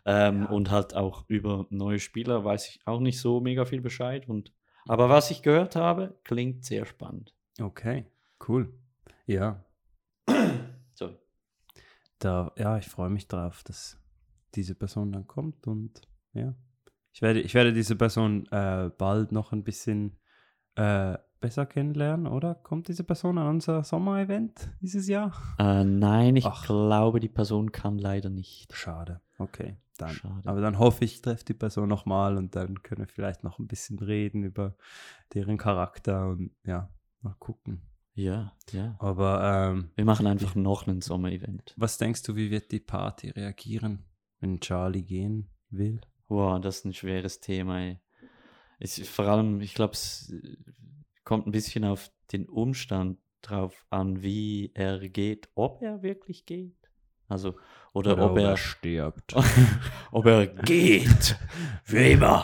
Ähm, 0.05 0.41
Ja. 0.43 0.49
Und 0.49 0.69
halt 0.69 0.93
auch 0.95 1.25
über 1.27 1.65
neue 1.71 1.99
Spieler 1.99 2.45
weiß 2.45 2.67
ich 2.69 2.81
auch 2.85 2.99
nicht 2.99 3.19
so 3.19 3.39
mega 3.41 3.65
viel 3.65 3.81
Bescheid. 3.81 4.29
Und, 4.29 4.53
aber 4.87 5.09
was 5.09 5.31
ich 5.31 5.41
gehört 5.41 5.75
habe, 5.75 6.19
klingt 6.23 6.65
sehr 6.65 6.85
spannend. 6.85 7.33
Okay, 7.59 8.05
cool. 8.47 8.71
Ja. 9.25 9.63
Da, 12.23 12.51
ja, 12.57 12.77
ich 12.77 12.87
freue 12.87 13.09
mich 13.09 13.27
drauf, 13.27 13.63
dass 13.63 13.97
diese 14.55 14.75
Person 14.75 15.11
dann 15.11 15.27
kommt 15.27 15.67
und 15.67 16.01
ja, 16.33 16.55
ich 17.13 17.21
werde, 17.21 17.41
ich 17.41 17.53
werde 17.53 17.73
diese 17.73 17.95
Person 17.95 18.47
äh, 18.51 18.89
bald 18.97 19.31
noch 19.31 19.51
ein 19.51 19.63
bisschen 19.63 20.17
äh, 20.75 21.17
besser 21.41 21.65
kennenlernen, 21.65 22.27
oder? 22.27 22.55
Kommt 22.55 22.87
diese 22.87 23.03
Person 23.03 23.37
an 23.37 23.47
unser 23.47 23.83
Sommerevent 23.83 24.69
dieses 24.79 25.07
Jahr? 25.07 25.33
Äh, 25.59 25.83
nein, 25.83 26.35
ich 26.35 26.45
Ach. 26.45 26.65
glaube, 26.65 27.19
die 27.19 27.29
Person 27.29 27.71
kann 27.71 27.97
leider 27.97 28.29
nicht. 28.29 28.73
Schade, 28.73 29.21
okay, 29.37 29.77
dann. 29.97 30.11
Schade. 30.15 30.47
Aber 30.47 30.61
dann 30.61 30.79
hoffe 30.79 31.03
ich, 31.03 31.15
ich 31.15 31.21
treffe 31.21 31.43
die 31.43 31.53
Person 31.53 31.89
nochmal 31.89 32.37
und 32.37 32.55
dann 32.55 32.81
können 32.81 33.01
wir 33.01 33.07
vielleicht 33.07 33.43
noch 33.43 33.59
ein 33.59 33.67
bisschen 33.67 33.99
reden 33.99 34.43
über 34.43 34.75
deren 35.33 35.57
Charakter 35.57 36.29
und 36.29 36.51
ja, 36.63 36.89
mal 37.21 37.35
gucken. 37.39 37.81
Ja, 38.13 38.53
ja. 38.71 38.95
Aber 38.99 39.71
ähm, 39.71 39.91
Wir 39.95 40.05
machen 40.05 40.27
einfach 40.27 40.55
noch 40.55 40.87
ein 40.87 41.01
Sommer-Event. 41.01 41.73
was 41.77 41.97
denkst 41.97 42.23
du, 42.23 42.35
wie 42.35 42.51
wird 42.51 42.71
die 42.71 42.79
Party 42.79 43.29
reagieren, 43.29 44.05
wenn 44.39 44.59
Charlie 44.59 45.03
gehen 45.03 45.49
will? 45.69 46.01
Wow, 46.27 46.59
das 46.59 46.77
ist 46.79 46.85
ein 46.85 46.93
schweres 46.93 47.39
Thema. 47.39 47.79
Ey. 47.79 47.99
Es, 48.79 48.99
vor 49.07 49.25
allem, 49.25 49.61
ich 49.61 49.73
glaube, 49.75 49.93
es 49.93 50.29
äh, 50.31 50.57
kommt 51.23 51.47
ein 51.47 51.51
bisschen 51.51 51.83
auf 51.85 52.11
den 52.31 52.47
Umstand 52.47 53.19
drauf 53.41 53.85
an, 53.89 54.21
wie 54.21 54.71
er 54.73 54.99
geht, 55.09 55.49
ob 55.55 55.81
er 55.81 56.03
wirklich 56.03 56.45
geht. 56.45 56.75
Also, 57.27 57.55
oder, 57.93 58.17
ob 58.17 58.37
er, 58.37 58.57
stirbt. 58.57 59.35
ob 60.11 60.25
er 60.25 60.47
geht. 60.47 61.37
Für 61.83 61.99
immer. 61.99 62.43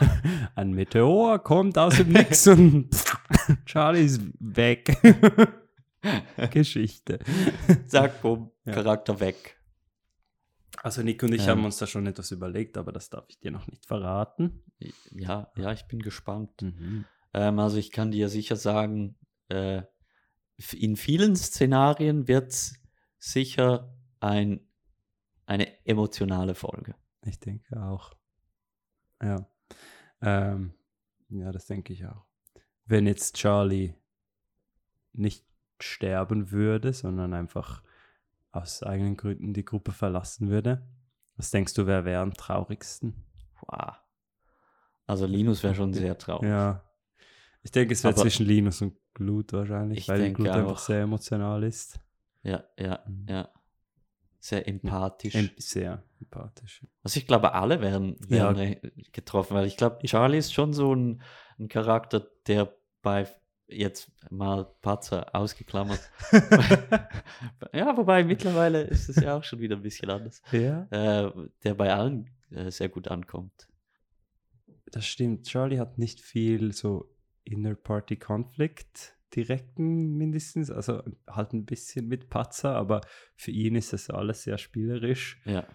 Ein 0.56 0.72
Meteor 0.72 1.40
kommt 1.40 1.78
aus 1.78 1.98
dem 1.98 2.10
Nix 2.10 2.48
und 2.48 2.90
Charlie 3.66 4.06
ist 4.06 4.22
weg. 4.40 4.98
Geschichte. 6.52 7.20
Zack, 7.88 8.22
bumm, 8.22 8.52
Ja. 8.66 8.74
Charakter 8.74 9.20
weg. 9.20 9.60
Also 10.84 11.02
Nick 11.02 11.24
und 11.24 11.34
ich 11.34 11.44
Ähm. 11.44 11.50
haben 11.50 11.66
uns 11.66 11.78
da 11.78 11.88
schon 11.88 12.06
etwas 12.08 12.32
überlegt, 12.32 12.78
aber 12.78 12.92
das 12.92 13.10
darf 13.10 13.26
ich 13.30 13.40
dir 13.40 13.52
noch 13.52 13.68
nicht 13.68 13.86
verraten. 13.86 14.64
Ja, 15.12 15.52
ja, 15.56 15.72
ich 15.74 15.86
bin 15.88 16.00
gespannt. 16.02 16.62
Mhm. 16.62 17.06
Ähm, 17.34 17.60
also 17.60 17.78
ich 17.78 17.92
kann 17.92 18.12
dir 18.12 18.30
sicher 18.30 18.56
sagen, 18.56 19.18
äh, 19.50 19.82
in 20.76 20.96
vielen 20.96 21.36
Szenarien 21.36 22.28
wird 22.28 22.52
es 22.52 22.76
sicher 23.20 23.96
ein, 24.20 24.62
eine 25.46 25.86
emotionale 25.86 26.56
Folge. 26.56 26.96
Ich 27.26 27.40
denke 27.40 27.82
auch. 27.84 28.14
Ja. 29.22 29.48
Ähm, 30.22 30.74
ja, 31.30 31.52
das 31.52 31.66
denke 31.66 31.94
ich 31.94 32.06
auch. 32.06 32.27
Wenn 32.88 33.06
jetzt 33.08 33.36
Charlie 33.36 33.94
nicht 35.14 35.46
sterben 35.80 36.52
würde, 36.52 36.94
sondern 36.94 37.34
einfach 37.34 37.84
aus 38.52 38.82
eigenen 38.84 39.18
Gründen 39.18 39.54
die 39.54 39.66
Gruppe 39.66 39.92
verlassen 39.92 40.50
würde, 40.50 40.88
was 41.36 41.52
denkst 41.52 41.74
du, 41.76 41.86
wer 41.86 42.06
wäre 42.06 42.22
am 42.22 42.34
traurigsten? 42.34 43.14
Wow. 43.68 43.94
Also 45.06 45.26
Linus 45.26 45.64
wäre 45.64 45.76
schon 45.76 45.94
sehr 45.94 46.18
traurig. 46.18 46.50
Ja. 46.50 46.84
Ich 47.64 47.72
denke, 47.72 47.94
es 47.94 48.04
wäre 48.04 48.16
zwischen 48.16 48.46
Linus 48.46 48.82
und 48.82 48.96
Glut 49.14 49.54
wahrscheinlich, 49.54 50.00
Ich 50.00 50.08
weil 50.08 50.32
Glut 50.34 50.48
einfach 50.50 50.72
auch. 50.74 50.78
sehr 50.80 51.02
emotional 51.02 51.64
ist. 51.64 52.00
Ja, 52.44 52.64
ja, 52.78 53.00
Mhm. 53.08 53.26
ja. 53.30 53.50
Sehr 54.40 54.68
empathisch. 54.68 55.36
Em- 55.36 55.50
Sehr 55.58 56.04
empathisch. 56.22 56.86
also 57.04 57.18
ich 57.20 57.28
glaube, 57.28 57.54
alle 57.54 57.82
wären, 57.82 58.16
Ja. 58.30 58.56
wären 58.56 58.58
äh, 58.58 58.92
getroffen, 59.12 59.56
weil 59.56 59.66
ich 59.66 59.76
glaube, 59.78 60.00
Charlie 60.06 60.38
ist 60.38 60.54
schon 60.54 60.74
so 60.74 60.94
ein, 60.96 61.22
ein 61.60 61.68
Charakter, 61.68 62.28
der 62.48 62.74
bei 63.02 63.28
jetzt 63.68 64.12
mal 64.32 64.66
Patzer 64.82 65.36
ausgeklammert. 65.36 66.00
ja, 67.74 67.96
wobei 67.98 68.24
mittlerweile 68.24 68.82
ist 68.84 69.10
es 69.10 69.18
ja 69.18 69.36
auch 69.38 69.44
schon 69.44 69.60
wieder 69.60 69.76
ein 69.76 69.82
bisschen 69.82 70.10
anders. 70.10 70.42
ja. 70.52 70.88
Äh, 70.90 71.32
der 71.64 71.74
bei 71.74 71.94
allen 71.94 72.30
äh, 72.52 72.72
sehr 72.72 72.90
gut 72.90 73.08
ankommt. 73.10 73.68
Das 74.92 75.06
stimmt. 75.06 75.48
Charlie 75.48 75.80
hat 75.80 75.98
nicht 75.98 76.22
viel 76.22 76.72
so 76.72 77.14
Inner-Party-Konflikt 77.44 79.16
direkten 79.36 80.16
mindestens, 80.18 80.72
also 80.72 81.04
halt 81.30 81.52
ein 81.54 81.66
bisschen 81.66 82.08
mit 82.08 82.30
Patzer, 82.30 82.76
aber 82.76 83.02
für 83.36 83.52
ihn 83.52 83.76
ist 83.76 83.92
das 83.92 84.10
alles 84.10 84.44
sehr 84.44 84.58
spielerisch. 84.58 85.40
Ja, 85.46 85.66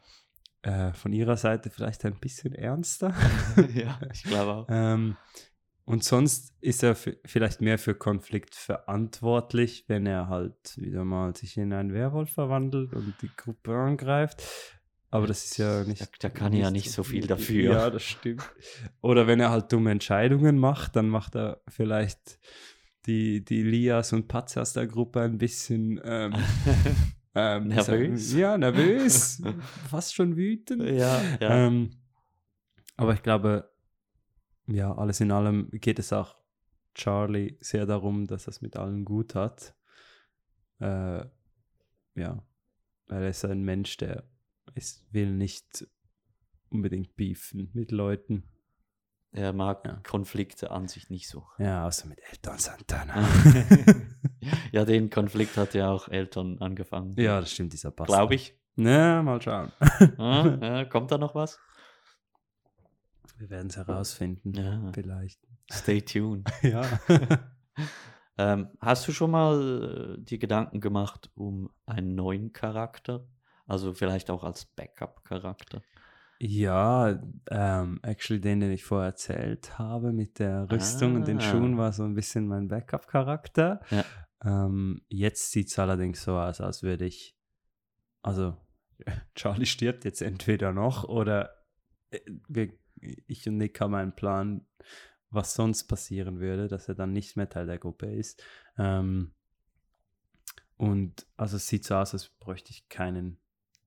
Äh, 0.63 0.93
von 0.93 1.13
ihrer 1.13 1.37
Seite 1.37 1.71
vielleicht 1.71 2.05
ein 2.05 2.19
bisschen 2.21 2.55
ernster. 2.55 3.13
ja 3.75 4.01
ich 4.13 4.23
glaube 4.23 4.53
auch. 4.53 4.67
ähm, 4.71 5.17
und 5.93 6.03
sonst 6.03 6.55
ist 6.61 6.83
er 6.83 6.95
vielleicht 6.97 7.61
mehr 7.61 7.79
für 7.79 7.95
Konflikt 7.95 8.55
verantwortlich, 8.55 9.85
wenn 9.89 10.07
er 10.07 10.29
halt 10.29 10.77
wieder 10.77 11.05
mal 11.05 11.37
sich 11.37 11.57
in 11.57 11.73
einen 11.73 11.93
Werwolf 11.93 12.31
verwandelt 12.33 12.93
und 12.95 13.15
die 13.23 13.31
Gruppe 13.37 13.75
angreift. 13.77 14.43
Aber 15.11 15.27
das 15.27 15.45
ist 15.45 15.59
ja 15.59 15.85
nicht. 15.85 16.01
Da- 16.01 16.07
da 16.21 16.29
kann 16.31 16.53
er 16.55 16.59
ja 16.61 16.71
nicht 16.71 16.91
so 16.91 17.03
viel 17.03 17.27
dafür. 17.27 17.75
Ja, 17.75 17.91
das 17.91 18.03
stimmt. 18.03 18.43
Oder 19.03 19.27
wenn 19.27 19.41
er 19.41 19.51
halt 19.51 19.71
dumme 19.71 19.91
Entscheidungen 19.91 20.57
macht, 20.59 20.97
dann 20.97 21.09
macht 21.11 21.35
er 21.37 21.61
vielleicht 21.69 22.39
die, 23.07 23.45
die 23.45 23.63
Lias 23.63 24.13
und 24.15 24.29
Patz 24.29 24.57
aus 24.57 24.73
der 24.73 24.87
Gruppe 24.87 25.21
ein 25.21 25.37
bisschen 25.37 26.01
ähm, 26.05 26.33
ähm, 27.35 27.71
sagen- 27.73 28.01
Nervös? 28.03 28.33
Ja, 28.33 28.57
nervös. 28.57 29.43
fast 29.91 30.15
schon 30.15 30.37
wütend. 30.37 30.83
ja, 30.85 31.21
ja. 31.41 31.67
Ähm, 31.67 31.91
aber 32.97 33.13
ich 33.15 33.23
glaube, 33.23 33.72
ja, 34.75 34.95
alles 34.95 35.21
in 35.21 35.31
allem 35.31 35.71
geht 35.73 35.99
es 35.99 36.13
auch 36.13 36.37
Charlie 36.95 37.57
sehr 37.61 37.87
darum, 37.87 38.27
dass 38.27 38.47
er 38.47 38.51
es 38.51 38.61
mit 38.61 38.77
allen 38.77 39.05
gut 39.05 39.35
hat. 39.35 39.75
Äh, 40.81 41.25
ja, 42.15 42.43
weil 43.07 43.23
er 43.23 43.29
ist 43.29 43.45
ein 43.45 43.63
Mensch, 43.63 43.97
der 43.97 44.25
ist, 44.75 45.05
will 45.13 45.33
nicht 45.33 45.87
unbedingt 46.69 47.17
beefen 47.17 47.71
mit 47.73 47.91
Leuten. 47.93 48.45
er 49.33 49.53
mag 49.53 49.85
Ja. 49.87 50.01
Konflikte 50.03 50.71
an 50.71 50.89
sich 50.89 51.09
nicht 51.09 51.29
so. 51.29 51.47
Ja, 51.59 51.87
außer 51.87 52.07
mit 52.07 52.21
Eltern 52.31 52.59
Santana. 52.59 53.15
ja, 54.73 54.85
den 54.85 55.09
Konflikt 55.11 55.57
hat 55.57 55.75
ja 55.75 55.91
auch 55.91 56.09
Eltern 56.09 56.59
angefangen. 56.61 57.15
ja, 57.19 57.41
das 57.41 57.53
stimmt, 57.53 57.73
dieser 57.73 57.91
Bastard. 57.91 58.19
Glaube 58.19 58.35
ich. 58.35 58.55
Na, 58.77 59.23
mal 59.23 59.41
schauen. 59.41 59.71
Ah, 60.19 60.85
kommt 60.91 61.11
da 61.11 61.19
noch 61.19 61.35
was? 61.35 61.59
Wir 63.43 63.51
werden 63.51 63.67
es 63.71 63.77
herausfinden. 63.77 64.53
Ja. 64.55 64.93
Vielleicht. 64.93 65.41
Stay 65.69 66.01
tuned. 66.01 66.49
Ja. 66.63 66.83
ähm, 68.39 68.69
hast 68.79 69.09
du 69.09 69.13
schon 69.13 69.33
mal 69.33 70.17
äh, 70.17 70.23
die 70.23 70.39
Gedanken 70.39 70.81
gemacht 70.81 71.29
um 71.35 71.69
einen 71.85 72.15
neuen 72.15 72.53
Charakter? 72.53 73.27
Also 73.67 73.95
vielleicht 73.95 74.31
auch 74.31 74.45
als 74.45 74.65
Backup-Charakter? 74.65 75.83
Ja, 76.39 77.21
ähm, 77.51 77.99
actually 78.05 78.41
den, 78.41 78.61
den 78.61 78.71
ich 78.71 78.85
vorher 78.85 79.09
erzählt 79.09 79.77
habe 79.77 80.13
mit 80.13 80.39
der 80.39 80.71
Rüstung 80.71 81.17
und 81.17 81.27
den 81.27 81.39
Ah. 81.39 81.41
Schuhen, 81.41 81.77
war 81.77 81.91
so 81.91 82.05
ein 82.05 82.15
bisschen 82.15 82.47
mein 82.47 82.69
Backup-Charakter. 82.69 83.81
Ja. 83.91 84.05
Ähm, 84.45 85.03
jetzt 85.09 85.51
sieht 85.51 85.67
es 85.67 85.81
allerdings 85.81 86.23
so 86.23 86.39
aus, 86.39 86.61
als 86.61 86.85
würde 86.85 87.07
ich, 87.07 87.37
also 88.23 88.57
Charlie 89.35 89.67
stirbt 89.67 90.05
jetzt 90.05 90.23
entweder 90.23 90.73
noch 90.73 91.03
oder 91.03 91.51
äh, 92.11 92.21
wir, 92.47 92.73
ich 93.27 93.49
und 93.49 93.57
Nick 93.57 93.81
haben 93.81 93.95
einen 93.95 94.15
Plan, 94.15 94.67
was 95.31 95.55
sonst 95.55 95.85
passieren 95.85 96.41
würde, 96.41 96.69
dass 96.69 96.89
er 96.89 96.95
dann 96.95 97.13
nicht 97.13 97.37
mehr 97.37 97.49
Teil 97.49 97.67
der 97.67 97.79
Gruppe 97.79 98.07
ist. 98.07 98.43
Ähm, 98.79 99.35
und 100.77 101.27
also 101.37 101.57
es 101.57 101.69
sieht 101.69 101.85
so 101.85 101.95
aus, 101.95 102.13
als 102.13 102.29
bräuchte 102.29 102.71
ich 102.71 102.89
keinen 102.89 103.39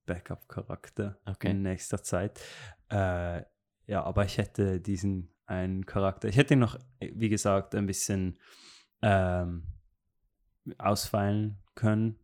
Backup-Charakter 0.06 1.18
Okay. 1.26 1.50
in 1.50 1.62
nächster 1.62 2.02
Zeit. 2.02 2.40
Äh, 2.88 3.42
ja, 3.86 4.02
aber 4.02 4.24
ich 4.24 4.38
hätte 4.38 4.80
diesen 4.80 5.32
einen 5.46 5.86
Charakter. 5.86 6.28
Ich 6.28 6.36
hätte 6.36 6.54
ihn 6.54 6.60
noch, 6.60 6.78
wie 7.00 7.28
gesagt, 7.28 7.74
ein 7.74 7.86
bisschen 7.86 8.38
ähm, 9.02 9.64
ausfeilen 10.78 11.62
können 11.74 12.18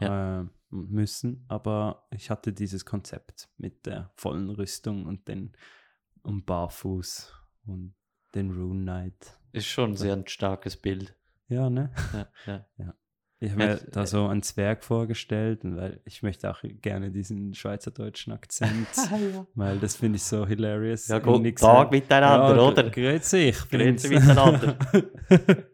äh, 0.00 0.42
müssen, 0.70 1.44
aber 1.48 2.08
ich 2.10 2.30
hatte 2.30 2.52
dieses 2.52 2.84
Konzept 2.84 3.48
mit 3.58 3.86
der 3.86 4.10
vollen 4.16 4.50
Rüstung 4.50 5.06
und 5.06 5.28
den 5.28 5.52
und 6.24 6.46
Barfuß 6.46 7.32
und 7.66 7.94
den 8.34 8.50
Rune 8.50 8.82
Knight. 8.82 9.38
Ist 9.52 9.66
schon 9.66 9.94
sehr 9.94 10.14
ein 10.14 10.26
starkes 10.26 10.76
Bild. 10.76 11.14
Ja, 11.48 11.70
ne? 11.70 11.90
Ja, 12.46 12.64
ja. 12.78 12.94
Ich 13.40 13.50
habe 13.52 13.62
Ja, 13.62 13.68
mir 13.74 13.80
da 13.92 14.06
so 14.06 14.26
einen 14.26 14.42
Zwerg 14.42 14.82
vorgestellt, 14.82 15.60
weil 15.64 16.00
ich 16.06 16.22
möchte 16.22 16.50
auch 16.50 16.60
gerne 16.62 17.10
diesen 17.10 17.52
schweizerdeutschen 17.52 18.32
Akzent, 18.32 18.88
weil 19.54 19.78
das 19.78 19.96
finde 19.96 20.16
ich 20.16 20.22
so 20.22 20.46
hilarious. 20.46 21.08
Ja, 21.08 21.18
guten 21.18 21.54
Tag 21.54 21.90
miteinander, 21.90 22.56
ja, 22.56 22.62
oder? 22.62 22.90
Grüezi, 22.90 23.50
ich 23.50 23.64
bin's. 23.66 24.08
miteinander. 24.08 24.78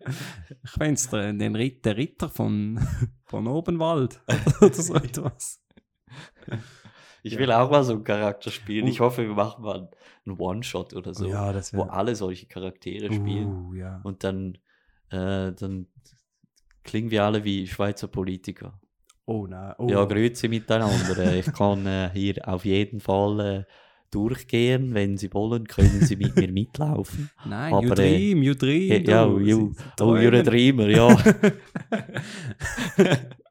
ich 0.64 0.72
bin's, 0.78 1.08
der, 1.10 1.32
den 1.32 1.54
Ritt, 1.54 1.84
der 1.84 1.96
Ritter 1.96 2.28
von, 2.28 2.80
von 3.24 3.46
Obenwald 3.46 4.20
oder 4.60 4.74
so 4.74 4.94
etwas. 4.96 5.62
Ich 7.22 7.32
Ja. 7.34 7.38
will 7.38 7.52
auch 7.52 7.70
mal 7.70 7.84
so 7.84 7.92
einen 7.94 8.04
Charakter 8.04 8.50
spielen. 8.50 8.86
Ich 8.86 9.00
Uh. 9.00 9.04
hoffe, 9.04 9.22
wir 9.26 9.34
machen 9.34 9.62
mal 9.64 9.90
einen 10.26 10.38
One-Shot 10.38 10.94
oder 10.94 11.12
so, 11.14 11.26
ja, 11.28 11.52
das 11.52 11.74
wo 11.74 11.82
alle 11.82 12.14
solche 12.16 12.46
Charaktere 12.46 13.12
spielen. 13.12 13.66
Uh, 13.68 13.74
ja. 13.74 14.00
Und 14.04 14.24
dann, 14.24 14.56
äh, 15.10 15.52
dann 15.52 15.86
klingen 16.84 17.10
wir 17.10 17.24
alle 17.24 17.44
wie 17.44 17.66
Schweizer 17.66 18.08
Politiker. 18.08 18.78
Oh 19.26 19.46
nein. 19.46 19.74
Oh. 19.78 19.86
Ja, 19.88 20.04
grüezi 20.06 20.48
miteinander. 20.48 21.16
Äh, 21.18 21.38
Ich 21.40 21.52
kann 21.52 21.86
äh, 21.86 22.10
hier 22.12 22.36
auf 22.48 22.64
jeden 22.64 23.00
Fall 23.00 23.40
äh, 23.40 23.64
durchgehen. 24.10 24.92
Wenn 24.94 25.16
Sie 25.18 25.32
wollen, 25.32 25.68
können 25.68 26.00
Sie 26.00 26.16
mit 26.16 26.34
mir 26.36 26.48
mitlaufen. 26.52 27.30
Nein, 27.46 27.72
aber, 27.72 27.84
you 27.86 27.92
äh, 27.92 27.94
dream, 27.94 28.42
you 28.42 28.54
dream. 28.54 29.04
ja, 29.04 29.24
du. 29.26 29.38
you, 29.38 29.72
oh, 30.00 30.14
you're 30.16 30.40
a 30.40 30.42
dreamer, 30.42 30.88
ja. 30.88 31.16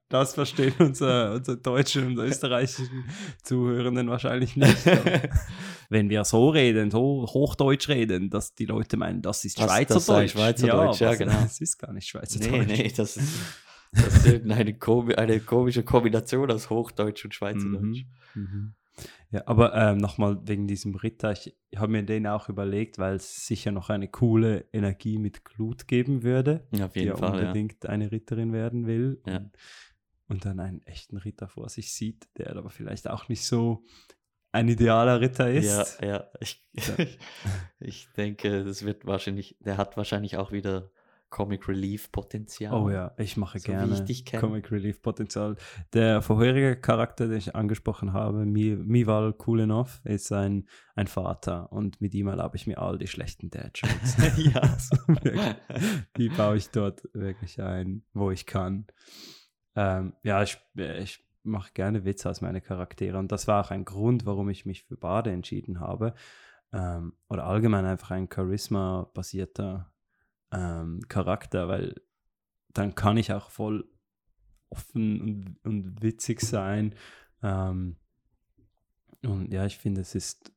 Das 0.09 0.33
verstehen 0.33 0.73
unsere, 0.79 1.35
unsere 1.35 1.57
deutschen 1.57 2.07
und 2.07 2.17
österreichischen 2.17 3.05
Zuhörenden 3.43 4.09
wahrscheinlich 4.09 4.55
nicht. 4.55 4.77
Wenn 5.89 6.09
wir 6.09 6.23
so 6.23 6.49
reden, 6.49 6.91
so 6.91 7.25
Hochdeutsch 7.27 7.89
reden, 7.89 8.29
dass 8.29 8.53
die 8.55 8.65
Leute 8.65 8.97
meinen, 8.97 9.21
das 9.21 9.45
ist 9.45 9.57
Das- 9.59 9.67
das 9.67 9.75
Schweizerdeutsch. 9.75 10.05
sei 10.05 10.27
Schweizerdeutsch, 10.27 11.01
ja, 11.01 11.07
aber 11.09 11.17
genau. 11.17 11.31
Das 11.41 11.61
ist 11.61 11.77
gar 11.77 11.93
nicht 11.93 12.05
nee, 12.13 12.19
Schweizerdeutsch. 12.19 12.67
nee, 12.67 12.91
das 12.95 13.17
ist, 13.17 13.33
das 13.91 14.15
ist 14.17 14.25
irgendeine 14.27 14.73
komi 14.77 15.15
eine 15.15 15.39
komische 15.39 15.83
Kombination 15.83 16.51
aus 16.51 16.69
Hochdeutsch 16.69 17.25
und 17.25 17.33
Schweizerdeutsch. 17.33 18.05
Mhm. 18.35 18.41
Mhm. 18.41 18.73
Ja, 19.31 19.43
aber 19.45 19.73
ähm, 19.75 19.97
nochmal 19.97 20.39
wegen 20.45 20.67
diesem 20.67 20.93
Ritter, 20.95 21.31
ich, 21.31 21.55
habe 21.75 21.91
mir 21.91 22.03
den 22.03 22.27
auch 22.27 22.49
überlegt, 22.49 22.97
weil 22.97 23.15
es 23.15 23.45
sicher 23.45 23.71
noch 23.71 23.89
eine 23.89 24.07
coole 24.09 24.65
Energie 24.73 25.17
mit 25.19 25.45
Glut 25.45 25.87
geben 25.87 26.23
würde, 26.23 26.67
Ja, 26.71 26.85
auf 26.87 26.93
die 26.93 26.99
jeden 27.01 27.11
ja 27.11 27.15
Fall, 27.17 27.39
ja. 27.39 27.47
unbedingt 27.47 27.85
eine 27.85 28.11
Ritterin 28.11 28.51
werden 28.53 28.87
will. 28.87 29.21
Ja. 29.25 29.41
Und, 30.29 30.45
dann 30.45 30.59
einen 30.59 30.85
echten 30.85 31.17
Ritter 31.17 31.47
vor 31.47 31.69
sich 31.69 31.93
sieht, 31.93 32.29
der 32.37 32.55
aber 32.55 32.69
vielleicht 32.69 33.09
auch 33.09 33.27
nicht 33.29 33.45
so 33.45 33.83
ein 34.51 34.67
idealer 34.67 35.21
Ritter 35.21 35.51
ist. 35.51 35.99
Ja, 36.01 36.07
ja. 36.07 36.27
Ich, 36.39 36.63
Ja. 36.73 37.05
ich 37.79 38.09
denke, 38.13 38.63
das 38.63 38.85
wird 38.85 39.05
wahrscheinlich, 39.05 39.57
der 39.59 39.77
hat 39.77 39.97
wahrscheinlich 39.97 40.37
auch 40.37 40.51
wieder 40.51 40.91
Comic 41.29 41.67
Relief 41.67 42.11
Potenzial. 42.11 42.73
Oh 42.73 42.89
ja, 42.89 43.13
ich 43.17 43.37
mache 43.37 43.59
So 43.59 43.71
gerne 43.71 44.05
ich. 44.07 44.25
Comic 44.25 44.71
Relief 44.71 45.01
Potenzial. 45.01 45.55
Der 45.93 46.21
vorherige 46.21 46.75
Charakter, 46.75 47.27
den 47.27 47.37
ich 47.37 47.55
angesprochen 47.55 48.13
habe, 48.13 48.45
Mi 48.45 48.75
Mival 48.75 49.33
Kulenov, 49.33 50.01
ist 50.03 50.31
ein, 50.31 50.67
ein 50.95 51.07
Vater 51.07 51.71
und 51.71 52.01
mit 52.01 52.13
ihm 52.15 52.27
erlaube 52.27 52.57
ich 52.57 52.65
mir 52.65 52.79
all 52.79 52.97
die 52.97 53.07
schlechten 53.07 53.49
Dad-Jokes. 53.49 54.17
ja. 54.37 54.59
Also 54.69 54.97
wirklich, 55.07 55.55
die 56.17 56.29
baue 56.29 56.57
ich 56.57 56.69
dort 56.69 57.03
wirklich 57.13 57.61
ein, 57.61 58.03
wo 58.13 58.31
ich 58.31 58.45
kann. 58.45 58.87
Ähm, 59.79 60.13
ja, 60.23 60.43
ich, 60.43 60.57
ich 60.75 61.23
mache 61.43 61.71
gerne 61.71 62.03
Witze 62.03 62.29
aus 62.29 62.41
meine 62.41 62.59
Charaktere 62.59 63.17
und 63.17 63.31
das 63.31 63.47
war 63.47 63.63
auch 63.63 63.71
ein 63.71 63.85
Grund, 63.85 64.25
warum 64.25 64.49
ich 64.49 64.65
mich 64.65 64.83
für 64.83 64.97
Bade 64.97 65.31
entschieden 65.31 65.79
habe. 65.79 66.13
Ähm, 66.73 67.13
oder 67.29 67.45
allgemein 67.45 67.85
einfach 67.85 68.11
ein 68.11 68.27
Charisma-basierter 68.29 69.89
ähm, 70.51 70.99
Charakter, 71.07 71.69
weil 71.69 71.95
dann 72.73 72.93
kann 72.93 73.15
ich 73.15 73.31
auch 73.31 73.49
voll 73.51 73.89
offen 74.69 75.21
und, 75.21 75.59
und 75.63 76.01
witzig 76.03 76.41
sein. 76.41 76.93
Ähm, 77.41 77.95
und 79.23 79.53
ja, 79.53 79.65
ich 79.65 79.77
finde, 79.77 80.01
es 80.01 80.13
ist, 80.13 80.51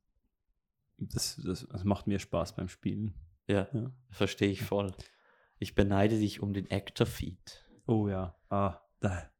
das, 0.98 1.40
das, 1.44 1.66
das 1.68 1.84
macht 1.84 2.08
mir 2.08 2.18
Spaß 2.18 2.56
beim 2.56 2.68
Spielen. 2.68 3.14
ja, 3.46 3.68
Ja. 3.72 3.92
verstehe 4.10 4.50
ich 4.50 4.62
voll. 4.62 4.92
Ich 5.60 5.76
beneide 5.76 6.18
dich 6.18 6.40
um 6.42 6.52
den 6.52 6.68
Actor-Feed. 6.70 7.64
Oh 7.86 8.08
ja, 8.08 8.36
ah, 8.50 8.81
da, 9.02 9.30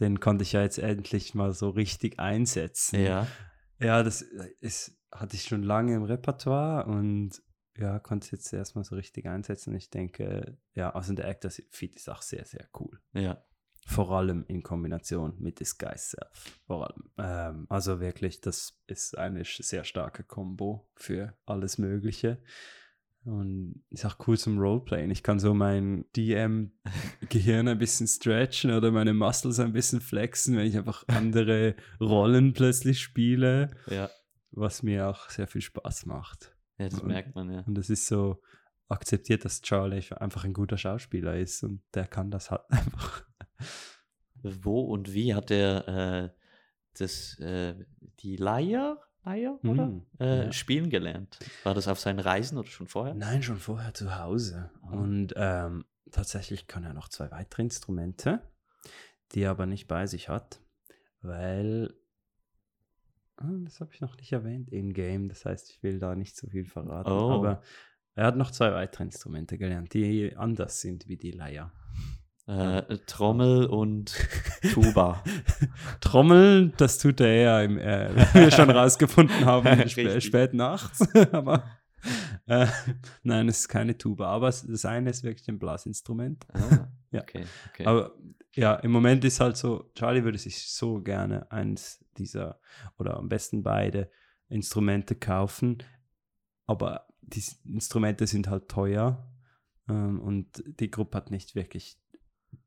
den 0.00 0.20
konnte 0.20 0.42
ich 0.42 0.52
ja 0.52 0.62
jetzt 0.62 0.78
endlich 0.78 1.34
mal 1.34 1.52
so 1.52 1.70
richtig 1.70 2.18
einsetzen. 2.18 3.00
Ja. 3.00 3.26
Ja, 3.78 4.02
das 4.02 4.22
ist, 4.60 4.98
hatte 5.10 5.36
ich 5.36 5.44
schon 5.44 5.62
lange 5.62 5.94
im 5.94 6.02
Repertoire 6.02 6.86
und 6.86 7.42
ja, 7.78 7.98
konnte 7.98 8.26
es 8.26 8.30
jetzt 8.30 8.52
erstmal 8.52 8.84
so 8.84 8.94
richtig 8.94 9.26
einsetzen. 9.26 9.74
Ich 9.74 9.90
denke, 9.90 10.58
ja, 10.74 10.90
also 10.90 11.14
der 11.14 11.28
Actor 11.28 11.50
Feed 11.70 11.96
ist 11.96 12.10
auch 12.10 12.22
sehr, 12.22 12.44
sehr 12.44 12.68
cool. 12.78 13.00
Ja. 13.12 13.42
Vor 13.86 14.10
allem 14.10 14.44
in 14.46 14.62
Kombination 14.62 15.34
mit 15.38 15.60
Disguise 15.60 16.10
Self. 16.10 16.60
Vor 16.66 16.86
allem. 16.86 17.10
Ähm, 17.16 17.66
also 17.70 18.00
wirklich, 18.00 18.40
das 18.40 18.78
ist 18.86 19.16
eine 19.16 19.44
sehr 19.44 19.84
starke 19.84 20.22
Combo 20.22 20.88
für 20.94 21.36
alles 21.46 21.78
Mögliche. 21.78 22.42
Und 23.24 23.82
ist 23.90 24.06
auch 24.06 24.16
cool 24.26 24.38
zum 24.38 24.58
Roleplayen. 24.58 25.10
Ich 25.10 25.22
kann 25.22 25.38
so 25.38 25.52
mein 25.52 26.06
DM-Gehirn 26.16 26.72
ein 27.68 27.78
bisschen 27.78 28.06
stretchen 28.06 28.70
oder 28.70 28.90
meine 28.90 29.12
Muscles 29.12 29.60
ein 29.60 29.72
bisschen 29.74 30.00
flexen, 30.00 30.56
wenn 30.56 30.66
ich 30.66 30.76
einfach 30.78 31.04
andere 31.08 31.74
Rollen 32.00 32.54
plötzlich 32.54 33.00
spiele, 33.00 33.70
Ja. 33.88 34.08
was 34.52 34.82
mir 34.82 35.08
auch 35.08 35.28
sehr 35.28 35.46
viel 35.46 35.60
Spaß 35.60 36.06
macht. 36.06 36.56
ja, 36.78 36.88
das 36.88 37.00
Und- 37.00 37.08
merkt 37.08 37.34
man, 37.34 37.52
ja. 37.52 37.60
Und 37.66 37.76
es 37.76 37.90
ist 37.90 38.06
so 38.06 38.40
akzeptiert, 38.88 39.44
dass 39.44 39.60
Charlie 39.60 40.02
einfach 40.16 40.44
ein 40.44 40.54
guter 40.54 40.78
Schauspieler 40.78 41.36
ist 41.38 41.62
und 41.62 41.82
der 41.94 42.06
kann 42.06 42.30
das 42.30 42.50
halt 42.50 42.62
einfach. 42.70 43.24
Wo 44.42 44.80
und 44.80 45.12
wie 45.12 45.34
hat 45.34 45.50
er 45.50 45.86
äh, 45.88 46.30
das, 46.98 47.38
äh, 47.40 47.74
die 48.20 48.36
Leier, 48.36 48.98
Leier 49.24 49.58
oder? 49.64 49.84
Hm, 49.86 50.06
Äh, 50.18 50.44
ja. 50.46 50.52
Spielen 50.52 50.90
gelernt? 50.90 51.38
War 51.64 51.74
das 51.74 51.88
auf 51.88 52.00
seinen 52.00 52.20
Reisen 52.20 52.58
oder 52.58 52.68
schon 52.68 52.88
vorher? 52.88 53.14
Nein, 53.14 53.42
schon 53.42 53.58
vorher 53.58 53.92
zu 53.94 54.18
Hause. 54.18 54.70
Ah. 54.82 54.88
Und 54.92 55.34
ähm, 55.36 55.84
tatsächlich 56.10 56.66
kann 56.66 56.84
er 56.84 56.94
noch 56.94 57.08
zwei 57.08 57.30
weitere 57.30 57.62
Instrumente, 57.62 58.40
die 59.32 59.42
er 59.42 59.50
aber 59.50 59.66
nicht 59.66 59.86
bei 59.88 60.06
sich 60.06 60.28
hat, 60.28 60.60
weil. 61.20 61.94
Ah, 63.36 63.48
das 63.64 63.80
habe 63.80 63.90
ich 63.94 64.00
noch 64.00 64.16
nicht 64.16 64.32
erwähnt 64.32 64.68
in-game. 64.70 65.28
Das 65.28 65.44
heißt, 65.46 65.70
ich 65.70 65.82
will 65.82 65.98
da 65.98 66.14
nicht 66.14 66.36
so 66.36 66.46
viel 66.48 66.64
verraten. 66.66 67.10
Oh. 67.10 67.30
Aber 67.30 67.62
er 68.14 68.26
hat 68.26 68.36
noch 68.36 68.50
zwei 68.50 68.72
weitere 68.72 69.04
Instrumente 69.04 69.56
gelernt, 69.56 69.94
die 69.94 70.36
anders 70.36 70.80
sind 70.80 71.08
wie 71.08 71.16
die 71.16 71.30
Leier. 71.30 71.72
Äh, 72.50 72.98
Trommel 73.06 73.66
und 73.66 74.12
Tuba. 74.72 75.22
Trommeln, 76.00 76.72
das 76.78 76.98
tut 76.98 77.20
er 77.20 77.28
eher, 77.28 77.62
im, 77.64 77.78
äh, 77.78 78.10
wie 78.34 78.40
wir 78.40 78.50
schon 78.50 78.70
rausgefunden 78.70 79.44
haben, 79.44 79.68
Richtig. 79.68 80.24
spät 80.24 80.52
nachts. 80.52 81.00
aber 81.32 81.62
äh, 82.46 82.66
nein, 83.22 83.48
es 83.48 83.60
ist 83.60 83.68
keine 83.68 83.96
Tuba. 83.96 84.26
Aber 84.26 84.46
das 84.48 84.84
eine 84.84 85.10
ist 85.10 85.22
wirklich 85.22 85.46
ein 85.48 85.60
Blasinstrument. 85.60 86.44
Ah, 86.52 86.88
Ja. 87.12 87.20
Okay, 87.22 87.44
okay. 87.70 87.86
Aber 87.86 88.14
ja, 88.52 88.74
im 88.76 88.90
Moment 88.90 89.24
ist 89.24 89.38
halt 89.38 89.56
so, 89.56 89.88
Charlie 89.94 90.24
würde 90.24 90.38
sich 90.38 90.72
so 90.72 91.00
gerne 91.00 91.48
eins 91.52 92.04
dieser 92.18 92.58
oder 92.98 93.16
am 93.16 93.28
besten 93.28 93.62
beide 93.62 94.10
Instrumente 94.48 95.14
kaufen. 95.14 95.78
Aber 96.66 97.06
die 97.20 97.44
Instrumente 97.64 98.26
sind 98.26 98.48
halt 98.48 98.68
teuer 98.68 99.32
ähm, 99.88 100.20
und 100.20 100.64
die 100.80 100.90
Gruppe 100.90 101.16
hat 101.16 101.30
nicht 101.30 101.54
wirklich 101.54 101.96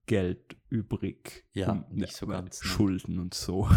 Geld 0.06 0.58
übrig. 0.70 1.46
Ja, 1.54 1.86
nicht 1.90 2.16
so 2.16 2.28
weil 2.28 2.42
ganz, 2.42 2.62
ne? 2.62 2.70
Schulden 2.70 3.20
und 3.20 3.34
so. 3.34 3.70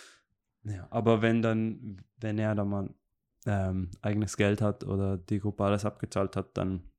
ja, 0.64 0.86
aber 0.90 1.22
wenn 1.22 1.42
dann, 1.42 2.02
wenn 2.18 2.38
er 2.38 2.54
dann 2.54 2.68
mal 2.68 2.94
ähm, 3.46 3.90
eigenes 4.02 4.36
Geld 4.36 4.60
hat 4.60 4.84
oder 4.84 5.16
die 5.16 5.40
Gruppe 5.40 5.64
alles 5.64 5.84
abgezahlt 5.84 6.36
hat, 6.36 6.56
dann 6.56 6.90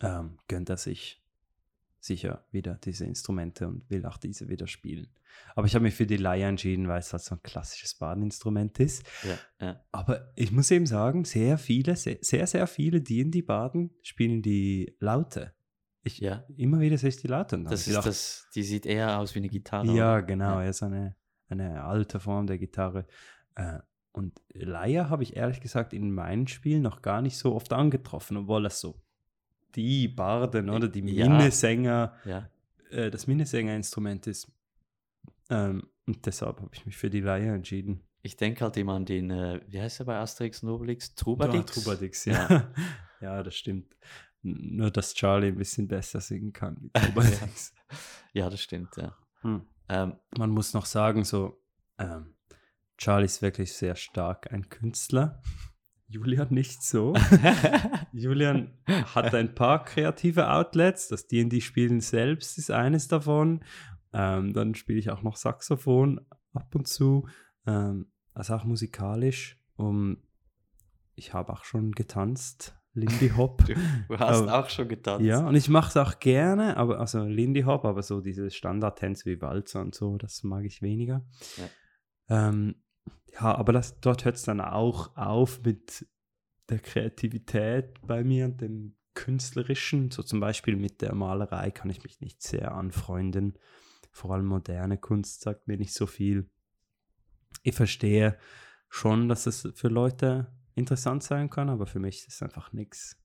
ähm, 0.00 0.38
gönnt 0.48 0.70
er 0.70 0.76
sich 0.76 1.22
sicher 2.00 2.44
wieder 2.50 2.74
diese 2.82 3.04
Instrumente 3.04 3.68
und 3.68 3.88
will 3.88 4.04
auch 4.06 4.16
diese 4.16 4.48
wieder 4.48 4.66
spielen. 4.66 5.08
Aber 5.54 5.66
ich 5.66 5.74
habe 5.74 5.84
mich 5.84 5.94
für 5.94 6.06
die 6.06 6.16
Leier 6.16 6.48
entschieden, 6.48 6.88
weil 6.88 6.98
es 6.98 7.12
halt 7.12 7.22
so 7.22 7.36
ein 7.36 7.42
klassisches 7.42 7.94
Badeninstrument 7.94 8.80
ist. 8.80 9.04
ja, 9.22 9.38
ja. 9.66 9.84
Aber 9.92 10.32
ich 10.34 10.50
muss 10.50 10.70
eben 10.70 10.86
sagen, 10.86 11.24
sehr 11.24 11.58
viele, 11.58 11.94
sehr, 11.96 12.18
sehr, 12.20 12.46
sehr 12.46 12.66
viele, 12.66 13.00
die 13.00 13.20
in 13.20 13.30
die 13.30 13.42
Baden 13.42 13.94
spielen 14.02 14.42
die 14.42 14.96
Laute. 14.98 15.54
Ich, 16.04 16.18
Ja. 16.18 16.44
Immer 16.56 16.80
wieder 16.80 16.98
sehe 16.98 17.10
ich 17.10 17.16
die 17.16 17.28
dann 17.28 17.64
Das 17.64 17.80
ist 17.82 17.86
gedacht, 17.88 18.06
das, 18.06 18.46
die 18.54 18.62
sieht 18.62 18.86
eher 18.86 19.18
aus 19.18 19.34
wie 19.34 19.38
eine 19.40 19.48
Gitarre. 19.48 19.86
Ja, 19.94 20.14
oder? 20.14 20.22
genau, 20.22 20.58
Ja. 20.58 20.64
ja. 20.64 20.72
so 20.72 20.86
eine 20.86 21.14
eine 21.48 21.84
alte 21.84 22.18
Form 22.18 22.46
der 22.46 22.56
Gitarre. 22.58 23.06
Äh, 23.56 23.78
und 24.12 24.40
Leier 24.54 25.10
habe 25.10 25.22
ich 25.22 25.36
ehrlich 25.36 25.60
gesagt 25.60 25.92
in 25.92 26.10
meinen 26.10 26.46
Spielen 26.48 26.82
noch 26.82 27.02
gar 27.02 27.20
nicht 27.22 27.36
so 27.36 27.54
oft 27.54 27.72
angetroffen, 27.74 28.36
obwohl 28.38 28.62
das 28.62 28.80
so 28.80 29.00
die 29.74 30.08
Barden 30.08 30.70
oder 30.70 30.88
die 30.88 31.00
Ja. 31.14 31.28
Minnesänger, 31.28 32.14
Ja. 32.24 32.48
äh, 32.90 33.10
das 33.10 33.26
Minnesängerinstrument 33.26 34.26
ist. 34.26 34.50
Ähm, 35.50 35.88
und 36.06 36.24
deshalb 36.26 36.58
habe 36.60 36.70
ich 36.72 36.84
mich 36.86 36.96
für 36.96 37.10
die 37.10 37.20
Leier 37.20 37.54
entschieden. 37.54 38.00
Ich 38.22 38.36
denke 38.36 38.64
halt 38.64 38.76
immer 38.76 38.94
an 38.94 39.04
den, 39.04 39.30
äh, 39.30 39.60
wie 39.66 39.80
heißt 39.80 40.00
er 40.00 40.06
bei 40.06 40.16
Asterix 40.18 40.62
und 40.62 40.70
Obelix? 40.70 41.14
Trubadix? 41.14 41.74
Ja, 41.76 41.82
Trubadix, 41.82 42.24
ja. 42.24 42.72
ja. 43.20 43.42
das 43.42 43.54
stimmt. 43.54 43.94
Nur, 44.42 44.90
dass 44.90 45.14
Charlie 45.14 45.48
ein 45.48 45.56
bisschen 45.56 45.88
besser 45.88 46.20
singen 46.20 46.52
kann 46.52 46.76
wie 46.80 46.90
Trubadix. 46.94 47.72
Ja, 48.32 48.50
das 48.50 48.60
stimmt, 48.60 48.96
ja. 48.96 49.16
hm. 49.42 49.62
Ähm, 49.88 50.14
Man 50.36 50.50
muss 50.50 50.74
noch 50.74 50.86
sagen, 50.86 51.24
so, 51.24 51.62
ähm, 51.98 52.34
Charlie 52.98 53.26
ist 53.26 53.42
wirklich 53.42 53.72
sehr 53.72 53.96
stark 53.96 54.52
ein 54.52 54.68
Künstler. 54.68 55.40
Julian 56.08 56.48
nicht 56.50 56.82
so. 56.82 57.14
Julian 58.12 58.76
hat 58.86 59.34
ein 59.34 59.54
paar 59.54 59.84
kreative 59.84 60.50
Outlets. 60.50 61.08
Das 61.08 61.26
D&D-Spielen 61.26 62.00
selbst 62.00 62.58
ist 62.58 62.70
eines 62.70 63.08
davon. 63.08 63.64
Ähm, 64.12 64.52
dann 64.52 64.74
spiele 64.74 64.98
ich 64.98 65.10
auch 65.10 65.22
noch 65.22 65.36
Saxophon 65.36 66.20
ab 66.52 66.74
und 66.74 66.86
zu. 66.86 67.26
Ähm, 67.66 68.12
also 68.34 68.54
auch 68.54 68.64
musikalisch. 68.64 69.58
Um, 69.76 70.18
ich 71.14 71.32
habe 71.32 71.52
auch 71.52 71.64
schon 71.64 71.92
getanzt, 71.92 72.76
Lindy 72.94 73.30
Hop. 73.36 73.64
du, 73.64 73.74
du 73.74 74.18
hast 74.18 74.42
Aber- 74.42 74.58
auch 74.58 74.68
schon 74.68 74.88
getanzt. 74.88 75.24
Ja, 75.24 75.46
und 75.46 75.54
ich 75.54 75.68
mache 75.68 75.88
es 75.88 75.96
auch 75.96 76.18
gerne, 76.18 76.76
aber 76.76 77.00
also 77.00 77.24
Lindy 77.24 77.62
Hop, 77.62 77.84
aber 77.84 78.02
so 78.02 78.20
diese 78.20 78.50
Standardtänze 78.50 79.26
wie 79.26 79.40
Walzer 79.40 79.80
und 79.80 79.94
so, 79.94 80.16
das 80.18 80.42
mag 80.42 80.64
ich 80.64 80.82
weniger. 80.82 81.24
Ja, 82.28 82.48
ähm, 82.48 82.74
ja 83.32 83.54
aber 83.54 83.72
das, 83.72 84.00
dort 84.00 84.24
hört 84.24 84.36
es 84.36 84.42
dann 84.42 84.60
auch 84.60 85.16
auf 85.16 85.62
mit 85.62 86.06
der 86.68 86.80
Kreativität 86.80 87.94
bei 88.06 88.22
mir 88.24 88.46
und 88.46 88.60
dem 88.60 88.96
Künstlerischen. 89.14 90.10
So 90.10 90.22
zum 90.22 90.40
Beispiel 90.40 90.76
mit 90.76 91.02
der 91.02 91.14
Malerei 91.14 91.70
kann 91.70 91.90
ich 91.90 92.02
mich 92.02 92.20
nicht 92.20 92.42
sehr 92.42 92.72
anfreunden. 92.72 93.58
Vor 94.10 94.32
allem 94.32 94.46
moderne 94.46 94.98
Kunst 94.98 95.42
sagt 95.42 95.66
mir 95.68 95.76
nicht 95.78 95.94
so 95.94 96.06
viel. 96.06 96.50
Ich 97.62 97.74
verstehe 97.74 98.38
schon, 98.88 99.28
dass 99.28 99.46
es 99.46 99.68
für 99.74 99.88
Leute 99.88 100.52
interessant 100.74 101.22
sein 101.22 101.50
kann, 101.50 101.68
aber 101.70 101.86
für 101.86 101.98
mich 102.00 102.18
ist 102.18 102.28
es 102.34 102.42
einfach 102.42 102.72
nichts. 102.72 103.16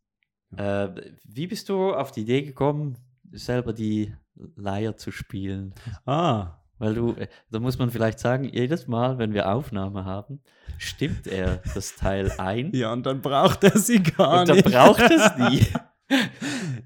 Äh, 0.55 0.89
wie 1.25 1.47
bist 1.47 1.69
du 1.69 1.93
auf 1.93 2.11
die 2.11 2.21
Idee 2.21 2.41
gekommen, 2.43 2.97
selber 3.31 3.73
die 3.73 4.13
Leier 4.55 4.95
zu 4.97 5.11
spielen? 5.11 5.73
Ah, 6.05 6.59
Weil 6.77 6.93
du, 6.93 7.13
äh, 7.13 7.27
da 7.49 7.59
muss 7.59 7.77
man 7.77 7.89
vielleicht 7.91 8.19
sagen, 8.19 8.45
jedes 8.45 8.87
Mal, 8.87 9.17
wenn 9.17 9.33
wir 9.33 9.51
Aufnahme 9.51 10.05
haben, 10.05 10.41
stimmt 10.77 11.27
er 11.27 11.57
das 11.73 11.95
Teil 11.95 12.31
ein 12.37 12.71
Ja, 12.73 12.93
und 12.93 13.05
dann 13.05 13.21
braucht 13.21 13.63
er 13.63 13.77
sie 13.77 14.01
gar 14.01 14.41
und 14.41 14.49
dann 14.49 14.57
nicht. 14.57 14.69
braucht 14.71 15.01
es 15.01 15.37
nie. 15.49 15.65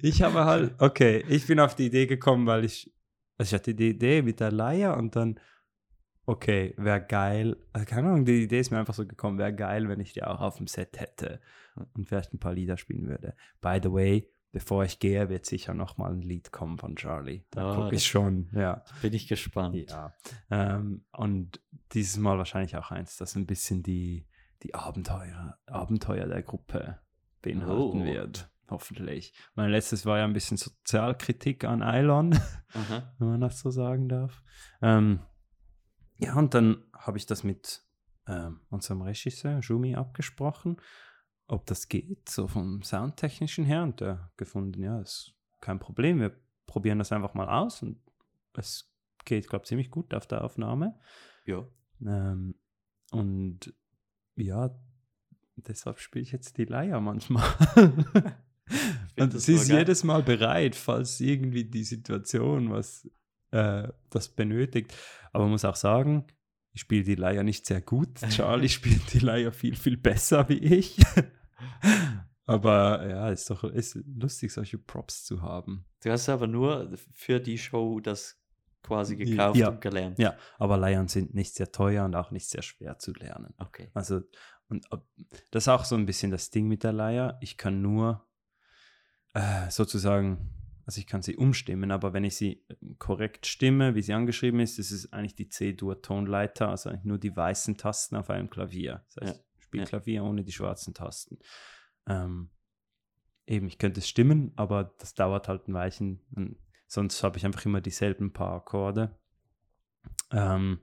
Ich 0.02 0.22
habe 0.24 0.46
halt, 0.46 0.74
okay, 0.80 1.24
ich 1.30 1.46
bin 1.46 1.60
auf 1.60 1.76
die 1.76 1.86
Idee 1.88 2.08
gekommen, 2.08 2.48
weil 2.48 2.66
ich, 2.66 2.92
also 3.38 3.50
ich 3.50 3.54
hatte 3.54 3.76
die 3.76 3.90
Idee 3.90 4.22
mit 4.24 4.40
der 4.40 4.52
Leier 4.52 4.98
und 4.98 5.16
dann, 5.16 5.40
okay, 6.26 6.74
wäre 6.78 7.02
geil, 7.02 7.58
also 7.74 7.86
keine 7.86 8.08
Ahnung, 8.10 8.26
die 8.26 8.44
Idee 8.44 8.60
ist 8.60 8.72
mir 8.72 8.80
einfach 8.80 8.94
so 8.94 9.06
gekommen, 9.06 9.38
wäre 9.38 9.54
geil, 9.54 9.90
wenn 9.90 10.00
ich 10.00 10.14
die 10.14 10.24
auch 10.24 10.42
auf 10.42 10.58
dem 10.58 10.68
Set 10.68 11.00
hätte 11.00 11.40
und 11.94 12.08
vielleicht 12.08 12.34
ein 12.34 12.40
paar 12.40 12.54
Lieder 12.54 12.78
spielen 12.78 13.08
würde. 13.08 13.36
By 13.62 13.80
the 13.82 13.92
way, 13.92 14.30
bevor 14.52 14.84
ich 14.84 15.00
gehe, 15.00 15.30
wird 15.30 15.46
sicher 15.46 15.74
noch 15.74 15.98
mal 15.98 16.12
ein 16.12 16.22
Lied 16.22 16.52
kommen 16.52 16.78
von 16.78 16.96
Charlie. 16.96 17.44
Da 17.52 17.72
Ah, 17.72 17.76
gucke 17.76 17.96
ich 17.96 18.06
schon, 18.06 18.50
ja. 18.54 18.84
Bin 19.02 19.14
ich 19.14 19.28
gespannt. 19.28 19.76
Ja. 19.90 20.14
Ähm, 20.50 21.04
und 21.12 21.60
dieses 21.94 22.18
Mal 22.18 22.38
wahrscheinlich 22.38 22.76
auch 22.78 22.92
eins, 22.92 23.18
das 23.18 23.36
ein 23.36 23.46
bisschen 23.46 23.84
die, 23.84 24.26
die 24.64 24.76
Abenteuer, 24.76 25.58
Abenteuer 25.68 26.28
der 26.28 26.44
Gruppe 26.44 27.00
beinhalten 27.42 28.02
Oh. 28.02 28.06
wird. 28.06 28.50
Hoffentlich. 28.70 29.34
Mein 29.56 29.70
letztes 29.70 30.06
war 30.06 30.20
ja 30.20 30.24
ein 30.24 30.32
bisschen 30.32 30.56
Sozialkritik 30.56 31.66
an 31.66 31.82
Eilon, 31.82 32.32
wenn 33.20 33.28
man 33.28 33.42
das 33.42 33.60
so 33.60 33.70
sagen 33.70 34.08
darf. 34.08 34.42
Ähm, 34.82 35.20
ja, 36.22 36.36
und 36.36 36.54
dann 36.54 36.84
habe 36.94 37.18
ich 37.18 37.26
das 37.26 37.44
mit 37.44 37.84
ähm, 38.28 38.62
unserem 38.70 39.02
Regisseur 39.02 39.60
Jumi 39.60 39.96
abgesprochen, 39.96 40.78
ob 41.48 41.66
das 41.66 41.90
geht, 41.90 42.30
so 42.30 42.48
vom 42.48 42.84
Soundtechnischen 42.84 43.66
her. 43.66 43.82
Und 43.84 44.00
der 44.02 44.32
gefunden, 44.38 44.84
ja, 44.84 45.02
ist 45.02 45.34
kein 45.60 45.80
Problem. 45.80 46.20
Wir 46.20 46.40
probieren 46.68 47.00
das 47.00 47.12
einfach 47.12 47.34
mal 47.34 47.50
aus 47.50 47.82
und 47.82 48.00
es 48.54 48.94
geht, 49.26 49.50
glaube 49.50 49.64
ich, 49.64 49.70
ziemlich 49.70 49.90
gut 49.90 50.14
auf 50.14 50.28
der 50.28 50.44
Aufnahme. 50.44 50.96
Ja. 51.46 51.68
Ähm, 52.06 52.54
und 53.12 53.74
ja, 54.36 54.80
deshalb 55.56 56.00
spiele 56.00 56.24
ich 56.24 56.32
jetzt 56.32 56.58
die 56.58 56.66
Leier 56.66 57.02
manchmal. 57.02 57.48
und 59.18 59.42
sie 59.42 59.56
ist 59.56 59.70
jedes 59.70 60.04
Mal 60.04 60.22
bereit, 60.22 60.76
falls 60.76 61.20
irgendwie 61.20 61.66
die 61.66 61.84
Situation 61.84 62.70
was 62.70 63.10
äh, 63.52 63.88
das 64.10 64.30
benötigt. 64.30 64.94
Aber 65.32 65.46
man 65.46 65.52
muss 65.52 65.66
auch 65.66 65.76
sagen, 65.76 66.26
ich 66.74 66.82
spiele 66.82 67.04
die 67.04 67.16
Leier 67.16 67.44
nicht 67.44 67.66
sehr 67.66 67.82
gut. 67.82 68.20
Charlie 68.30 68.70
spielt 68.70 69.14
die 69.14 69.20
Leier 69.20 69.52
viel, 69.52 69.76
viel 69.76 69.98
besser 69.98 70.48
wie 70.50 70.60
ich. 70.60 70.98
Aber 72.46 73.08
ja, 73.08 73.30
ist 73.30 73.50
doch 73.50 73.64
ist 73.64 73.98
lustig, 74.06 74.52
solche 74.52 74.78
Props 74.78 75.24
zu 75.24 75.42
haben. 75.42 75.86
Du 76.04 76.12
hast 76.12 76.28
aber 76.28 76.48
nur 76.48 76.92
für 77.14 77.40
die 77.40 77.58
Show 77.58 78.02
das 78.02 78.42
quasi 78.84 79.16
gekauft 79.16 79.58
ja. 79.58 79.70
und 79.70 79.80
gelernt. 79.80 80.20
Ja, 80.20 80.36
aber 80.58 80.78
Leiern 80.78 81.08
sind 81.08 81.34
nicht 81.34 81.56
sehr 81.56 81.72
teuer 81.72 82.04
und 82.04 82.16
auch 82.16 82.32
nicht 82.32 82.50
sehr 82.50 82.62
schwer 82.62 82.98
zu 83.00 83.14
lernen. 83.14 83.54
Okay. 83.58 83.90
Also, 83.94 84.22
und 84.68 84.88
das 85.52 85.64
ist 85.64 85.68
auch 85.68 85.86
so 85.86 85.96
ein 85.96 86.06
bisschen 86.06 86.32
das 86.32 86.50
Ding 86.50 86.68
mit 86.68 86.84
der 86.84 86.94
Leier. 86.94 87.38
Ich 87.42 87.58
kann 87.58 87.82
nur 87.82 88.28
äh, 89.34 89.70
sozusagen, 89.70 90.50
also 90.92 91.00
ich 91.00 91.08
kann 91.08 91.22
sie 91.22 91.38
umstimmen, 91.38 91.90
aber 91.90 92.12
wenn 92.12 92.26
ich 92.26 92.36
sie 92.36 92.66
äh, 92.68 92.76
korrekt 93.00 93.46
stimme, 93.46 93.96
wie 93.96 94.02
sie 94.02 94.12
angeschrieben 94.12 94.60
ist, 94.60 94.78
das 94.78 94.92
ist 94.92 95.14
eigentlich 95.14 95.36
die 95.36 95.48
C-Dur-Tonleiter, 95.48 96.68
also 96.68 96.90
eigentlich 96.90 97.06
nur 97.06 97.18
die 97.18 97.34
weißen 97.34 97.78
Tasten 97.78 98.18
auf 98.18 98.30
einem 98.30 98.50
Klavier. 98.50 99.06
Das 99.16 99.30
heißt, 99.30 99.40
Ja, 99.40 99.46
ich 99.58 99.64
spiele 99.64 99.84
ja. 99.84 99.88
Klavier 99.88 100.24
ohne 100.26 100.44
die 100.44 100.52
schwarzen 100.52 100.94
Tasten. 100.94 101.40
Ähm, 102.08 102.50
eben, 103.48 103.68
ich 103.68 103.78
könnte 103.78 104.02
es 104.02 104.10
stimmen, 104.10 104.52
aber 104.58 104.94
das 105.00 105.14
dauert 105.14 105.48
halt 105.48 105.70
ein 105.70 105.74
Weilchen. 105.74 106.26
Und 106.36 106.58
sonst 106.88 107.24
habe 107.24 107.38
ich 107.38 107.46
einfach 107.46 107.66
immer 107.66 107.80
dieselben 107.80 108.34
paar 108.34 108.56
Akkorde. 108.56 109.18
Ähm, 110.30 110.82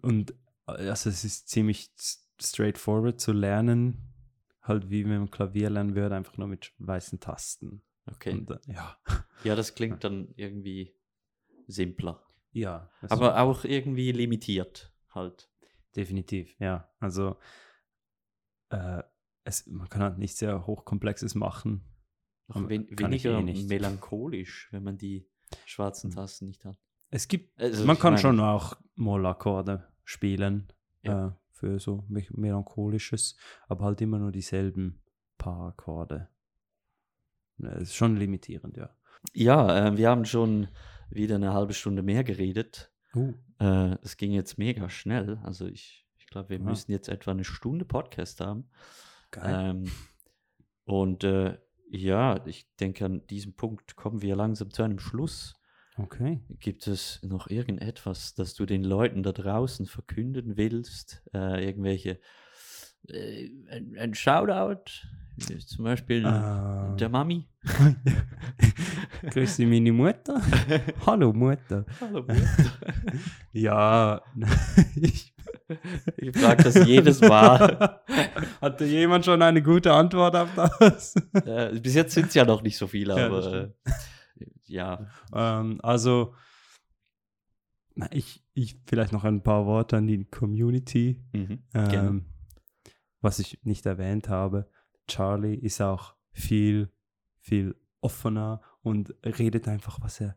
und 0.00 0.30
äh, 0.68 0.88
also 0.88 1.10
es 1.10 1.22
ist 1.22 1.50
ziemlich 1.50 1.92
straightforward 2.40 3.20
zu 3.20 3.32
lernen, 3.32 4.14
halt 4.62 4.88
wie 4.88 5.04
wenn 5.04 5.18
man 5.18 5.30
Klavier 5.30 5.68
lernen 5.68 5.94
würde, 5.94 6.16
einfach 6.16 6.38
nur 6.38 6.48
mit 6.48 6.72
weißen 6.78 7.20
Tasten. 7.20 7.82
Okay. 8.06 8.32
Und, 8.32 8.50
äh, 8.50 8.58
ja. 8.66 8.96
Ja, 9.44 9.56
das 9.56 9.74
klingt 9.74 10.04
dann 10.04 10.28
irgendwie 10.36 10.94
simpler. 11.66 12.24
ja, 12.52 12.90
Aber 13.08 13.40
auch 13.40 13.64
irgendwie 13.64 14.12
limitiert 14.12 14.92
halt. 15.14 15.50
definitiv, 15.96 16.54
ja. 16.60 16.88
Also 17.00 17.36
äh, 18.70 19.02
es, 19.44 19.66
man 19.66 19.88
kann 19.88 20.02
halt 20.02 20.18
nicht 20.18 20.36
sehr 20.36 20.66
hochkomplexes 20.66 21.34
machen. 21.34 21.84
Aber 22.48 22.68
wen 22.68 22.86
weniger 22.90 23.38
eh 23.38 23.42
nicht. 23.42 23.68
melancholisch, 23.68 24.68
wenn 24.72 24.84
man 24.84 24.96
die 24.98 25.28
schwarzen 25.64 26.10
Hm. 26.10 26.14
Tasten 26.16 26.46
nicht 26.46 26.64
hat. 26.64 26.76
Es 27.10 27.28
gibt, 27.28 27.60
Also, 27.60 27.84
man 27.84 27.98
kann 27.98 28.12
meine- 28.14 28.22
schon 28.22 28.40
auch 28.40 28.76
Mollakkorde 28.94 29.88
spielen 30.04 30.72
Ja. 31.02 31.28
äh, 31.28 31.32
für 31.50 31.78
so 31.80 32.04
me 32.08 32.24
melancholisches, 32.30 33.36
aber 33.68 33.84
halt 33.86 34.00
immer 34.00 34.18
nur 34.18 34.32
dieselben 34.32 35.02
paar 35.38 35.68
Akkorde. 35.68 36.28
Es 37.70 37.82
ist 37.90 37.94
schon 37.94 38.16
limitierend, 38.16 38.76
ja. 38.76 38.90
Ja, 39.34 39.88
äh, 39.88 39.96
wir 39.96 40.08
haben 40.10 40.24
schon 40.24 40.68
wieder 41.10 41.36
eine 41.36 41.52
halbe 41.52 41.74
Stunde 41.74 42.02
mehr 42.02 42.24
geredet. 42.24 42.90
Uh. 43.14 43.34
Äh, 43.60 43.96
Es 44.02 44.16
ging 44.16 44.32
jetzt 44.32 44.58
mega 44.58 44.88
schnell. 44.88 45.38
Also 45.44 45.66
ich, 45.66 46.06
ich 46.18 46.26
glaube, 46.26 46.48
wir 46.50 46.58
Ja. 46.58 46.64
müssen 46.64 46.90
jetzt 46.92 47.08
etwa 47.08 47.30
eine 47.30 47.44
Stunde 47.44 47.84
Podcast 47.84 48.40
haben. 48.40 48.70
Geil. 49.30 49.70
Ähm, 49.76 49.90
und 50.84 51.24
äh, 51.24 51.58
ja, 51.90 52.44
ich 52.46 52.66
denke, 52.80 53.04
an 53.04 53.26
diesem 53.26 53.54
Punkt 53.54 53.96
kommen 53.96 54.22
wir 54.22 54.34
langsam 54.34 54.70
zu 54.70 54.82
einem 54.82 54.98
Schluss. 54.98 55.54
Okay. 55.98 56.40
Gibt 56.58 56.86
es 56.86 57.22
noch 57.22 57.48
irgendetwas, 57.50 58.34
das 58.34 58.54
du 58.54 58.64
den 58.64 58.82
Leuten 58.82 59.22
da 59.22 59.32
draußen 59.32 59.86
verkünden 59.86 60.56
willst? 60.56 61.22
Äh, 61.34 61.62
irgendwelche, 61.66 62.18
äh, 63.08 63.48
ein, 63.70 63.96
ein 63.98 64.14
Shoutout, 64.14 64.82
äh, 65.50 65.58
zum 65.58 65.84
Beispiel 65.84 66.24
Ähm. 66.26 66.96
der 66.98 67.08
Mami. 67.08 67.48
Grüße 69.30 69.64
meine 69.66 69.92
Mutter. 69.92 70.40
Hallo 71.06 71.32
Mutter. 71.32 71.84
Hallo, 72.00 72.24
Ja, 73.52 74.20
ich, 74.96 75.32
Ich 76.16 76.36
frage 76.36 76.64
das 76.64 76.86
jedes 76.86 77.20
Mal. 77.20 78.00
Hatte 78.60 78.84
jemand 78.84 79.24
schon 79.24 79.40
eine 79.42 79.62
gute 79.62 79.92
Antwort 79.92 80.34
auf 80.36 80.48
das? 80.54 81.14
äh, 81.46 81.78
bis 81.80 81.94
jetzt 81.94 82.14
sind 82.14 82.26
es 82.28 82.34
ja 82.34 82.44
noch 82.44 82.62
nicht 82.62 82.76
so 82.76 82.86
viele, 82.86 83.16
Ja, 83.16 83.26
aber 83.26 83.52
äh, 83.52 83.68
ja, 84.66 85.06
ähm, 85.34 85.78
also, 85.82 86.34
ich, 88.10 88.42
ich 88.54 88.76
vielleicht 88.86 89.12
noch 89.12 89.24
ein 89.24 89.42
paar 89.42 89.66
Worte 89.66 89.98
an 89.98 90.06
die 90.06 90.24
Community. 90.24 91.20
Mhm. 91.32 91.62
Ähm, 91.74 92.24
was 93.22 93.38
ich 93.38 93.60
nicht 93.64 93.86
erwähnt 93.86 94.28
habe, 94.28 94.68
Charlie 95.06 95.54
ist 95.54 95.80
auch 95.80 96.14
viel, 96.32 96.90
viel 97.40 97.74
offener 98.00 98.60
und 98.82 99.14
redet 99.24 99.68
einfach, 99.68 100.00
was 100.02 100.20
er, 100.20 100.36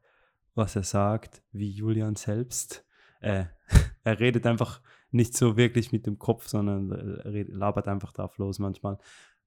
was 0.53 0.75
er 0.75 0.83
sagt, 0.83 1.43
wie 1.51 1.69
Julian 1.69 2.15
selbst. 2.15 2.86
Äh, 3.19 3.45
er 4.03 4.19
redet 4.19 4.45
einfach 4.45 4.81
nicht 5.11 5.36
so 5.36 5.57
wirklich 5.57 5.91
mit 5.91 6.05
dem 6.05 6.19
Kopf, 6.19 6.47
sondern 6.47 6.91
er 6.91 7.45
labert 7.45 7.88
einfach 7.88 8.13
drauf 8.13 8.38
los 8.38 8.59
manchmal. 8.59 8.97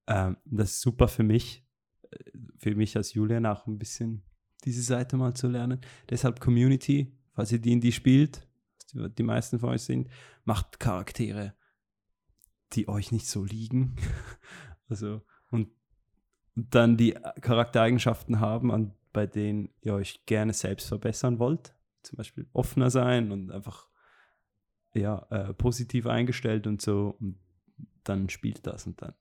Ähm, 0.07 0.37
das 0.45 0.71
ist 0.71 0.81
super 0.81 1.07
für 1.07 1.23
mich, 1.23 1.65
äh, 2.11 2.17
für 2.57 2.75
mich 2.75 2.97
als 2.97 3.13
Julian 3.13 3.45
auch 3.45 3.67
ein 3.67 3.79
bisschen 3.79 4.23
diese 4.65 4.81
Seite 4.81 5.15
mal 5.15 5.33
zu 5.33 5.47
lernen. 5.47 5.79
Deshalb 6.09 6.39
Community, 6.39 7.15
falls 7.33 7.51
ihr 7.51 7.59
die, 7.59 7.79
die 7.79 7.91
spielt, 7.91 8.47
die 8.93 9.23
meisten 9.23 9.59
von 9.59 9.69
euch 9.69 9.83
sind, 9.83 10.09
macht 10.43 10.79
Charaktere, 10.79 11.53
die 12.73 12.87
euch 12.87 13.11
nicht 13.11 13.27
so 13.27 13.43
liegen. 13.43 13.95
also, 14.89 15.21
und, 15.51 15.69
dann 16.55 16.97
die 16.97 17.11
Charaktereigenschaften 17.41 18.39
haben, 18.39 18.71
an, 18.71 18.93
bei 19.13 19.25
denen 19.25 19.69
ihr 19.81 19.93
euch 19.93 20.25
gerne 20.25 20.53
selbst 20.53 20.87
verbessern 20.87 21.39
wollt. 21.39 21.73
Zum 22.03 22.17
Beispiel 22.17 22.47
offener 22.53 22.89
sein 22.89 23.31
und 23.31 23.51
einfach 23.51 23.87
ja, 24.93 25.25
äh, 25.29 25.53
positiv 25.53 26.07
eingestellt 26.07 26.67
und 26.67 26.81
so. 26.81 27.15
Und 27.19 27.39
dann 28.03 28.29
spielt 28.29 28.65
das 28.65 28.87
und 28.87 29.01
dann 29.01 29.13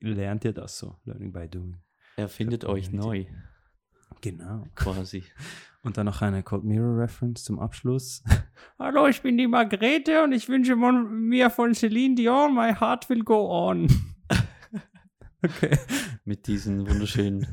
lernt 0.00 0.44
ihr 0.44 0.52
das 0.52 0.78
so. 0.78 0.96
Learning 1.04 1.32
by 1.32 1.48
doing. 1.48 1.78
Er 2.16 2.28
findet 2.28 2.64
euch 2.64 2.90
neu. 2.92 3.26
Genau. 4.20 4.66
quasi. 4.74 5.24
Und 5.86 5.96
dann 5.96 6.06
noch 6.06 6.20
eine 6.20 6.42
Cold 6.42 6.64
Mirror 6.64 6.98
Reference 6.98 7.44
zum 7.44 7.60
Abschluss. 7.60 8.24
Hallo, 8.78 9.06
ich 9.06 9.22
bin 9.22 9.38
die 9.38 9.46
Margrethe 9.46 10.24
und 10.24 10.32
ich 10.32 10.48
wünsche 10.48 10.74
mir 10.74 11.48
von 11.48 11.74
Celine 11.74 12.16
Dion 12.16 12.54
My 12.56 12.74
Heart 12.74 13.08
Will 13.08 13.22
Go 13.22 13.48
On. 13.48 13.86
okay. 15.44 15.78
Mit 16.24 16.48
diesen 16.48 16.88
wunderschönen 16.90 17.46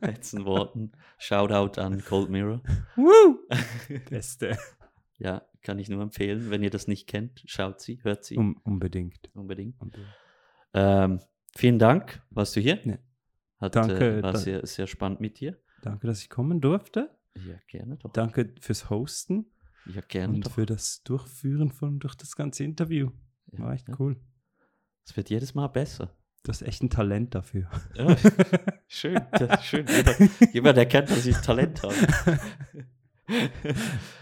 letzten 0.00 0.44
Worten. 0.44 0.90
Shoutout 1.18 1.80
an 1.80 2.02
Cold 2.04 2.28
Mirror. 2.28 2.60
Woo! 2.96 3.38
Beste. 4.10 4.58
Ja, 5.18 5.42
kann 5.62 5.78
ich 5.78 5.88
nur 5.88 6.02
empfehlen. 6.02 6.50
Wenn 6.50 6.64
ihr 6.64 6.70
das 6.70 6.88
nicht 6.88 7.06
kennt, 7.06 7.44
schaut 7.46 7.80
sie, 7.80 8.02
hört 8.02 8.24
sie 8.24 8.36
Um, 8.36 8.60
unbedingt. 8.64 9.30
unbedingt. 9.32 9.80
unbedingt. 9.80 10.08
Ähm, 10.74 11.20
vielen 11.56 11.78
Dank, 11.78 12.20
warst 12.30 12.56
du 12.56 12.60
hier? 12.60 12.80
Ja. 12.84 12.98
Hat, 13.60 13.76
Danke, 13.76 14.18
Äh, 14.18 14.22
war 14.24 14.32
da- 14.32 14.38
sehr, 14.38 14.66
sehr 14.66 14.88
spannend 14.88 15.20
mit 15.20 15.38
dir. 15.38 15.56
Danke, 15.82 16.08
dass 16.08 16.20
ich 16.20 16.28
kommen 16.28 16.60
durfte. 16.60 17.15
Ja, 17.46 17.54
gerne 17.68 17.96
doch. 17.96 18.12
Danke 18.12 18.54
fürs 18.60 18.88
Hosten 18.90 19.46
Ja, 19.86 20.00
gerne 20.02 20.34
und 20.34 20.46
doch. 20.46 20.52
für 20.52 20.66
das 20.66 21.02
Durchführen 21.02 21.70
von 21.70 21.98
durch 21.98 22.14
das 22.14 22.36
ganze 22.36 22.64
Interview. 22.64 23.10
Ja, 23.52 23.58
War 23.64 23.72
echt 23.74 23.88
ja. 23.88 23.94
cool. 23.98 24.16
Es 25.04 25.16
wird 25.16 25.30
jedes 25.30 25.54
Mal 25.54 25.68
besser. 25.68 26.10
Du 26.42 26.50
hast 26.50 26.62
echt 26.62 26.82
ein 26.82 26.90
Talent 26.90 27.34
dafür. 27.34 27.68
Ja, 27.94 28.16
schön, 28.86 29.20
das 29.32 29.60
ist 29.60 29.64
schön. 29.66 29.86
Jeder, 29.88 30.16
jemand 30.52 30.78
erkennt, 30.78 31.10
dass 31.10 31.26
ich 31.26 31.36
Talent 31.38 31.82
habe. 31.82 31.94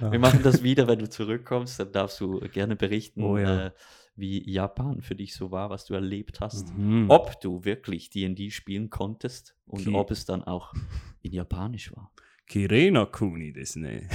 Wir 0.01 0.19
machen 0.19 0.43
das 0.43 0.63
wieder, 0.63 0.89
wenn 0.89 0.99
du 0.99 1.09
zurückkommst. 1.09 1.79
Dann 1.81 1.93
darfst 1.93 2.21
du 2.21 2.41
gerne 2.41 2.77
berichten, 2.77 3.23
Oh 3.23 3.37
ja. 3.37 3.67
äh, 3.67 3.71
wie 4.17 4.49
Japan 4.51 5.03
für 5.03 5.15
dich 5.15 5.35
so 5.35 5.51
war, 5.51 5.69
was 5.71 5.85
du 5.85 5.95
erlebt 5.95 6.41
hast. 6.41 6.73
Mhm. 6.75 7.07
Ob 7.11 7.41
du 7.41 7.65
wirklich 7.65 8.09
D&D 8.11 8.51
spielen 8.51 8.89
konntest 8.89 9.57
und 9.67 9.81
Okay. 9.87 9.95
ob 9.97 10.11
es 10.11 10.25
dann 10.25 10.43
auch 10.45 10.73
in 11.21 11.33
Japanisch 11.33 11.95
war. 11.95 12.13
Kirena 12.47 13.07
Kuni 13.07 13.53
desu 13.53 13.81
ne. 13.81 14.09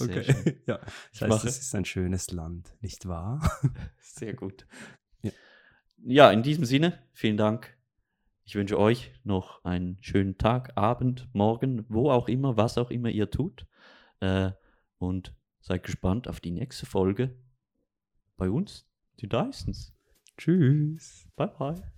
Okay. 0.00 0.60
ja. 0.66 0.78
Das 1.12 1.22
heißt, 1.22 1.44
es 1.44 1.58
ist 1.58 1.74
ein 1.74 1.84
schönes 1.84 2.30
Land, 2.30 2.76
nicht 2.80 3.06
wahr? 3.06 3.40
Sehr 4.00 4.34
gut. 4.34 4.66
Ja. 5.22 5.32
Ja, 5.98 6.30
in 6.30 6.42
diesem 6.42 6.64
Sinne, 6.64 7.02
vielen 7.12 7.36
Dank. 7.36 7.76
Ich 8.44 8.54
wünsche 8.54 8.78
euch 8.78 9.12
noch 9.24 9.64
einen 9.64 9.98
schönen 10.00 10.38
Tag, 10.38 10.76
Abend, 10.76 11.28
Morgen, 11.34 11.84
wo 11.88 12.10
auch 12.10 12.28
immer, 12.28 12.56
was 12.56 12.78
auch 12.78 12.90
immer 12.90 13.10
ihr 13.10 13.30
tut. 13.30 13.66
Äh, 14.20 14.52
und 14.98 15.34
seid 15.60 15.82
gespannt 15.82 16.28
auf 16.28 16.40
die 16.40 16.50
nächste 16.50 16.86
Folge 16.86 17.36
bei 18.36 18.48
uns, 18.48 18.86
die 19.20 19.28
Dysons. 19.28 19.92
Tschüss. 20.38 21.28
Bye, 21.36 21.52
bye. 21.58 21.97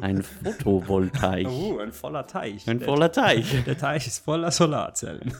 Ein 0.00 0.22
Photovoltaik. 0.22 1.46
Oh, 1.48 1.78
ein 1.78 1.92
voller 1.92 2.26
Teich. 2.26 2.68
Ein 2.68 2.78
Der- 2.78 2.88
voller 2.88 3.12
Teich. 3.12 3.64
Der 3.66 3.76
Teich 3.78 4.06
ist 4.06 4.24
voller 4.24 4.50
Solarzellen. 4.50 5.34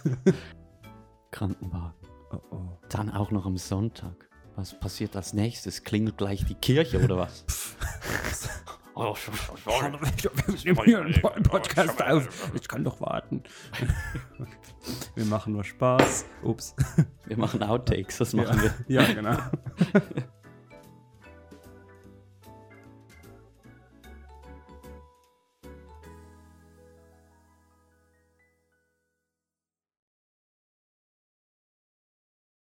Krankenwagen. 1.30 1.94
Oh, 2.32 2.40
oh. 2.50 2.78
Dann 2.88 3.10
auch 3.10 3.30
noch 3.30 3.46
am 3.46 3.56
Sonntag. 3.56 4.28
Was 4.56 4.78
passiert 4.78 5.14
als 5.16 5.32
nächstes? 5.34 5.84
Klingelt 5.84 6.16
gleich 6.16 6.44
die 6.46 6.54
Kirche 6.54 7.02
oder 7.02 7.18
was? 7.18 7.44
oh, 8.94 9.14
Wir 9.14 10.54
nehmen 10.64 10.84
hier 10.84 11.00
einen 11.00 11.42
Podcast 11.42 12.02
auf. 12.02 12.50
Ich 12.54 12.66
kann 12.66 12.82
doch 12.82 13.00
warten. 13.00 13.42
Wir 15.14 15.24
machen 15.26 15.52
nur 15.52 15.64
Spaß. 15.64 16.24
Ups. 16.42 16.74
wir 17.26 17.36
machen 17.36 17.62
Outtakes, 17.62 18.18
das 18.18 18.32
machen 18.34 18.62
wir. 18.62 18.72
Ja, 18.86 19.12
genau. 19.12 19.36